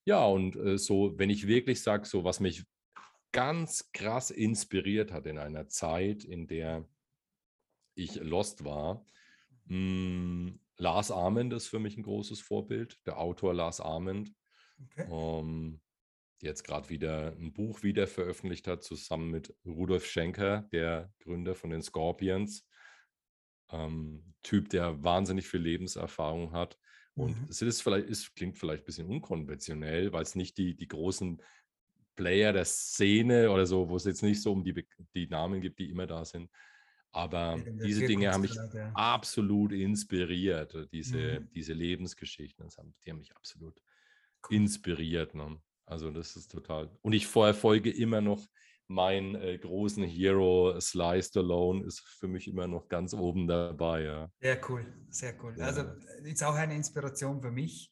Ja, 0.06 0.26
und 0.26 0.56
äh, 0.56 0.78
so, 0.78 1.18
wenn 1.18 1.30
ich 1.30 1.48
wirklich 1.48 1.82
sage, 1.82 2.06
so 2.06 2.24
was 2.24 2.40
mich 2.40 2.66
ganz 3.32 3.92
krass 3.92 4.32
inspiriert 4.32 5.12
hat 5.12 5.26
in 5.26 5.38
einer 5.38 5.68
Zeit, 5.68 6.24
in 6.24 6.48
der 6.48 6.88
ich 7.96 8.16
lost 8.16 8.66
war. 8.66 9.06
Hm, 9.68 10.60
Lars 10.80 11.12
Arment 11.12 11.54
ist 11.54 11.68
für 11.68 11.80
mich 11.80 11.98
ein 11.98 12.04
großes 12.04 12.42
Vorbild, 12.42 12.98
der 13.06 13.20
Autor 13.20 13.54
Lars 13.54 13.80
Arment, 13.82 14.34
okay. 14.82 15.08
ähm, 15.12 15.82
jetzt 16.42 16.64
gerade 16.64 16.90
wieder 16.90 17.36
ein 17.38 17.54
Buch 17.54 17.84
wieder 17.84 18.08
veröffentlicht 18.08 18.68
hat, 18.68 18.84
zusammen 18.84 19.30
mit 19.30 19.54
Rudolf 19.66 20.06
Schenker, 20.06 20.68
der 20.72 21.12
Gründer 21.20 21.54
von 21.54 21.70
den 21.70 21.82
Scorpions. 21.82 22.66
Ähm, 23.72 24.34
typ, 24.42 24.70
der 24.70 25.04
wahnsinnig 25.04 25.48
viel 25.48 25.60
Lebenserfahrung 25.60 26.54
hat. 26.54 26.80
Und 27.14 27.40
mhm. 27.40 27.48
es 27.50 27.62
ist 27.62 27.82
vielleicht, 27.82 28.08
ist, 28.08 28.36
klingt 28.36 28.58
vielleicht 28.58 28.84
ein 28.84 28.86
bisschen 28.86 29.08
unkonventionell, 29.08 30.14
weil 30.14 30.24
es 30.24 30.36
nicht 30.36 30.58
die, 30.58 30.76
die 30.76 30.88
großen 30.88 31.42
Player 32.16 32.54
der 32.54 32.66
Szene 32.66 33.52
oder 33.52 33.66
so, 33.66 33.90
wo 33.90 33.96
es 33.96 34.06
jetzt 34.06 34.24
nicht 34.24 34.42
so 34.42 34.54
um 34.54 34.64
die, 34.64 34.86
die 35.14 35.28
Namen 35.28 35.62
gibt, 35.62 35.80
die 35.80 35.90
immer 35.90 36.08
da 36.08 36.26
sind. 36.26 36.50
Aber 37.12 37.58
ja, 37.58 37.86
diese 37.86 38.06
Dinge 38.06 38.32
haben 38.32 38.42
mich 38.42 38.56
ja. 38.56 38.92
absolut 38.94 39.72
inspiriert, 39.72 40.76
äh, 40.76 40.88
diese, 40.88 41.40
mhm. 41.40 41.50
diese 41.54 41.74
Lebensgeschichten. 41.74 42.66
Das 42.66 42.78
haben, 42.78 42.94
die 43.04 43.10
haben 43.10 43.18
mich 43.18 43.36
absolut 43.36 43.82
cool. 44.50 44.56
inspiriert. 44.58 45.34
Ne? 45.34 45.60
Also 45.86 46.12
das 46.12 46.36
ist 46.36 46.52
total. 46.52 46.90
Und 47.02 47.14
ich 47.14 47.26
verfolge 47.28 47.92
immer 47.92 48.22
noch 48.22 48.46
meinen 48.88 49.36
äh, 49.36 49.58
großen 49.58 50.04
Hero, 50.04 50.80
Sly 50.80 51.22
Stallone, 51.22 51.86
ist 51.86 52.02
für 52.02 52.28
mich 52.28 52.48
immer 52.48 52.68
noch 52.68 52.88
ganz 52.90 53.14
oben 53.14 53.48
dabei. 53.48 54.04
Ja. 54.04 54.32
Sehr 54.40 54.70
cool, 54.70 54.86
sehr 55.10 55.44
cool. 55.44 55.56
Ja. 55.58 55.66
Also 55.66 55.84
ist 56.24 56.44
auch 56.44 56.56
eine 56.56 56.76
Inspiration 56.76 57.42
für 57.42 57.52
mich. 57.52 57.92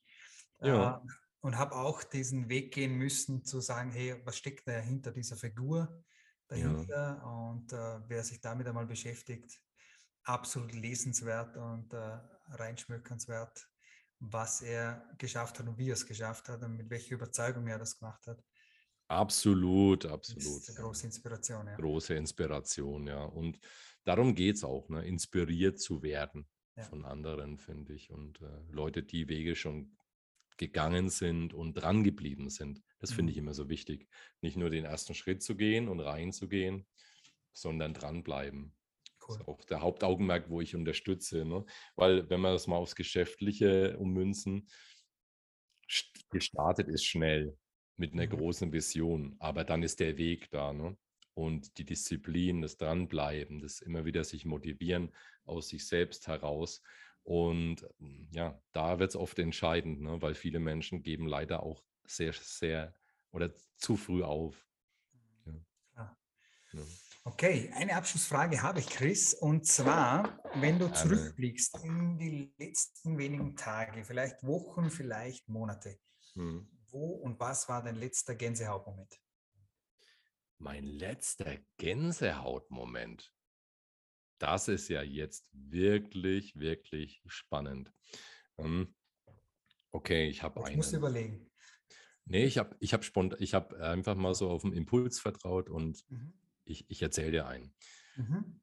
Ja. 0.61 0.97
Äh, 0.97 1.07
und 1.41 1.57
habe 1.57 1.75
auch 1.75 2.03
diesen 2.03 2.49
Weg 2.49 2.73
gehen 2.73 2.95
müssen, 2.95 3.45
zu 3.45 3.61
sagen, 3.61 3.91
hey, 3.91 4.15
was 4.25 4.37
steckt 4.37 4.67
da 4.67 4.79
hinter 4.79 5.11
dieser 5.11 5.37
Figur 5.37 6.03
dahinter? 6.47 7.17
Ja. 7.17 7.23
Und 7.23 7.73
äh, 7.73 7.99
wer 8.07 8.23
sich 8.23 8.41
damit 8.41 8.67
einmal 8.67 8.85
beschäftigt, 8.85 9.59
absolut 10.23 10.73
lesenswert 10.73 11.55
und 11.57 11.93
äh, 11.93 12.19
reinschmökernswert, 12.49 13.67
was 14.19 14.61
er 14.61 15.07
geschafft 15.17 15.59
hat 15.59 15.67
und 15.67 15.77
wie 15.77 15.89
er 15.89 15.93
es 15.93 16.05
geschafft 16.05 16.49
hat 16.49 16.63
und 16.63 16.75
mit 16.75 16.89
welcher 16.89 17.15
Überzeugung 17.15 17.67
er 17.67 17.79
das 17.79 17.97
gemacht 17.97 18.25
hat. 18.27 18.43
Absolut, 19.09 20.05
absolut. 20.05 20.43
Das 20.43 20.45
ist 20.45 20.69
eine 20.69 20.79
große 20.85 21.05
Inspiration, 21.05 21.67
ja. 21.67 21.75
Große 21.75 22.13
Inspiration, 22.13 23.07
ja. 23.07 23.23
Und 23.23 23.57
darum 24.03 24.35
geht 24.35 24.57
es 24.57 24.63
auch, 24.63 24.89
ne? 24.89 25.05
inspiriert 25.05 25.79
zu 25.79 26.01
werden 26.01 26.45
ja. 26.75 26.83
von 26.83 27.05
anderen, 27.05 27.57
finde 27.57 27.93
ich. 27.93 28.11
Und 28.11 28.41
äh, 28.41 28.59
Leute, 28.69 29.03
die 29.03 29.29
Wege 29.29 29.55
schon 29.55 29.96
gegangen 30.57 31.09
sind 31.09 31.53
und 31.53 31.73
dran 31.73 32.03
geblieben 32.03 32.49
sind. 32.49 32.81
Das 32.99 33.13
finde 33.13 33.31
ich 33.31 33.37
mhm. 33.37 33.45
immer 33.45 33.53
so 33.53 33.69
wichtig. 33.69 34.07
Nicht 34.41 34.57
nur 34.57 34.69
den 34.69 34.85
ersten 34.85 35.13
Schritt 35.13 35.43
zu 35.43 35.55
gehen 35.55 35.87
und 35.87 35.99
reinzugehen, 35.99 36.85
sondern 37.53 37.93
dranbleiben. 37.93 38.73
Cool. 39.21 39.27
Das 39.27 39.37
ist 39.37 39.47
auch 39.47 39.65
der 39.65 39.81
Hauptaugenmerk, 39.81 40.49
wo 40.49 40.61
ich 40.61 40.75
unterstütze. 40.75 41.45
Ne? 41.45 41.65
Weil, 41.95 42.29
wenn 42.29 42.41
wir 42.41 42.51
das 42.51 42.67
mal 42.67 42.77
aufs 42.77 42.95
Geschäftliche 42.95 43.97
ummünzen, 43.97 44.67
gestartet 46.29 46.87
ist 46.89 47.05
schnell 47.05 47.57
mit 47.97 48.13
einer 48.13 48.25
mhm. 48.25 48.37
großen 48.37 48.73
Vision, 48.73 49.35
aber 49.39 49.63
dann 49.63 49.83
ist 49.83 49.99
der 49.99 50.17
Weg 50.17 50.49
da. 50.51 50.73
Ne? 50.73 50.97
Und 51.33 51.77
die 51.77 51.85
Disziplin, 51.85 52.61
das 52.61 52.77
Dranbleiben, 52.77 53.59
das 53.59 53.79
immer 53.79 54.05
wieder 54.05 54.23
sich 54.23 54.45
motivieren 54.45 55.13
aus 55.45 55.69
sich 55.69 55.87
selbst 55.87 56.27
heraus. 56.27 56.81
Und 57.27 57.85
hm, 57.99 58.29
ja, 58.31 58.57
da 58.71 58.99
wird 58.99 59.09
es 59.09 59.17
oft 59.17 59.37
entscheidend, 59.37 59.99
ne? 59.99 60.21
weil 60.21 60.33
viele 60.33 60.59
Menschen 60.59 61.03
geben 61.03 61.27
leider 61.27 61.61
auch 61.61 61.83
sehr, 62.05 62.31
sehr 62.31 62.95
oder 63.31 63.53
zu 63.75 63.97
früh 63.97 64.23
auf. 64.23 64.65
Ja. 65.43 66.17
Ja. 66.71 66.81
Okay, 67.25 67.69
eine 67.75 67.97
Abschlussfrage 67.97 68.61
habe 68.61 68.79
ich, 68.79 68.87
Chris. 68.87 69.33
Und 69.33 69.65
zwar, 69.65 70.41
wenn 70.55 70.79
du 70.79 70.87
zurückblickst 70.87 71.83
in 71.83 72.17
die 72.17 72.53
letzten 72.57 73.17
wenigen 73.17 73.57
Tage, 73.57 74.05
vielleicht 74.05 74.41
Wochen, 74.43 74.89
vielleicht 74.89 75.49
Monate, 75.49 75.99
hm. 76.31 76.65
wo 76.91 77.15
und 77.15 77.41
was 77.41 77.67
war 77.67 77.83
dein 77.83 77.97
letzter 77.97 78.35
Gänsehautmoment? 78.35 79.19
Mein 80.59 80.85
letzter 80.85 81.57
Gänsehautmoment. 81.75 83.33
Das 84.39 84.67
ist 84.67 84.87
ja 84.89 85.01
jetzt 85.01 85.49
wirklich, 85.51 86.55
wirklich 86.55 87.21
spannend. 87.25 87.91
Ähm, 88.57 88.95
okay, 89.91 90.27
ich 90.29 90.43
habe 90.43 90.63
einen. 90.63 90.71
Ich 90.71 90.77
muss 90.77 90.93
überlegen. 90.93 91.49
Nee, 92.25 92.45
ich 92.45 92.57
habe 92.57 92.75
ich 92.79 92.93
hab 92.93 93.03
ich 93.39 93.53
hab 93.53 93.73
einfach 93.73 94.15
mal 94.15 94.35
so 94.35 94.49
auf 94.49 94.63
den 94.63 94.73
Impuls 94.73 95.19
vertraut 95.19 95.69
und 95.69 96.03
mhm. 96.09 96.33
ich, 96.65 96.85
ich 96.89 97.01
erzähle 97.01 97.31
dir 97.31 97.47
einen. 97.47 97.73
Mhm. 98.15 98.59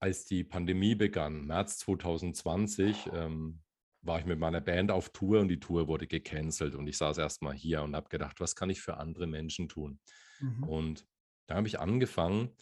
Als 0.00 0.24
die 0.24 0.44
Pandemie 0.44 0.94
begann, 0.94 1.44
März 1.46 1.78
2020, 1.78 3.10
ähm, 3.12 3.62
war 4.00 4.20
ich 4.20 4.26
mit 4.26 4.38
meiner 4.38 4.60
Band 4.60 4.92
auf 4.92 5.10
Tour 5.10 5.40
und 5.40 5.48
die 5.48 5.58
Tour 5.58 5.88
wurde 5.88 6.06
gecancelt 6.06 6.76
und 6.76 6.86
ich 6.86 6.96
saß 6.96 7.18
erstmal 7.18 7.54
hier 7.54 7.82
und 7.82 7.96
habe 7.96 8.08
gedacht, 8.08 8.38
was 8.38 8.54
kann 8.54 8.70
ich 8.70 8.80
für 8.80 8.96
andere 8.96 9.26
Menschen 9.26 9.68
tun? 9.68 9.98
Mhm. 10.38 10.62
Und 10.62 11.06
da 11.48 11.56
habe 11.56 11.66
ich 11.66 11.80
angefangen, 11.80 12.54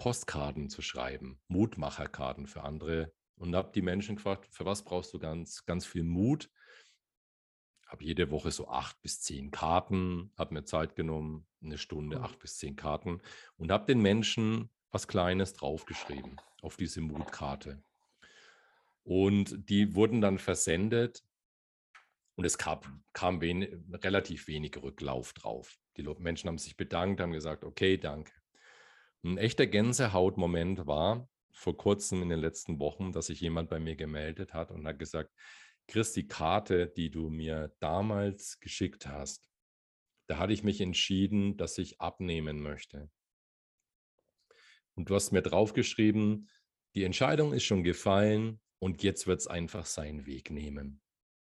Postkarten 0.00 0.70
zu 0.70 0.80
schreiben, 0.80 1.38
Mutmacherkarten 1.48 2.46
für 2.46 2.62
andere 2.62 3.12
und 3.36 3.54
habe 3.54 3.70
die 3.74 3.82
Menschen 3.82 4.16
gefragt, 4.16 4.48
für 4.50 4.64
was 4.64 4.82
brauchst 4.82 5.12
du 5.12 5.18
ganz, 5.18 5.66
ganz 5.66 5.84
viel 5.84 6.04
Mut? 6.04 6.50
Habe 7.86 8.04
jede 8.04 8.30
Woche 8.30 8.50
so 8.50 8.66
acht 8.66 8.98
bis 9.02 9.20
zehn 9.20 9.50
Karten, 9.50 10.32
habe 10.38 10.54
mir 10.54 10.64
Zeit 10.64 10.96
genommen, 10.96 11.46
eine 11.62 11.76
Stunde, 11.76 12.22
acht 12.22 12.38
bis 12.38 12.56
zehn 12.56 12.76
Karten 12.76 13.20
und 13.58 13.70
habe 13.70 13.84
den 13.84 14.00
Menschen 14.00 14.70
was 14.90 15.06
Kleines 15.06 15.52
draufgeschrieben 15.52 16.40
auf 16.62 16.78
diese 16.78 17.02
Mutkarte. 17.02 17.82
Und 19.02 19.68
die 19.68 19.94
wurden 19.94 20.22
dann 20.22 20.38
versendet 20.38 21.22
und 22.36 22.46
es 22.46 22.56
kam, 22.56 23.04
kam 23.12 23.42
wen, 23.42 23.84
relativ 23.92 24.48
wenig 24.48 24.78
Rücklauf 24.82 25.34
drauf. 25.34 25.78
Die 25.98 26.04
Menschen 26.04 26.48
haben 26.48 26.56
sich 26.56 26.78
bedankt, 26.78 27.20
haben 27.20 27.32
gesagt, 27.32 27.64
okay, 27.64 27.98
danke. 27.98 28.32
Ein 29.22 29.38
echter 29.38 29.66
Gänsehautmoment 29.66 30.86
war 30.86 31.28
vor 31.52 31.76
kurzem 31.76 32.22
in 32.22 32.30
den 32.30 32.40
letzten 32.40 32.78
Wochen, 32.78 33.12
dass 33.12 33.26
sich 33.26 33.40
jemand 33.40 33.68
bei 33.68 33.78
mir 33.78 33.96
gemeldet 33.96 34.54
hat 34.54 34.70
und 34.70 34.86
hat 34.86 34.98
gesagt, 34.98 35.30
Chris, 35.88 36.12
die 36.12 36.26
Karte, 36.26 36.86
die 36.86 37.10
du 37.10 37.28
mir 37.28 37.74
damals 37.80 38.60
geschickt 38.60 39.06
hast, 39.06 39.44
da 40.26 40.38
hatte 40.38 40.52
ich 40.52 40.62
mich 40.62 40.80
entschieden, 40.80 41.56
dass 41.56 41.76
ich 41.78 42.00
abnehmen 42.00 42.62
möchte. 42.62 43.10
Und 44.94 45.10
du 45.10 45.14
hast 45.14 45.32
mir 45.32 45.42
draufgeschrieben, 45.42 46.48
die 46.94 47.04
Entscheidung 47.04 47.52
ist 47.52 47.64
schon 47.64 47.82
gefallen 47.82 48.60
und 48.78 49.02
jetzt 49.02 49.26
wird 49.26 49.40
es 49.40 49.46
einfach 49.46 49.86
seinen 49.86 50.26
Weg 50.26 50.50
nehmen. 50.50 51.02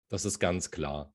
Das 0.08 0.24
ist 0.24 0.38
ganz 0.38 0.70
klar. 0.70 1.14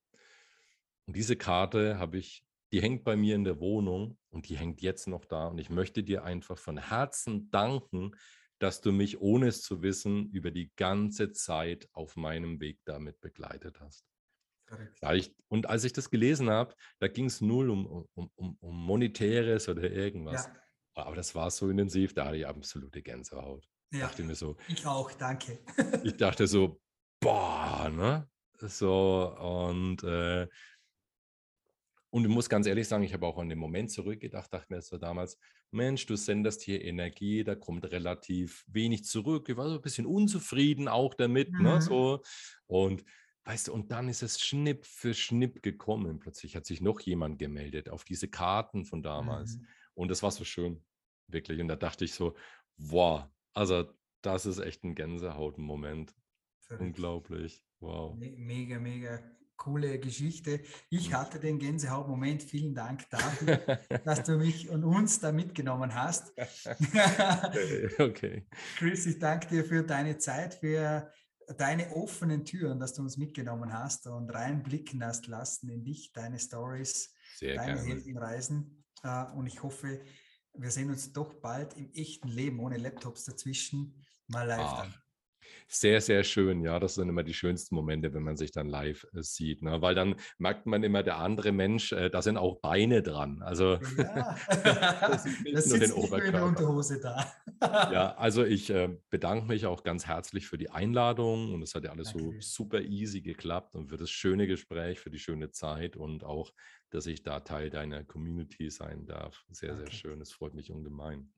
Und 1.06 1.16
diese 1.16 1.36
Karte 1.36 2.00
habe 2.00 2.18
ich 2.18 2.44
die 2.72 2.82
hängt 2.82 3.04
bei 3.04 3.16
mir 3.16 3.36
in 3.36 3.44
der 3.44 3.60
Wohnung 3.60 4.18
und 4.30 4.50
die 4.50 4.58
hängt 4.58 4.82
jetzt 4.82 5.08
noch 5.08 5.26
da. 5.26 5.48
Und 5.48 5.58
ich 5.58 5.70
möchte 5.70 6.04
dir 6.04 6.24
einfach 6.24 6.58
von 6.58 6.78
Herzen 6.78 7.50
danken, 7.52 8.12
dass 8.60 8.82
du 8.82 8.92
mich, 8.92 9.22
ohne 9.22 9.48
es 9.48 9.62
zu 9.62 9.82
wissen, 9.82 10.30
über 10.32 10.52
die 10.52 10.72
ganze 10.76 11.32
Zeit 11.32 11.88
auf 11.94 12.16
meinem 12.16 12.60
Weg 12.60 12.80
damit 12.86 13.20
begleitet 13.22 13.80
hast. 13.80 14.06
Ich, 15.14 15.34
und 15.48 15.68
als 15.68 15.84
ich 15.84 15.94
das 15.94 16.12
gelesen 16.12 16.50
habe, 16.50 16.76
da 17.00 17.08
ging 17.08 17.26
es 17.26 17.42
null 17.42 17.72
um, 17.72 17.88
um, 17.88 18.30
um, 18.36 18.58
um 18.60 18.86
Monetäres 18.86 19.68
oder 19.68 19.90
irgendwas. 19.90 20.46
Ja. 20.46 20.56
Aber 20.96 21.16
das 21.16 21.34
war 21.34 21.50
so 21.50 21.70
intensiv, 21.70 22.14
da 22.14 22.26
hatte 22.26 22.38
ich 22.38 22.46
absolute 22.46 23.02
Gänsehaut. 23.02 23.66
Ja, 23.92 24.02
dachte 24.02 24.24
mir 24.24 24.36
so, 24.36 24.58
ich 24.68 24.86
auch, 24.86 25.12
danke. 25.14 25.60
ich 26.04 26.16
dachte 26.18 26.46
so, 26.46 26.80
boah, 27.20 27.90
ne? 27.90 28.30
So, 28.60 29.36
und 29.40 30.04
äh, 30.04 30.48
und 32.12 32.24
ich 32.26 32.30
muss 32.30 32.50
ganz 32.50 32.66
ehrlich 32.66 32.88
sagen, 32.88 33.04
ich 33.04 33.14
habe 33.14 33.28
auch 33.28 33.38
an 33.38 33.50
den 33.50 33.60
Moment 33.60 33.92
zurückgedacht, 33.92 34.52
dachte 34.52 34.74
mir 34.74 34.82
so 34.82 34.98
damals, 34.98 35.38
Mensch, 35.72 36.08
du 36.08 36.16
sendest 36.16 36.64
hier 36.64 36.84
Energie, 36.84 37.44
da 37.44 37.54
kommt 37.54 37.86
relativ 37.92 38.66
wenig 38.68 39.06
zurück. 39.06 39.48
Ich 39.48 39.58
war 39.58 39.70
so 39.70 39.76
ein 39.76 39.82
bisschen 39.82 40.08
unzufrieden 40.08 40.88
auch 40.88 41.14
damit, 41.14 41.52
ne, 41.52 41.60
mhm. 41.60 41.66
ne, 41.66 41.82
so. 41.82 42.24
Und 42.66 43.06
weißt 43.44 43.68
du, 43.68 43.74
und 43.74 43.92
dann 43.92 44.10
ist 44.10 44.24
es 44.24 44.42
Schnipp 44.42 44.86
für 44.86 45.14
Schnipp 45.14 45.62
gekommen. 45.62 46.20
Plötzlich 46.20 46.56
hat 46.56 46.66
sich 46.66 46.82
noch 46.82 47.00
jemand 47.02 47.38
gemeldet 47.38 47.90
auf 47.90 48.04
diese 48.04 48.28
Karten 48.28 48.86
von 48.86 49.04
damals. 49.04 49.58
Mhm. 49.58 49.68
Und 49.94 50.08
das 50.10 50.24
war 50.24 50.32
so 50.32 50.44
schön, 50.44 50.84
wirklich. 51.28 51.62
Und 51.62 51.68
da 51.68 51.76
dachte 51.76 52.06
ich 52.06 52.14
so, 52.14 52.36
wow, 52.78 53.26
also 53.54 53.86
das 54.22 54.48
ist 54.48 54.60
echt 54.60 54.84
ein 54.84 54.96
Gänsehaut-Moment. 54.96 56.16
Unglaublich. 56.80 57.64
Wow. 57.80 58.16
Mega, 58.16 58.80
mega 58.80 59.20
coole 59.60 60.00
Geschichte. 60.00 60.62
Ich 60.90 61.14
hatte 61.14 61.40
den 61.40 61.60
Gänsehautmoment. 61.60 62.42
Vielen 62.42 62.74
Dank 62.74 63.08
dafür, 63.12 63.58
dass 64.06 64.24
du 64.24 64.38
mich 64.38 64.70
und 64.70 64.84
uns 64.84 65.20
da 65.20 65.32
mitgenommen 65.32 65.94
hast. 65.94 66.34
okay. 68.00 68.48
Chris, 68.78 69.06
ich 69.06 69.20
danke 69.20 69.48
dir 69.48 69.66
für 69.66 69.84
deine 69.84 70.18
Zeit, 70.18 70.56
für 70.56 71.12
deine 71.58 71.92
offenen 71.92 72.46
Türen, 72.46 72.80
dass 72.80 72.94
du 72.94 73.02
uns 73.02 73.18
mitgenommen 73.18 73.74
hast 73.74 74.08
und 74.08 74.30
reinblicken 74.30 75.04
hast 75.04 75.28
lassen 75.28 75.70
in 75.70 75.84
dich, 75.84 76.12
deine 76.14 76.40
Stories, 76.40 77.14
deine 77.40 77.82
Heldenreisen. 77.82 78.84
Äh, 79.04 79.26
und 79.34 79.48
ich 79.48 79.62
hoffe, 79.62 80.02
wir 80.54 80.72
sehen 80.72 80.90
uns 80.90 81.14
doch 81.14 81.36
bald 81.36 81.76
im 81.76 81.92
echten 81.94 82.28
Leben 82.28 82.60
ohne 82.60 82.78
Laptops 82.78 83.26
dazwischen 83.26 84.06
mal 84.28 84.48
live 84.48 84.60
Ach, 84.62 84.82
dann. 84.82 84.94
Sehr, 85.72 86.02
sehr 86.02 86.24
schön. 86.24 86.64
Ja, 86.64 86.80
das 86.80 86.96
sind 86.96 87.10
immer 87.10 87.22
die 87.22 87.34
schönsten 87.36 87.76
Momente, 87.76 88.12
wenn 88.16 88.24
man 88.24 88.36
sich 88.36 88.52
dann 88.52 88.68
live 88.68 89.06
äh, 89.14 89.22
sieht. 89.22 89.62
Ne? 89.62 89.80
Weil 89.84 89.94
dann 89.94 90.16
merkt 90.40 90.66
man 90.66 90.82
immer, 90.84 91.04
der 91.04 91.18
andere 91.18 91.52
Mensch, 91.52 91.92
äh, 91.92 92.10
da 92.10 92.24
sind 92.24 92.38
auch 92.38 92.60
Beine 92.60 93.04
dran. 93.04 93.44
Also 93.44 93.78
ja. 93.96 94.36
das, 94.48 95.28
das 95.54 95.66
sitzt 95.66 95.82
den 95.84 95.92
Oberkörper. 95.92 96.26
in 96.26 96.32
der 96.34 96.46
Unterhose 96.46 97.00
da. 97.00 97.32
ja, 97.92 98.16
also 98.18 98.44
ich 98.44 98.72
äh, 98.72 98.90
bedanke 99.12 99.46
mich 99.46 99.68
auch 99.68 99.84
ganz 99.84 100.08
herzlich 100.08 100.48
für 100.48 100.58
die 100.58 100.72
Einladung 100.72 101.54
und 101.54 101.62
es 101.62 101.76
hat 101.76 101.84
ja 101.84 101.92
alles 101.92 102.14
Danke. 102.14 102.34
so 102.34 102.34
super 102.40 102.82
easy 102.82 103.22
geklappt 103.22 103.76
und 103.76 103.90
für 103.90 103.98
das 103.98 104.10
schöne 104.10 104.48
Gespräch, 104.48 105.00
für 105.00 105.12
die 105.12 105.20
schöne 105.20 105.52
Zeit 105.52 105.96
und 105.96 106.24
auch, 106.24 106.52
dass 106.90 107.06
ich 107.06 107.22
da 107.22 107.42
Teil 107.42 107.70
deiner 107.70 108.04
Community 108.04 108.72
sein 108.72 109.06
darf. 109.06 109.46
Sehr, 109.52 109.76
Danke. 109.76 109.92
sehr 109.92 109.94
schön. 109.94 110.22
Es 110.22 110.32
freut 110.32 110.56
mich 110.56 110.72
ungemein. 110.72 111.32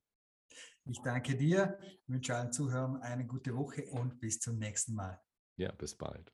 Ich 0.85 1.01
danke 1.03 1.35
dir, 1.35 1.77
wünsche 2.07 2.35
allen 2.35 2.51
Zuhörern 2.51 2.97
eine 3.01 3.25
gute 3.25 3.55
Woche 3.55 3.85
und 3.91 4.19
bis 4.19 4.39
zum 4.39 4.57
nächsten 4.57 4.95
Mal. 4.95 5.21
Ja, 5.57 5.71
bis 5.71 5.95
bald. 5.95 6.33